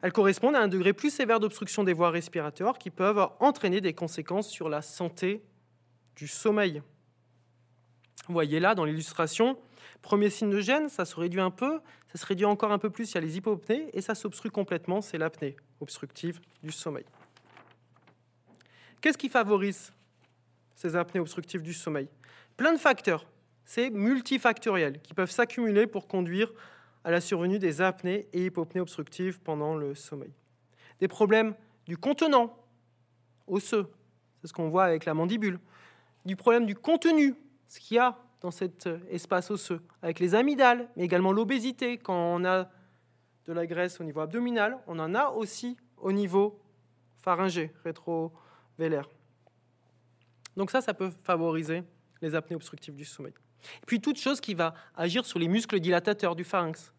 Elles 0.03 0.13
correspondent 0.13 0.57
à 0.57 0.61
un 0.61 0.69
degré 0.69 0.93
plus 0.93 1.11
sévère 1.11 1.41
d'obstruction 1.41 1.83
des 1.83 1.95
voies 1.95 2.11
respiratoires 2.11 2.77
qui 2.77 2.91
peuvent 2.91 3.27
entraîner 3.41 3.81
des 3.81 3.95
conséquences 3.95 4.49
sur 4.49 4.69
la 4.69 4.83
santé 4.83 5.43
du 6.17 6.29
sommeil. 6.29 6.83
Vous 8.27 8.35
voyez 8.35 8.61
là 8.61 8.75
dans 8.75 8.85
l'illustration, 8.85 9.59
premier 10.03 10.29
signe 10.29 10.51
de 10.51 10.61
gêne, 10.61 10.91
ça 10.91 11.07
se 11.07 11.17
réduit 11.17 11.41
un 11.41 11.51
peu, 11.51 11.81
ça 12.13 12.19
se 12.19 12.27
réduit 12.27 12.45
encore 12.45 12.71
un 12.71 12.79
peu 12.79 12.91
plus, 12.91 13.11
il 13.11 13.15
y 13.15 13.19
a 13.19 13.21
les 13.23 13.39
hypopnées, 13.39 13.89
et 13.95 14.03
ça 14.03 14.15
s'obstrue 14.15 14.51
complètement, 14.51 15.01
c'est 15.01 15.17
l'apnée 15.17 15.57
obstructive 15.81 16.39
du 16.63 16.71
sommeil. 16.71 17.05
Qu'est-ce 19.01 19.19
qui 19.19 19.29
favorise 19.29 19.93
ces 20.75 20.97
apnées 20.97 21.21
obstructives 21.21 21.63
du 21.63 21.73
sommeil? 21.73 22.09
Plein 22.57 22.73
de 22.73 22.79
facteurs, 22.79 23.27
c'est 23.65 23.91
multifactoriel, 23.91 25.01
qui 25.01 25.15
peuvent 25.15 25.31
s'accumuler 25.31 25.87
pour 25.87 26.07
conduire 26.07 26.53
à 27.05 27.11
la 27.11 27.21
survenue 27.21 27.59
des 27.59 27.81
apnées 27.81 28.29
et 28.33 28.47
hypopnées 28.47 28.81
obstructives 28.81 29.41
pendant 29.41 29.75
le 29.75 29.95
sommeil. 29.95 30.33
Des 31.01 31.09
problèmes 31.09 31.55
du 31.87 31.97
contenant 31.97 32.57
osseux, 33.47 33.87
c'est 34.41 34.49
ce 34.49 34.53
qu'on 34.53 34.69
voit 34.69 34.85
avec 34.85 35.05
la 35.05 35.15
mandibule. 35.15 35.59
Du 36.25 36.37
problème 36.37 36.67
du 36.67 36.75
contenu, 36.75 37.35
ce 37.69 37.81
qu'il 37.81 37.97
y 37.97 38.01
a 38.01 38.17
dans 38.41 38.51
cet 38.51 38.89
espace 39.11 39.51
osseux, 39.51 39.81
avec 40.03 40.19
les 40.19 40.35
amygdales, 40.35 40.89
mais 40.97 41.05
également 41.05 41.33
l'obésité. 41.33 41.99
Quand 41.99 42.37
on 42.37 42.45
a 42.45 42.71
de 43.47 43.53
la 43.53 43.67
graisse 43.67 44.01
au 44.01 44.05
niveau 44.05 44.21
abdominal, 44.21 44.79
on 44.87 44.99
en 44.99 45.15
a 45.15 45.31
aussi 45.31 45.77
au 45.99 46.13
niveau 46.13 46.61
pharyngé, 47.19 47.73
rétrovélaire. 47.85 49.09
Donc 50.57 50.71
ça, 50.71 50.81
ça 50.81 50.95
peut 50.95 51.11
favoriser 51.23 51.83
les 52.23 52.35
apnées 52.35 52.57
obstructives 52.57 52.95
du 52.95 53.05
sommeil. 53.05 53.35
Puis 53.87 54.01
toute 54.01 54.19
chose 54.19 54.41
qui 54.41 54.55
va 54.55 54.75
agir 54.97 55.25
sur 55.25 55.39
les 55.39 55.49
muscles 55.49 55.81
dilatateurs 55.81 56.37
du 56.37 56.45
pharynx 56.45 56.95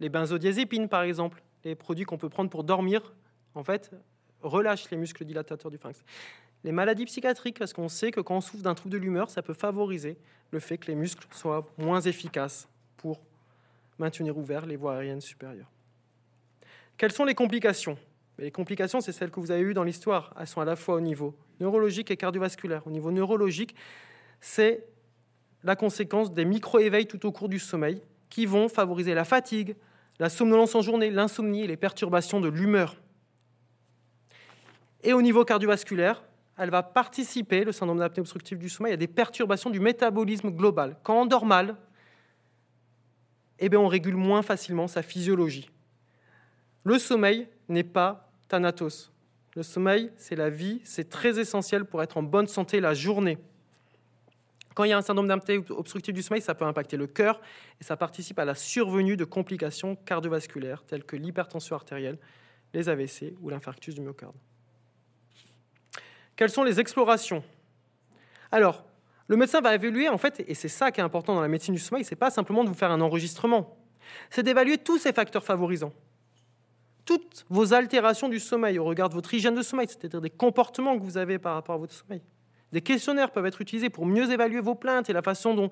les 0.00 0.08
benzodiazépines 0.08 0.88
par 0.88 1.02
exemple, 1.02 1.42
les 1.64 1.74
produits 1.74 2.04
qu'on 2.04 2.18
peut 2.18 2.30
prendre 2.30 2.50
pour 2.50 2.64
dormir, 2.64 3.14
en 3.54 3.62
fait, 3.62 3.90
relâchent 4.42 4.90
les 4.90 4.96
muscles 4.96 5.24
dilatateurs 5.24 5.70
du 5.70 5.78
pharynx. 5.78 6.02
Les 6.64 6.72
maladies 6.72 7.04
psychiatriques, 7.04 7.58
parce 7.58 7.72
qu'on 7.72 7.88
sait 7.88 8.10
que 8.10 8.20
quand 8.20 8.36
on 8.36 8.40
souffre 8.40 8.62
d'un 8.62 8.74
trouble 8.74 8.92
de 8.92 8.98
l'humeur, 8.98 9.30
ça 9.30 9.42
peut 9.42 9.54
favoriser 9.54 10.16
le 10.50 10.58
fait 10.58 10.78
que 10.78 10.86
les 10.86 10.94
muscles 10.94 11.26
soient 11.32 11.66
moins 11.78 12.00
efficaces 12.00 12.68
pour 12.96 13.20
maintenir 13.98 14.36
ouverts 14.36 14.66
les 14.66 14.76
voies 14.76 14.94
aériennes 14.94 15.20
supérieures. 15.20 15.70
Quelles 16.96 17.12
sont 17.12 17.24
les 17.24 17.34
complications? 17.34 17.96
Les 18.38 18.50
complications, 18.50 19.00
c'est 19.00 19.12
celles 19.12 19.30
que 19.30 19.40
vous 19.40 19.50
avez 19.50 19.62
eues 19.62 19.74
dans 19.74 19.84
l'histoire. 19.84 20.34
Elles 20.38 20.46
sont 20.46 20.60
à 20.60 20.64
la 20.64 20.76
fois 20.76 20.96
au 20.96 21.00
niveau 21.00 21.34
neurologique 21.60 22.10
et 22.10 22.16
cardiovasculaire. 22.16 22.86
Au 22.86 22.90
niveau 22.90 23.10
neurologique, 23.10 23.74
c'est 24.40 24.86
la 25.64 25.76
conséquence 25.76 26.32
des 26.32 26.44
micro-éveils 26.44 27.06
tout 27.06 27.26
au 27.26 27.32
cours 27.32 27.48
du 27.48 27.58
sommeil 27.58 28.02
qui 28.28 28.46
vont 28.46 28.68
favoriser 28.68 29.14
la 29.14 29.24
fatigue, 29.24 29.76
la 30.18 30.28
somnolence 30.28 30.74
en 30.74 30.82
journée, 30.82 31.10
l'insomnie 31.10 31.64
et 31.64 31.66
les 31.66 31.76
perturbations 31.76 32.40
de 32.40 32.48
l'humeur. 32.48 32.96
Et 35.02 35.12
au 35.12 35.22
niveau 35.22 35.44
cardiovasculaire, 35.44 36.22
elle 36.58 36.70
va 36.70 36.82
participer, 36.82 37.64
le 37.64 37.72
syndrome 37.72 37.98
d'apnée 37.98 38.20
obstructive 38.20 38.58
du 38.58 38.68
sommeil, 38.68 38.92
à 38.92 38.96
des 38.98 39.08
perturbations 39.08 39.70
du 39.70 39.80
métabolisme 39.80 40.50
global. 40.50 40.96
Quand 41.02 41.22
on 41.22 41.26
dort 41.26 41.46
mal, 41.46 41.76
eh 43.58 43.68
bien, 43.68 43.80
on 43.80 43.88
régule 43.88 44.16
moins 44.16 44.42
facilement 44.42 44.86
sa 44.86 45.02
physiologie. 45.02 45.70
Le 46.84 46.98
sommeil 46.98 47.48
n'est 47.68 47.84
pas 47.84 48.30
thanatos. 48.48 49.10
Le 49.56 49.62
sommeil, 49.62 50.10
c'est 50.16 50.36
la 50.36 50.50
vie, 50.50 50.80
c'est 50.84 51.08
très 51.08 51.38
essentiel 51.38 51.84
pour 51.84 52.02
être 52.02 52.16
en 52.16 52.22
bonne 52.22 52.46
santé 52.46 52.80
la 52.80 52.94
journée. 52.94 53.38
Quand 54.80 54.84
il 54.84 54.88
y 54.88 54.92
a 54.94 54.96
un 54.96 55.02
syndrome 55.02 55.28
d'apnée 55.28 55.62
obstructive 55.68 56.14
du 56.14 56.22
sommeil, 56.22 56.40
ça 56.40 56.54
peut 56.54 56.64
impacter 56.64 56.96
le 56.96 57.06
cœur 57.06 57.38
et 57.78 57.84
ça 57.84 57.98
participe 57.98 58.38
à 58.38 58.46
la 58.46 58.54
survenue 58.54 59.14
de 59.14 59.26
complications 59.26 59.94
cardiovasculaires 59.94 60.84
telles 60.84 61.04
que 61.04 61.16
l'hypertension 61.16 61.76
artérielle, 61.76 62.16
les 62.72 62.88
AVC 62.88 63.34
ou 63.42 63.50
l'infarctus 63.50 63.94
du 63.94 64.00
myocarde. 64.00 64.34
Quelles 66.34 66.48
sont 66.48 66.64
les 66.64 66.80
explorations? 66.80 67.44
Alors, 68.50 68.86
le 69.28 69.36
médecin 69.36 69.60
va 69.60 69.74
évaluer, 69.74 70.08
en 70.08 70.16
fait, 70.16 70.42
et 70.48 70.54
c'est 70.54 70.68
ça 70.68 70.90
qui 70.90 71.00
est 71.00 71.04
important 71.04 71.34
dans 71.34 71.42
la 71.42 71.48
médecine 71.48 71.74
du 71.74 71.80
sommeil, 71.80 72.02
c'est 72.02 72.16
pas 72.16 72.30
simplement 72.30 72.64
de 72.64 72.70
vous 72.70 72.74
faire 72.74 72.90
un 72.90 73.02
enregistrement, 73.02 73.76
c'est 74.30 74.42
d'évaluer 74.42 74.78
tous 74.78 74.96
ces 74.96 75.12
facteurs 75.12 75.44
favorisants. 75.44 75.92
Toutes 77.04 77.44
vos 77.50 77.74
altérations 77.74 78.30
du 78.30 78.40
sommeil 78.40 78.78
au 78.78 78.84
regard 78.86 79.10
de 79.10 79.14
votre 79.14 79.34
hygiène 79.34 79.54
de 79.54 79.62
sommeil, 79.62 79.88
c'est-à-dire 79.88 80.22
des 80.22 80.30
comportements 80.30 80.98
que 80.98 81.04
vous 81.04 81.18
avez 81.18 81.38
par 81.38 81.52
rapport 81.52 81.74
à 81.74 81.78
votre 81.78 81.92
sommeil. 81.92 82.22
Des 82.72 82.80
questionnaires 82.80 83.32
peuvent 83.32 83.46
être 83.46 83.60
utilisés 83.60 83.90
pour 83.90 84.06
mieux 84.06 84.30
évaluer 84.30 84.60
vos 84.60 84.74
plaintes 84.74 85.10
et 85.10 85.12
la 85.12 85.22
façon 85.22 85.54
dont 85.54 85.70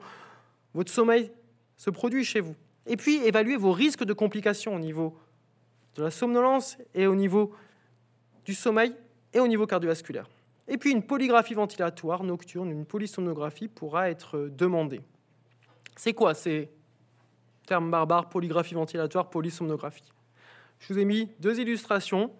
votre 0.74 0.90
sommeil 0.90 1.30
se 1.76 1.90
produit 1.90 2.24
chez 2.24 2.40
vous. 2.40 2.57
Et 2.86 2.96
puis 2.96 3.16
évaluer 3.16 3.57
vos 3.57 3.72
risques 3.72 4.05
de 4.05 4.12
complications 4.12 4.74
au 4.74 4.78
niveau 4.78 5.16
de 5.94 6.03
la 6.03 6.11
somnolence 6.11 6.78
et 6.94 7.07
au 7.07 7.14
niveau 7.14 7.55
du 8.44 8.55
sommeil 8.55 8.94
et 9.32 9.40
au 9.40 9.46
niveau 9.46 9.66
cardiovasculaire. 9.66 10.28
Et 10.66 10.76
puis 10.76 10.90
une 10.90 11.03
polygraphie 11.03 11.55
ventilatoire 11.55 12.24
nocturne, 12.24 12.70
une 12.70 12.84
polysomnographie 12.84 13.68
pourra 13.68 14.11
être 14.11 14.49
demandée. 14.51 15.01
C'est 15.96 16.12
quoi 16.12 16.34
ces 16.34 16.68
termes 17.66 17.90
barbares, 17.90 18.28
polygraphie 18.28 18.74
ventilatoire, 18.74 19.30
polysomnographie? 19.30 20.12
Je 20.78 20.92
vous 20.92 20.99
ai 20.99 21.05
mis 21.05 21.30
deux 21.40 21.59
illustrations, 21.59 22.30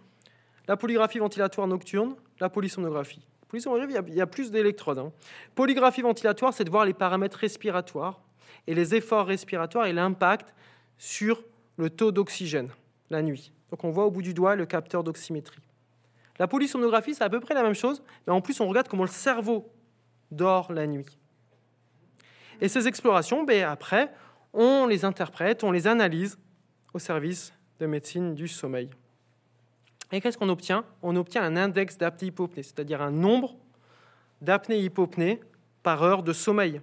la 0.67 0.77
polygraphie 0.77 1.19
ventilatoire 1.19 1.67
nocturne, 1.67 2.15
la 2.41 2.49
polysomnographie. 2.49 3.27
Polysomnographie, 3.49 3.95
il 4.09 4.15
y 4.15 4.21
a 4.21 4.27
plus 4.27 4.51
d'électrodes. 4.51 4.99
Hein. 4.99 5.13
Polygraphie 5.55 6.03
ventilatoire, 6.03 6.53
c'est 6.53 6.65
de 6.65 6.71
voir 6.71 6.85
les 6.85 6.93
paramètres 6.93 7.39
respiratoires 7.39 8.21
et 8.67 8.75
les 8.75 8.95
efforts 8.95 9.27
respiratoires 9.27 9.87
et 9.87 9.93
l'impact 9.93 10.55
sur 10.99 11.43
le 11.77 11.91
taux 11.91 12.13
d'oxygène 12.13 12.69
la 13.11 13.23
nuit. 13.23 13.53
Donc 13.71 13.85
on 13.85 13.91
voit 13.91 14.05
au 14.05 14.11
bout 14.11 14.23
du 14.23 14.35
doigt 14.35 14.55
le 14.55 14.67
capteur 14.67 15.03
d'oxymétrie. 15.03 15.61
La 16.39 16.47
polysomnographie, 16.47 17.15
c'est 17.15 17.25
à 17.25 17.31
peu 17.31 17.41
près 17.41 17.55
la 17.55 17.63
même 17.63 17.75
chose, 17.75 18.03
mais 18.27 18.33
en 18.33 18.41
plus, 18.41 18.61
on 18.61 18.69
regarde 18.69 18.89
comment 18.89 19.05
le 19.05 19.09
cerveau 19.09 19.73
dort 20.31 20.73
la 20.73 20.87
nuit. 20.87 21.19
Et 22.61 22.69
ces 22.69 22.87
explorations, 22.87 23.45
ben, 23.45 23.65
après, 23.65 24.13
on 24.53 24.87
les 24.87 25.05
interprète, 25.05 25.65
on 25.65 25.73
les 25.73 25.87
analyse 25.87 26.39
au 26.95 26.99
service 26.99 27.53
de 27.81 27.87
médecine 27.87 28.35
du 28.35 28.49
sommeil. 28.49 28.91
Et 30.13 30.21
qu'est-ce 30.21 30.39
qu'on 30.39 30.49
obtient? 30.49 30.85
On 31.03 31.17
obtient 31.17 31.43
un 31.43 31.57
index 31.57 31.99
d'apnée-hypopnée, 31.99 32.63
c'est-à-dire 32.63 33.03
un 33.03 33.11
nombre 33.11 33.57
d'apnée-hypopnée 34.41 35.41
par 35.83 36.03
heure 36.03 36.23
de 36.23 36.33
sommeil. 36.33 36.81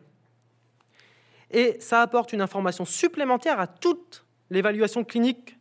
Et 1.51 1.78
ça 1.80 2.01
apporte 2.01 2.34
une 2.34 2.41
information 2.41 2.86
supplémentaire 2.86 3.59
à 3.59 3.67
toute 3.67 4.26
l'évaluation 4.49 5.03
clinique 5.03 5.57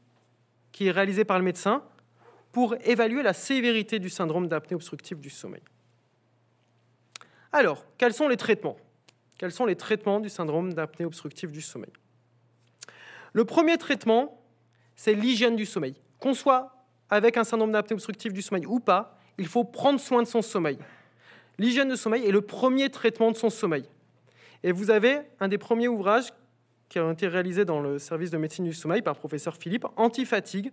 qui 0.72 0.88
est 0.88 0.90
réalisée 0.90 1.24
par 1.24 1.38
le 1.38 1.44
médecin 1.44 1.82
pour 2.52 2.74
évaluer 2.84 3.22
la 3.22 3.32
sévérité 3.32 3.98
du 3.98 4.10
syndrome 4.10 4.46
d'apnée 4.46 4.74
obstructive 4.74 5.20
du 5.20 5.30
sommeil. 5.30 5.62
Alors, 7.52 7.84
quels 7.98 8.14
sont 8.14 8.28
les 8.28 8.36
traitements? 8.36 8.76
Quels 9.38 9.52
sont 9.52 9.66
les 9.66 9.76
traitements 9.76 10.20
du 10.20 10.28
syndrome 10.28 10.72
d'apnée 10.72 11.06
obstructive 11.06 11.50
du 11.50 11.60
sommeil? 11.60 11.92
Le 13.32 13.44
premier 13.44 13.78
traitement, 13.78 14.40
c'est 14.96 15.14
l'hygiène 15.14 15.56
du 15.56 15.66
sommeil. 15.66 15.94
Qu'on 16.20 16.34
soit 16.34 16.83
avec 17.10 17.36
un 17.36 17.44
syndrome 17.44 17.72
d'apnée 17.72 17.94
obstructive 17.94 18.32
du 18.32 18.42
sommeil 18.42 18.66
ou 18.66 18.80
pas, 18.80 19.18
il 19.38 19.46
faut 19.46 19.64
prendre 19.64 20.00
soin 20.00 20.22
de 20.22 20.28
son 20.28 20.42
sommeil. 20.42 20.78
L'hygiène 21.58 21.88
de 21.88 21.96
sommeil 21.96 22.26
est 22.26 22.32
le 22.32 22.40
premier 22.40 22.90
traitement 22.90 23.30
de 23.30 23.36
son 23.36 23.50
sommeil. 23.50 23.84
Et 24.62 24.72
vous 24.72 24.90
avez 24.90 25.18
un 25.40 25.48
des 25.48 25.58
premiers 25.58 25.88
ouvrages 25.88 26.32
qui 26.88 26.98
a 26.98 27.10
été 27.10 27.28
réalisé 27.28 27.64
dans 27.64 27.80
le 27.80 27.98
service 27.98 28.30
de 28.30 28.38
médecine 28.38 28.64
du 28.64 28.72
sommeil 28.72 29.02
par 29.02 29.16
professeur 29.16 29.56
Philippe, 29.56 29.86
Antifatigue, 29.96 30.72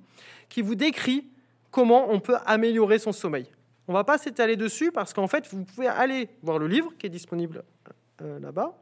qui 0.50 0.62
vous 0.62 0.76
décrit 0.76 1.28
comment 1.72 2.12
on 2.12 2.20
peut 2.20 2.38
améliorer 2.46 3.00
son 3.00 3.12
sommeil. 3.12 3.48
On 3.88 3.94
ne 3.94 3.98
va 3.98 4.04
pas 4.04 4.18
s'étaler 4.18 4.56
dessus 4.56 4.92
parce 4.92 5.14
qu'en 5.14 5.28
fait, 5.28 5.48
vous 5.52 5.64
pouvez 5.64 5.88
aller 5.88 6.30
voir 6.44 6.60
le 6.60 6.68
livre 6.68 6.94
qui 6.98 7.08
est 7.08 7.10
disponible 7.10 7.64
euh, 8.22 8.40
là-bas 8.40 8.78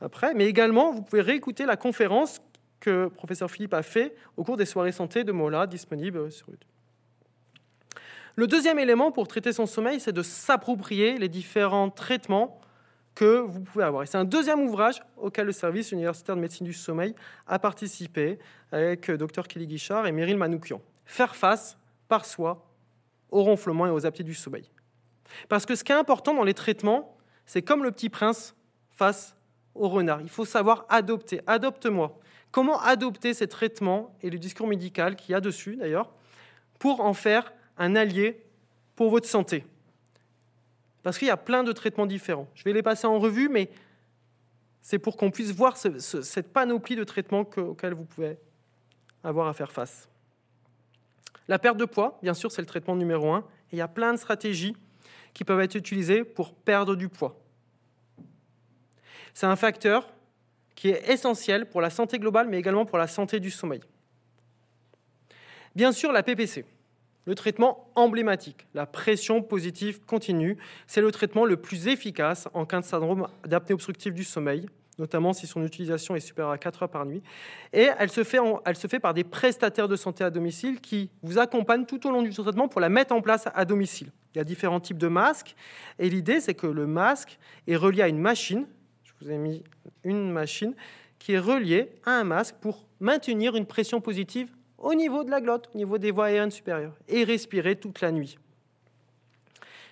après, 0.00 0.34
mais 0.34 0.46
également, 0.46 0.92
vous 0.92 1.02
pouvez 1.02 1.22
réécouter 1.22 1.64
la 1.64 1.76
conférence 1.76 2.40
que 2.80 3.08
professeur 3.08 3.50
Philippe 3.50 3.74
a 3.74 3.82
fait 3.82 4.14
au 4.36 4.44
cours 4.44 4.56
des 4.56 4.66
soirées 4.66 4.92
santé 4.92 5.24
de 5.24 5.32
Mola, 5.32 5.66
disponible 5.66 6.30
sur 6.30 6.48
YouTube. 6.48 6.70
Le 8.36 8.46
deuxième 8.46 8.78
élément 8.78 9.12
pour 9.12 9.28
traiter 9.28 9.52
son 9.52 9.66
sommeil, 9.66 9.98
c'est 9.98 10.12
de 10.12 10.22
s'approprier 10.22 11.16
les 11.16 11.28
différents 11.28 11.88
traitements 11.88 12.60
que 13.14 13.38
vous 13.38 13.60
pouvez 13.60 13.84
avoir. 13.84 14.06
C'est 14.06 14.18
un 14.18 14.26
deuxième 14.26 14.60
ouvrage 14.60 15.02
auquel 15.16 15.46
le 15.46 15.52
service 15.52 15.90
universitaire 15.90 16.36
de 16.36 16.42
médecine 16.42 16.66
du 16.66 16.74
sommeil 16.74 17.14
a 17.46 17.58
participé 17.58 18.38
avec 18.72 19.10
Dr 19.10 19.48
Kelly 19.48 19.66
Guichard 19.66 20.06
et 20.06 20.12
Meryl 20.12 20.36
Manoukian. 20.36 20.82
Faire 21.06 21.34
face 21.34 21.78
par 22.08 22.26
soi 22.26 22.70
au 23.30 23.42
ronflement 23.42 23.86
et 23.86 23.90
aux 23.90 24.04
apnées 24.04 24.24
du 24.24 24.34
sommeil. 24.34 24.70
Parce 25.48 25.64
que 25.64 25.74
ce 25.74 25.82
qui 25.82 25.92
est 25.92 25.96
important 25.96 26.34
dans 26.34 26.44
les 26.44 26.54
traitements, 26.54 27.16
c'est 27.46 27.62
comme 27.62 27.82
le 27.82 27.90
petit 27.90 28.10
prince 28.10 28.54
face 28.90 29.34
au 29.74 29.88
renard. 29.88 30.20
Il 30.20 30.28
faut 30.28 30.44
savoir 30.44 30.84
adopter. 30.90 31.40
Adopte-moi. 31.46 32.18
Comment 32.56 32.80
adopter 32.80 33.34
ces 33.34 33.48
traitements 33.48 34.16
et 34.22 34.30
le 34.30 34.38
discours 34.38 34.66
médical 34.66 35.14
qu'il 35.14 35.32
y 35.32 35.34
a 35.34 35.42
dessus 35.42 35.76
d'ailleurs 35.76 36.10
pour 36.78 37.02
en 37.02 37.12
faire 37.12 37.52
un 37.76 37.94
allié 37.94 38.42
pour 38.94 39.10
votre 39.10 39.28
santé 39.28 39.66
Parce 41.02 41.18
qu'il 41.18 41.28
y 41.28 41.30
a 41.30 41.36
plein 41.36 41.64
de 41.64 41.72
traitements 41.72 42.06
différents. 42.06 42.48
Je 42.54 42.64
vais 42.64 42.72
les 42.72 42.82
passer 42.82 43.06
en 43.06 43.18
revue, 43.18 43.50
mais 43.50 43.68
c'est 44.80 44.98
pour 44.98 45.18
qu'on 45.18 45.30
puisse 45.30 45.50
voir 45.50 45.76
cette 45.76 46.50
panoplie 46.50 46.96
de 46.96 47.04
traitements 47.04 47.40
auxquels 47.40 47.92
vous 47.92 48.06
pouvez 48.06 48.38
avoir 49.22 49.48
à 49.48 49.52
faire 49.52 49.70
face. 49.70 50.08
La 51.48 51.58
perte 51.58 51.76
de 51.76 51.84
poids, 51.84 52.18
bien 52.22 52.32
sûr, 52.32 52.50
c'est 52.50 52.62
le 52.62 52.66
traitement 52.66 52.96
numéro 52.96 53.34
un. 53.34 53.40
Et 53.70 53.76
il 53.76 53.78
y 53.80 53.82
a 53.82 53.88
plein 53.88 54.14
de 54.14 54.18
stratégies 54.18 54.74
qui 55.34 55.44
peuvent 55.44 55.60
être 55.60 55.74
utilisées 55.74 56.24
pour 56.24 56.54
perdre 56.54 56.96
du 56.96 57.10
poids. 57.10 57.38
C'est 59.34 59.44
un 59.44 59.56
facteur 59.56 60.15
qui 60.76 60.90
est 60.90 61.10
essentiel 61.10 61.66
pour 61.66 61.80
la 61.80 61.90
santé 61.90 62.20
globale, 62.20 62.46
mais 62.48 62.58
également 62.58 62.84
pour 62.84 62.98
la 62.98 63.08
santé 63.08 63.40
du 63.40 63.50
sommeil. 63.50 63.80
Bien 65.74 65.90
sûr, 65.90 66.12
la 66.12 66.22
PPC, 66.22 66.64
le 67.24 67.34
traitement 67.34 67.90
emblématique, 67.96 68.68
la 68.72 68.86
pression 68.86 69.42
positive 69.42 70.00
continue, 70.06 70.56
c'est 70.86 71.00
le 71.00 71.10
traitement 71.10 71.44
le 71.44 71.56
plus 71.56 71.88
efficace 71.88 72.48
en 72.54 72.64
cas 72.64 72.80
de 72.80 72.84
syndrome 72.84 73.26
d'apnée 73.44 73.74
obstructive 73.74 74.14
du 74.14 74.22
sommeil 74.22 74.66
notamment 74.98 75.32
si 75.32 75.46
son 75.46 75.64
utilisation 75.64 76.16
est 76.16 76.20
supérieure 76.20 76.52
à 76.52 76.58
4 76.58 76.84
heures 76.84 76.88
par 76.88 77.04
nuit. 77.04 77.22
Et 77.72 77.88
elle 77.98 78.10
se, 78.10 78.24
fait 78.24 78.38
elle 78.64 78.76
se 78.76 78.86
fait 78.86 78.98
par 78.98 79.14
des 79.14 79.24
prestataires 79.24 79.88
de 79.88 79.96
santé 79.96 80.24
à 80.24 80.30
domicile 80.30 80.80
qui 80.80 81.10
vous 81.22 81.38
accompagnent 81.38 81.84
tout 81.84 82.06
au 82.06 82.10
long 82.10 82.22
du 82.22 82.30
traitement 82.30 82.68
pour 82.68 82.80
la 82.80 82.88
mettre 82.88 83.14
en 83.14 83.20
place 83.20 83.48
à 83.54 83.64
domicile. 83.64 84.10
Il 84.34 84.38
y 84.38 84.40
a 84.40 84.44
différents 84.44 84.80
types 84.80 84.98
de 84.98 85.08
masques, 85.08 85.54
et 85.98 86.10
l'idée 86.10 86.40
c'est 86.40 86.54
que 86.54 86.66
le 86.66 86.86
masque 86.86 87.38
est 87.66 87.76
relié 87.76 88.02
à 88.02 88.08
une 88.08 88.18
machine, 88.18 88.66
vous 89.24 89.30
ai 89.30 89.38
mis 89.38 89.62
une 90.04 90.30
machine, 90.30 90.74
qui 91.18 91.32
est 91.32 91.38
reliée 91.38 91.90
à 92.04 92.12
un 92.12 92.24
masque 92.24 92.56
pour 92.60 92.86
maintenir 93.00 93.56
une 93.56 93.66
pression 93.66 94.00
positive 94.00 94.48
au 94.78 94.94
niveau 94.94 95.24
de 95.24 95.30
la 95.30 95.40
glotte, 95.40 95.70
au 95.74 95.78
niveau 95.78 95.98
des 95.98 96.10
voies 96.10 96.26
aériennes 96.26 96.50
supérieures, 96.50 96.96
et 97.08 97.24
respirer 97.24 97.76
toute 97.76 98.00
la 98.00 98.12
nuit. 98.12 98.38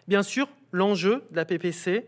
Bien 0.07 0.23
sûr, 0.23 0.49
l'enjeu 0.73 1.25
de 1.31 1.37
la 1.37 1.45
PPC, 1.45 2.07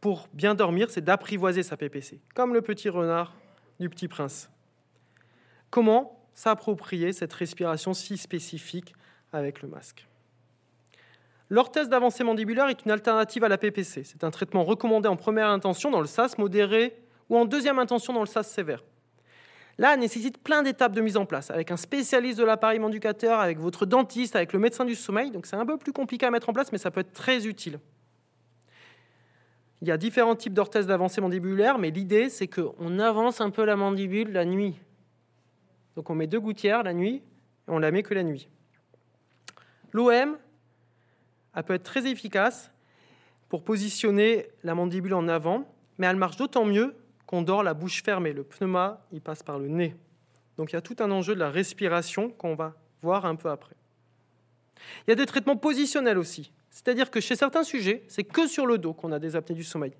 pour 0.00 0.28
bien 0.32 0.54
dormir, 0.54 0.90
c'est 0.90 1.00
d'apprivoiser 1.00 1.62
sa 1.62 1.76
PPC, 1.76 2.20
comme 2.34 2.54
le 2.54 2.62
petit 2.62 2.88
renard 2.88 3.34
du 3.80 3.90
petit 3.90 4.08
prince. 4.08 4.48
Comment 5.70 6.24
s'approprier 6.34 7.12
cette 7.12 7.32
respiration 7.32 7.92
si 7.94 8.16
spécifique 8.16 8.94
avec 9.32 9.62
le 9.62 9.68
masque? 9.68 10.06
L'orthèse 11.48 11.88
d'avancée 11.88 12.24
mandibulaire 12.24 12.68
est 12.68 12.84
une 12.84 12.90
alternative 12.90 13.44
à 13.44 13.48
la 13.48 13.58
PPC. 13.58 14.02
C'est 14.04 14.24
un 14.24 14.30
traitement 14.30 14.64
recommandé 14.64 15.08
en 15.08 15.16
première 15.16 15.48
intention 15.48 15.90
dans 15.90 16.00
le 16.00 16.06
SAS 16.06 16.38
modéré 16.38 16.96
ou 17.28 17.36
en 17.36 17.44
deuxième 17.44 17.78
intention 17.78 18.12
dans 18.12 18.20
le 18.20 18.26
SAS 18.26 18.50
sévère. 18.50 18.82
Là, 19.78 19.92
elle 19.92 20.00
nécessite 20.00 20.38
plein 20.38 20.62
d'étapes 20.62 20.92
de 20.92 21.02
mise 21.02 21.18
en 21.18 21.26
place, 21.26 21.50
avec 21.50 21.70
un 21.70 21.76
spécialiste 21.76 22.38
de 22.38 22.44
l'appareil 22.44 22.78
manducateur, 22.78 23.40
avec 23.40 23.58
votre 23.58 23.84
dentiste, 23.84 24.34
avec 24.34 24.54
le 24.54 24.58
médecin 24.58 24.84
du 24.84 24.94
sommeil. 24.94 25.30
Donc 25.30 25.46
c'est 25.46 25.56
un 25.56 25.66
peu 25.66 25.76
plus 25.76 25.92
compliqué 25.92 26.24
à 26.26 26.30
mettre 26.30 26.48
en 26.48 26.52
place, 26.52 26.72
mais 26.72 26.78
ça 26.78 26.90
peut 26.90 27.00
être 27.00 27.12
très 27.12 27.46
utile. 27.46 27.78
Il 29.82 29.88
y 29.88 29.90
a 29.90 29.98
différents 29.98 30.34
types 30.34 30.54
d'orthèses 30.54 30.86
d'avancée 30.86 31.20
mandibulaire, 31.20 31.78
mais 31.78 31.90
l'idée, 31.90 32.30
c'est 32.30 32.48
qu'on 32.48 32.98
avance 32.98 33.42
un 33.42 33.50
peu 33.50 33.64
la 33.64 33.76
mandibule 33.76 34.32
la 34.32 34.46
nuit. 34.46 34.76
Donc 35.94 36.08
on 36.08 36.14
met 36.14 36.26
deux 36.26 36.40
gouttières 36.40 36.82
la 36.82 36.94
nuit, 36.94 37.16
et 37.16 37.70
on 37.70 37.78
la 37.78 37.90
met 37.90 38.02
que 38.02 38.14
la 38.14 38.22
nuit. 38.22 38.48
L'OM, 39.92 40.38
elle 41.56 41.64
peut 41.64 41.74
être 41.74 41.82
très 41.82 42.06
efficace 42.06 42.70
pour 43.48 43.64
positionner 43.64 44.46
la 44.62 44.74
mandibule 44.74 45.14
en 45.14 45.26
avant, 45.26 45.66
mais 45.98 46.06
elle 46.06 46.16
marche 46.16 46.36
d'autant 46.36 46.64
mieux 46.64 46.94
qu'on 47.26 47.42
dort 47.42 47.62
la 47.62 47.74
bouche 47.74 48.02
fermée. 48.02 48.32
Le 48.32 48.44
pneuma, 48.44 49.04
il 49.10 49.20
passe 49.20 49.42
par 49.42 49.58
le 49.58 49.68
nez. 49.68 49.96
Donc 50.58 50.72
il 50.72 50.74
y 50.74 50.78
a 50.78 50.82
tout 50.82 50.96
un 51.00 51.10
enjeu 51.10 51.34
de 51.34 51.40
la 51.40 51.50
respiration 51.50 52.30
qu'on 52.30 52.54
va 52.54 52.74
voir 53.02 53.26
un 53.26 53.36
peu 53.36 53.50
après. 53.50 53.74
Il 55.06 55.10
y 55.10 55.12
a 55.12 55.16
des 55.16 55.26
traitements 55.26 55.56
positionnels 55.56 56.18
aussi. 56.18 56.52
C'est-à-dire 56.70 57.10
que 57.10 57.20
chez 57.20 57.36
certains 57.36 57.64
sujets, 57.64 58.04
c'est 58.08 58.24
que 58.24 58.46
sur 58.46 58.66
le 58.66 58.76
dos 58.78 58.92
qu'on 58.92 59.12
a 59.12 59.18
des 59.18 59.34
apnées 59.34 59.56
du 59.56 59.64
sommeil. 59.64 59.92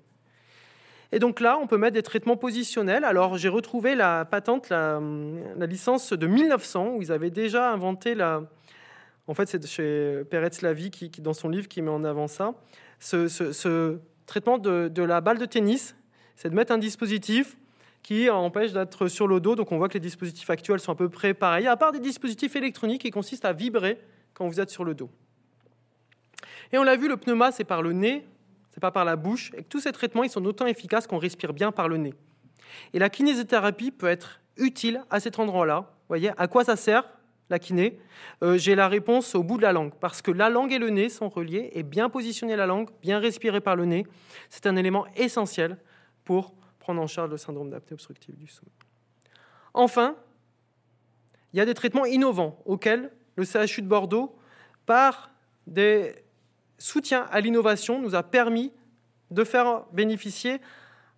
Et 1.11 1.19
donc 1.19 1.39
là, 1.39 1.57
on 1.57 1.67
peut 1.67 1.77
mettre 1.77 1.93
des 1.93 2.03
traitements 2.03 2.37
positionnels. 2.37 3.03
Alors 3.03 3.37
j'ai 3.37 3.49
retrouvé 3.49 3.95
la 3.95 4.25
patente, 4.25 4.69
la, 4.69 4.99
licence 5.65 6.13
de 6.13 6.27
1900, 6.27 6.95
où 6.95 7.01
ils 7.01 7.11
avaient 7.11 7.31
déjà 7.31 7.71
inventé 7.71 8.13
la... 8.13 8.43
En 9.27 9.33
fait, 9.33 9.47
c'est 9.47 9.65
chez 9.67 10.23
Peretz 10.29 10.61
Lavie, 10.61 10.89
qui, 10.89 11.09
dans 11.21 11.33
son 11.33 11.49
livre, 11.49 11.67
qui 11.67 11.81
met 11.81 11.91
en 11.91 12.03
avant 12.05 12.27
ça. 12.27 12.53
Ce, 12.99 13.99
traitement 14.25 14.57
de, 14.57 15.01
la 15.01 15.21
balle 15.21 15.37
de 15.37 15.45
tennis, 15.45 15.95
c'est 16.35 16.49
de 16.49 16.55
mettre 16.55 16.71
un 16.71 16.77
dispositif 16.77 17.57
qui 18.03 18.29
empêche 18.29 18.71
d'être 18.71 19.07
sur 19.07 19.27
le 19.27 19.41
dos. 19.41 19.55
Donc 19.55 19.71
on 19.71 19.77
voit 19.77 19.89
que 19.89 19.95
les 19.95 19.99
dispositifs 19.99 20.49
actuels 20.49 20.79
sont 20.79 20.93
à 20.93 20.95
peu 20.95 21.09
près 21.09 21.33
pareils, 21.33 21.67
à 21.67 21.75
part 21.75 21.91
des 21.91 21.99
dispositifs 21.99 22.55
électroniques 22.55 23.01
qui 23.01 23.11
consistent 23.11 23.45
à 23.45 23.51
vibrer 23.51 23.99
quand 24.33 24.47
vous 24.47 24.61
êtes 24.61 24.69
sur 24.69 24.85
le 24.85 24.95
dos. 24.95 25.09
Et 26.71 26.77
on 26.77 26.83
l'a 26.83 26.95
vu, 26.95 27.09
le 27.09 27.17
pneuma, 27.17 27.51
c'est 27.51 27.63
par 27.65 27.81
le 27.81 27.91
nez, 27.91 28.25
c'est 28.71 28.79
pas 28.79 28.91
par 28.91 29.03
la 29.03 29.15
bouche, 29.15 29.51
et 29.57 29.63
tous 29.63 29.79
ces 29.79 29.91
traitements, 29.91 30.23
ils 30.23 30.29
sont 30.29 30.41
d'autant 30.41 30.67
efficaces 30.67 31.07
qu'on 31.07 31.17
respire 31.17 31.51
bien 31.51 31.71
par 31.71 31.89
le 31.89 31.97
nez. 31.97 32.13
Et 32.93 32.99
la 32.99 33.09
kinésithérapie 33.09 33.91
peut 33.91 34.07
être 34.07 34.41
utile 34.57 35.01
à 35.09 35.19
cet 35.19 35.39
endroit-là. 35.39 35.91
voyez, 36.07 36.31
à 36.37 36.47
quoi 36.47 36.63
ça 36.63 36.75
sert 36.75 37.03
la 37.49 37.59
kiné 37.59 37.99
euh, 38.43 38.57
J'ai 38.57 38.75
la 38.75 38.87
réponse 38.87 39.35
au 39.35 39.43
bout 39.43 39.57
de 39.57 39.63
la 39.63 39.73
langue, 39.73 39.93
parce 39.99 40.21
que 40.21 40.31
la 40.31 40.49
langue 40.49 40.71
et 40.71 40.79
le 40.79 40.89
nez 40.89 41.09
sont 41.09 41.29
reliés, 41.29 41.69
et 41.73 41.83
bien 41.83 42.09
positionner 42.09 42.55
la 42.55 42.65
langue, 42.65 42.89
bien 43.01 43.19
respirer 43.19 43.61
par 43.61 43.75
le 43.75 43.85
nez, 43.85 44.05
c'est 44.49 44.67
un 44.67 44.75
élément 44.75 45.05
essentiel 45.15 45.77
pour 46.23 46.53
prendre 46.79 47.01
en 47.01 47.07
charge 47.07 47.31
le 47.31 47.37
syndrome 47.37 47.69
d'apnée 47.69 47.93
obstructive 47.93 48.35
du 48.35 48.47
sommeil. 48.47 48.73
Enfin, 49.73 50.15
il 51.53 51.57
y 51.57 51.61
a 51.61 51.65
des 51.65 51.73
traitements 51.73 52.05
innovants 52.05 52.61
auxquels 52.65 53.11
le 53.35 53.45
CHU 53.45 53.81
de 53.81 53.87
Bordeaux, 53.87 54.35
par 54.85 55.31
des 55.67 56.15
soutiens 56.77 57.27
à 57.31 57.39
l'innovation, 57.39 58.01
nous 58.01 58.15
a 58.15 58.23
permis 58.23 58.73
de 59.31 59.43
faire 59.43 59.85
bénéficier 59.91 60.59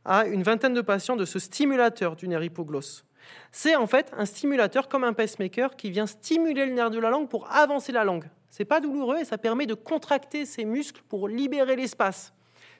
à 0.05 0.25
une 0.25 0.43
vingtaine 0.43 0.73
de 0.73 0.81
patients 0.81 1.15
de 1.15 1.25
ce 1.25 1.39
stimulateur 1.39 2.15
du 2.15 2.27
nerf 2.27 2.43
hypoglosse. 2.43 3.05
C'est 3.51 3.75
en 3.75 3.87
fait 3.87 4.11
un 4.17 4.25
stimulateur 4.25 4.87
comme 4.87 5.03
un 5.03 5.13
pacemaker 5.13 5.75
qui 5.75 5.91
vient 5.91 6.05
stimuler 6.05 6.65
le 6.65 6.73
nerf 6.73 6.89
de 6.89 6.99
la 6.99 7.09
langue 7.09 7.29
pour 7.29 7.51
avancer 7.51 7.91
la 7.91 8.03
langue. 8.03 8.25
C'est 8.49 8.65
pas 8.65 8.79
douloureux 8.79 9.17
et 9.19 9.25
ça 9.25 9.37
permet 9.37 9.65
de 9.65 9.73
contracter 9.73 10.45
ses 10.45 10.65
muscles 10.65 11.01
pour 11.07 11.27
libérer 11.27 11.75
l'espace 11.75 12.33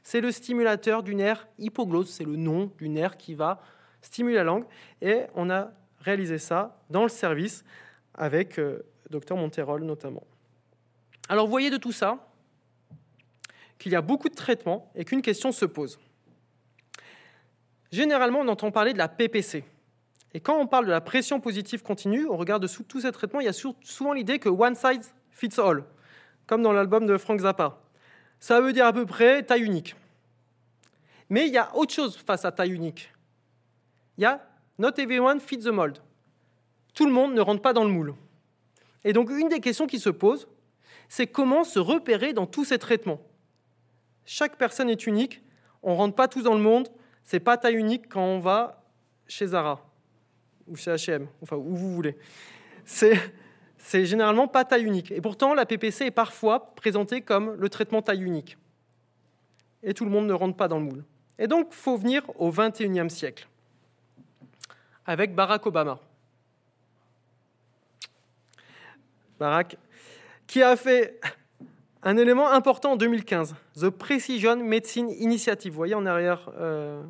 c'est 0.04 0.22
le 0.22 0.32
stimulateur 0.32 1.04
du 1.04 1.16
nerf 1.16 1.48
hypoglosse, 1.58 2.10
c'est 2.10 2.24
le 2.24 2.36
nom 2.36 2.72
du 2.78 2.90
nerf 2.90 3.18
qui 3.18 3.34
va 3.34 3.62
stimuler 4.02 4.36
la 4.36 4.44
langue. 4.44 4.66
Et 5.02 5.24
on 5.36 5.50
a 5.50 5.72
réalisé 6.00 6.38
ça 6.38 6.82
dans 6.90 7.04
le 7.04 7.10
service 7.10 7.64
avec 8.14 8.60
euh, 8.60 8.86
Dr 9.10 9.36
Monterol 9.36 9.84
notamment. 9.84 10.24
Alors 11.28 11.46
vous 11.46 11.52
voyez 11.52 11.70
de 11.70 11.78
tout 11.78 11.92
ça 11.92 12.28
qu'il 13.78 13.92
y 13.92 13.96
a 13.96 14.02
beaucoup 14.02 14.30
de 14.30 14.36
traitements 14.36 14.92
et 14.96 15.06
qu'une 15.06 15.22
question 15.22 15.52
se 15.52 15.66
pose. 15.66 16.00
Généralement, 17.92 18.40
on 18.40 18.48
entend 18.48 18.72
parler 18.72 18.94
de 18.94 18.98
la 18.98 19.08
PPC. 19.08 19.64
Et 20.34 20.40
quand 20.40 20.58
on 20.58 20.68
parle 20.68 20.86
de 20.86 20.92
la 20.92 21.02
pression 21.02 21.40
positive 21.40 21.82
continue, 21.82 22.28
on 22.28 22.38
regarde 22.38 22.66
sous 22.68 22.84
tous 22.84 23.02
ces 23.02 23.12
traitements, 23.12 23.40
il 23.40 23.46
y 23.46 23.50
a 23.50 23.54
souvent 23.54 24.14
l'idée 24.14 24.40
que 24.40 24.50
one 24.50 24.76
size 24.76 25.14
fits 25.32 25.60
all, 25.60 25.84
comme 26.46 26.62
dans 26.62 26.74
l'album 26.74 27.06
de 27.06 27.18
Frank 27.18 27.40
Zappa 27.40 27.80
ça 28.40 28.62
veut 28.62 28.74
dire 28.74 28.86
à 28.86 28.94
peu 28.94 29.06
près 29.06 29.44
taille 29.44 29.64
unique. 29.64 29.96
Mais 31.30 31.48
il 31.48 31.54
y 31.54 31.58
a 31.58 31.76
autre 31.76 31.94
chose 31.94 32.18
face 32.18 32.46
à 32.46 32.52
taille 32.52 32.72
unique. 32.72 33.14
Il 34.18 34.24
y 34.24 34.26
a 34.26 34.46
not 34.78 34.92
everyone 34.98 35.40
fits 35.40 35.60
the 35.60 35.68
mold. 35.68 36.00
Tout 36.94 37.06
le 37.06 37.12
monde 37.12 37.34
ne 37.34 37.42
rentre 37.42 37.62
pas 37.62 37.74
dans 37.74 37.84
le 37.84 37.92
moule. 37.92 38.16
Et 39.04 39.14
donc 39.14 39.30
une 39.30 39.50
des 39.50 39.60
questions 39.60 39.88
qui 39.88 40.00
se 40.00 40.10
pose, 40.10 40.48
c'est 41.08 41.28
comment 41.28 41.64
se 41.64 41.80
repérer 41.80 42.34
dans 42.34 42.46
tous 42.46 42.66
ces 42.66 42.80
traitements. 42.80 43.22
Chaque 44.26 44.58
personne 44.58 44.90
est 44.90 45.08
unique, 45.08 45.42
on 45.84 45.92
ne 45.92 45.98
rentre 45.98 46.16
pas 46.16 46.28
tous 46.28 46.44
dans 46.44 46.56
le 46.56 46.62
monde, 46.62 46.88
c'est 47.24 47.40
pas 47.40 47.58
taille 47.58 47.76
unique 47.76 48.10
quand 48.10 48.24
on 48.24 48.40
va 48.40 48.84
chez 49.28 49.48
Zara 49.48 49.86
ou 50.70 50.76
chez 50.76 50.92
H&M, 50.92 51.28
enfin 51.42 51.56
où 51.56 51.76
vous 51.76 51.94
voulez. 51.94 52.18
C'est 52.86 54.06
généralement 54.06 54.48
pas 54.48 54.66
taille 54.66 54.84
unique. 54.84 55.12
Et 55.12 55.22
pourtant, 55.22 55.54
la 55.54 55.66
PPC 55.66 56.06
est 56.06 56.12
parfois 56.12 56.74
présentée 56.76 57.22
comme 57.22 57.56
le 57.56 57.70
traitement 57.70 58.02
taille 58.02 58.24
unique. 58.24 58.58
Et 59.84 59.94
tout 59.94 60.06
le 60.06 60.12
monde 60.12 60.28
ne 60.28 60.34
rentre 60.34 60.58
pas 60.58 60.68
dans 60.68 60.80
le 60.80 60.86
moule. 60.86 61.04
Et 61.38 61.48
donc, 61.48 61.68
il 61.72 61.76
faut 61.76 61.98
venir 61.98 62.24
au 62.40 62.52
XXIe 62.52 63.10
siècle, 63.10 63.48
avec 65.06 65.34
Barack 65.34 65.66
Obama. 65.66 66.00
Barack, 69.40 69.78
qui 70.48 70.62
a 70.62 70.76
fait 70.76 71.20
un 72.04 72.18
élément 72.18 72.50
important 72.50 72.94
en 72.94 72.96
2015, 72.98 73.56
The 73.80 73.90
Precision 73.90 74.58
Medicine 74.58 75.10
Initiative. 75.10 75.72
Vous 75.72 75.78
voyez 75.78 75.96
en 75.96 76.06
arrière, 76.06 76.50
euh, 76.58 77.02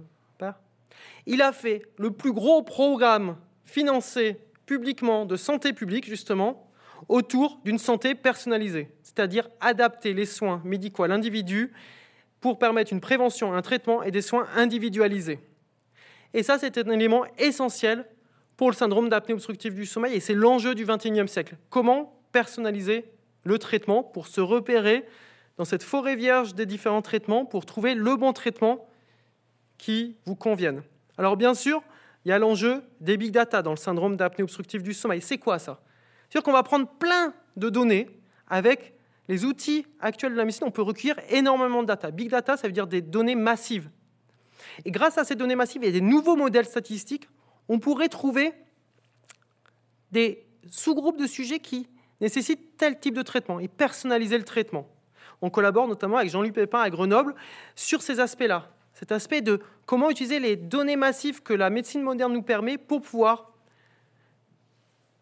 il 1.25 1.41
a 1.41 1.51
fait 1.51 1.83
le 1.97 2.11
plus 2.11 2.33
gros 2.33 2.63
programme 2.63 3.35
financé 3.69 4.39
publiquement 4.65 5.25
de 5.25 5.35
santé 5.35 5.73
publique, 5.73 6.07
justement, 6.07 6.69
autour 7.07 7.59
d'une 7.63 7.77
santé 7.77 8.15
personnalisée, 8.15 8.89
c'est-à-dire 9.03 9.49
adapter 9.61 10.13
les 10.13 10.25
soins 10.25 10.61
médicaux 10.65 11.03
à 11.03 11.07
l'individu 11.07 11.71
pour 12.41 12.59
permettre 12.59 12.93
une 12.93 13.01
prévention, 13.01 13.53
un 13.53 13.61
traitement 13.61 14.03
et 14.03 14.11
des 14.11 14.21
soins 14.21 14.47
individualisés. 14.55 15.39
Et 16.33 16.43
ça, 16.43 16.57
c'est 16.59 16.77
un 16.77 16.91
élément 16.91 17.25
essentiel 17.37 18.05
pour 18.57 18.69
le 18.69 18.75
syndrome 18.75 19.09
d'apnée 19.09 19.33
obstructive 19.33 19.73
du 19.73 19.85
sommeil, 19.85 20.15
et 20.15 20.19
c'est 20.19 20.33
l'enjeu 20.33 20.75
du 20.75 20.85
XXIe 20.85 21.27
siècle. 21.27 21.55
Comment 21.69 22.19
personnaliser 22.31 23.05
le 23.43 23.57
traitement 23.57 24.03
pour 24.03 24.27
se 24.27 24.41
repérer 24.41 25.05
dans 25.57 25.65
cette 25.65 25.83
forêt 25.83 26.15
vierge 26.15 26.55
des 26.55 26.65
différents 26.65 27.01
traitements, 27.01 27.45
pour 27.45 27.65
trouver 27.65 27.95
le 27.95 28.15
bon 28.15 28.31
traitement 28.33 28.87
qui 29.77 30.15
vous 30.25 30.35
convienne. 30.35 30.83
Alors 31.17 31.35
bien 31.35 31.53
sûr, 31.53 31.83
il 32.25 32.29
y 32.29 32.31
a 32.31 32.39
l'enjeu 32.39 32.83
des 32.99 33.17
big 33.17 33.31
data 33.31 33.61
dans 33.61 33.71
le 33.71 33.77
syndrome 33.77 34.17
d'apnée 34.17 34.43
obstructive 34.43 34.83
du 34.83 34.93
sommeil. 34.93 35.21
C'est 35.21 35.37
quoi 35.37 35.59
ça? 35.59 35.81
C'est-à-dire 36.29 36.43
qu'on 36.43 36.51
va 36.51 36.63
prendre 36.63 36.87
plein 36.87 37.33
de 37.55 37.69
données 37.69 38.09
avec 38.47 38.93
les 39.27 39.45
outils 39.45 39.85
actuels 39.99 40.33
de 40.33 40.37
la 40.37 40.45
médecine. 40.45 40.67
On 40.67 40.71
peut 40.71 40.81
recueillir 40.81 41.19
énormément 41.29 41.81
de 41.81 41.87
data. 41.87 42.11
Big 42.11 42.29
data, 42.29 42.57
ça 42.57 42.67
veut 42.67 42.73
dire 42.73 42.87
des 42.87 43.01
données 43.01 43.35
massives. 43.35 43.89
Et 44.85 44.91
grâce 44.91 45.17
à 45.17 45.23
ces 45.23 45.35
données 45.35 45.55
massives 45.55 45.83
et 45.83 45.91
des 45.91 46.01
nouveaux 46.01 46.35
modèles 46.35 46.65
statistiques, 46.65 47.29
on 47.67 47.79
pourrait 47.79 48.09
trouver 48.09 48.53
des 50.11 50.45
sous-groupes 50.69 51.17
de 51.17 51.27
sujets 51.27 51.59
qui 51.59 51.87
nécessitent 52.19 52.77
tel 52.77 52.99
type 52.99 53.15
de 53.15 53.21
traitement 53.21 53.59
et 53.59 53.67
personnaliser 53.67 54.37
le 54.37 54.43
traitement. 54.43 54.87
On 55.41 55.49
collabore 55.49 55.87
notamment 55.87 56.17
avec 56.17 56.29
Jean-Luc 56.29 56.53
Pépin 56.53 56.81
à 56.81 56.89
Grenoble 56.89 57.33
sur 57.75 58.01
ces 58.01 58.19
aspects-là 58.19 58.69
cet 58.99 59.13
aspect 59.13 59.41
de 59.41 59.61
comment 59.89 60.11
utiliser 60.11 60.39
les 60.39 60.55
données 60.55 60.97
massives 60.97 61.41
que 61.41 61.51
la 61.51 61.71
médecine 61.71 62.03
moderne 62.03 62.31
nous 62.31 62.43
permet 62.43 62.77
pour 62.77 63.01
pouvoir 63.01 63.53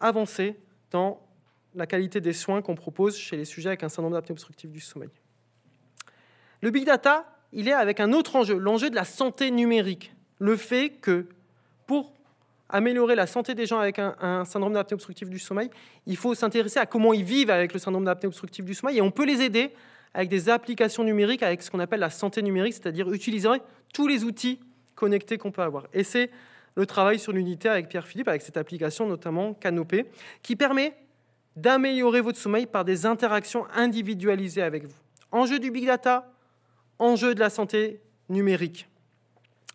avancer 0.02 0.60
dans 0.92 1.26
la 1.74 1.88
qualité 1.88 2.20
des 2.20 2.34
soins 2.34 2.62
qu'on 2.62 2.76
propose 2.76 3.16
chez 3.16 3.38
les 3.38 3.46
sujets 3.46 3.70
avec 3.70 3.84
un 3.84 3.88
syndrome 3.88 4.12
d'apnée 4.12 4.34
obstructive 4.34 4.70
du 4.70 4.82
sommeil. 4.82 5.08
Le 6.60 6.70
big 6.70 6.84
data, 6.84 7.34
il 7.54 7.70
est 7.70 7.74
avec 7.74 8.02
un 8.02 8.12
autre 8.12 8.36
enjeu, 8.36 8.58
l'enjeu 8.58 8.90
de 8.90 8.96
la 8.96 9.06
santé 9.06 9.52
numérique. 9.52 10.14
Le 10.38 10.58
fait 10.58 10.90
que 10.90 11.28
pour 11.86 12.12
améliorer 12.68 13.16
la 13.16 13.26
santé 13.26 13.56
des 13.56 13.68
gens 13.68 13.80
avec 13.80 14.00
un, 14.00 14.44
syndrome 14.44 14.74
d'apnée 14.74 14.96
obstructive 14.96 15.30
du 15.30 15.40
sommeil, 15.40 15.70
il 16.06 16.18
faut 16.18 16.36
s'intéresser 16.36 16.80
à 16.82 16.86
comment 16.86 17.14
ils 17.14 17.24
vivent 17.24 17.52
avec 17.52 17.72
le 17.72 17.80
syndrome 17.80 18.04
d'apnée 18.04 18.28
obstructive 18.28 18.66
du 18.66 18.74
sommeil 18.74 18.98
et 18.98 19.02
on 19.02 19.12
peut 19.12 19.26
les 19.26 19.42
aider 19.42 19.72
avec 20.14 20.30
des 20.30 20.50
applications 20.50 21.04
numériques, 21.04 21.44
avec 21.44 21.62
ce 21.62 21.72
qu'on 21.72 21.80
appelle 21.80 22.00
la 22.00 22.10
santé 22.10 22.42
numérique, 22.42 22.74
c'est-à-dire 22.74 23.12
utiliser 23.12 23.50
tous 23.94 24.08
les 24.08 24.24
outils 24.24 24.60
connectés 24.96 25.38
qu'on 25.38 25.52
peut 25.52 25.62
avoir. 25.62 25.88
Et 25.94 26.04
c'est 26.04 26.30
le 26.76 26.86
travail 26.86 27.20
sur 27.20 27.32
l'unité 27.32 27.70
avec 27.70 27.90
Pierre-Philippe, 27.90 28.28
avec 28.28 28.42
cette 28.42 28.58
application 28.58 29.08
notamment 29.08 29.54
Canopé, 29.54 30.06
qui 30.44 30.56
permet 30.56 30.96
d'améliorer 31.56 32.22
votre 32.22 32.38
sommeil 32.38 32.68
par 32.68 32.86
des 32.86 33.06
interactions 33.06 33.66
individualisées 33.74 34.62
avec 34.62 34.86
vous. 34.86 34.96
Enjeu 35.32 35.60
du 35.60 35.72
big 35.72 35.88
data, 35.88 36.32
enjeu 37.00 37.34
de 37.34 37.40
la 37.40 37.50
santé 37.50 38.00
numérique. 38.30 38.88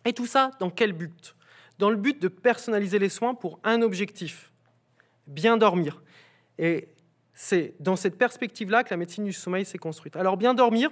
Et 0.05 0.13
tout 0.13 0.25
ça, 0.25 0.51
dans 0.59 0.69
quel 0.69 0.93
but? 0.93 1.35
Dans 1.79 1.89
le 1.89 1.97
but 1.97 2.21
de 2.21 2.27
personnaliser 2.27 2.99
les 2.99 3.09
soins 3.09 3.33
pour 3.33 3.59
un 3.63 3.81
objectif, 3.81 4.51
bien 5.27 5.57
dormir. 5.57 6.01
Et 6.57 6.87
c'est 7.33 7.73
dans 7.79 7.95
cette 7.95 8.17
perspective-là 8.17 8.83
que 8.83 8.91
la 8.91 8.97
médecine 8.97 9.23
du 9.23 9.33
sommeil 9.33 9.65
s'est 9.65 9.77
construite. 9.77 10.15
Alors 10.15 10.37
bien 10.37 10.53
dormir, 10.53 10.89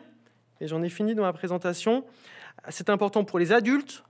et 0.59 0.67
j'en 0.67 0.81
ai 0.83 0.89
fini 0.89 1.15
dans 1.15 1.23
ma 1.23 1.33
présentation, 1.33 2.05
c'est 2.69 2.89
important 2.89 3.23
pour 3.23 3.39
les 3.39 3.51
adultes, 3.51 4.03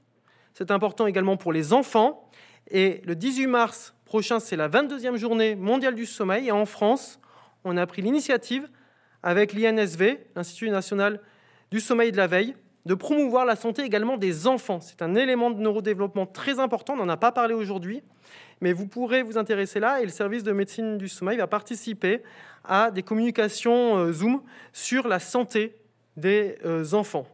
c'est 0.53 0.71
important 0.71 1.07
également 1.07 1.37
pour 1.37 1.53
les 1.53 1.73
enfants. 1.73 2.29
Et 2.69 3.01
le 3.05 3.15
18 3.15 3.47
mars 3.47 3.95
prochain, 4.05 4.39
c'est 4.39 4.55
la 4.55 4.69
22e 4.69 5.15
journée 5.15 5.55
mondiale 5.55 5.95
du 5.95 6.05
sommeil. 6.05 6.47
Et 6.47 6.51
en 6.51 6.65
France, 6.65 7.19
on 7.63 7.77
a 7.77 7.85
pris 7.85 8.01
l'initiative 8.01 8.69
avec 9.23 9.53
l'INSV, 9.53 10.19
l'Institut 10.35 10.69
national 10.69 11.21
du 11.71 11.79
sommeil 11.79 12.09
et 12.09 12.11
de 12.11 12.17
la 12.17 12.27
veille, 12.27 12.55
de 12.85 12.95
promouvoir 12.95 13.45
la 13.45 13.55
santé 13.55 13.83
également 13.83 14.17
des 14.17 14.47
enfants. 14.47 14.81
C'est 14.81 15.01
un 15.01 15.15
élément 15.15 15.51
de 15.51 15.61
neurodéveloppement 15.61 16.25
très 16.25 16.59
important, 16.59 16.93
on 16.93 16.97
n'en 16.97 17.09
a 17.09 17.17
pas 17.17 17.31
parlé 17.31 17.53
aujourd'hui, 17.53 18.03
mais 18.61 18.73
vous 18.73 18.87
pourrez 18.87 19.23
vous 19.23 19.37
intéresser 19.37 19.79
là 19.79 20.01
et 20.01 20.05
le 20.05 20.11
service 20.11 20.43
de 20.43 20.51
médecine 20.51 20.97
du 20.97 21.09
sommeil 21.09 21.37
va 21.37 21.47
participer 21.47 22.21
à 22.63 22.91
des 22.91 23.03
communications 23.03 23.97
euh, 23.97 24.13
Zoom 24.13 24.41
sur 24.71 25.07
la 25.07 25.19
santé 25.19 25.75
des 26.15 26.57
euh, 26.63 26.93
enfants. 26.93 27.27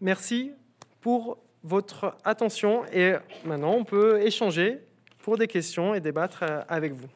Merci 0.00 0.52
pour 1.00 1.38
votre 1.62 2.16
attention 2.24 2.84
et 2.92 3.14
maintenant 3.44 3.74
on 3.74 3.84
peut 3.84 4.20
échanger 4.20 4.80
pour 5.22 5.38
des 5.38 5.46
questions 5.46 5.94
et 5.94 6.00
débattre 6.00 6.42
euh, 6.42 6.62
avec 6.68 6.92
vous. 6.92 7.08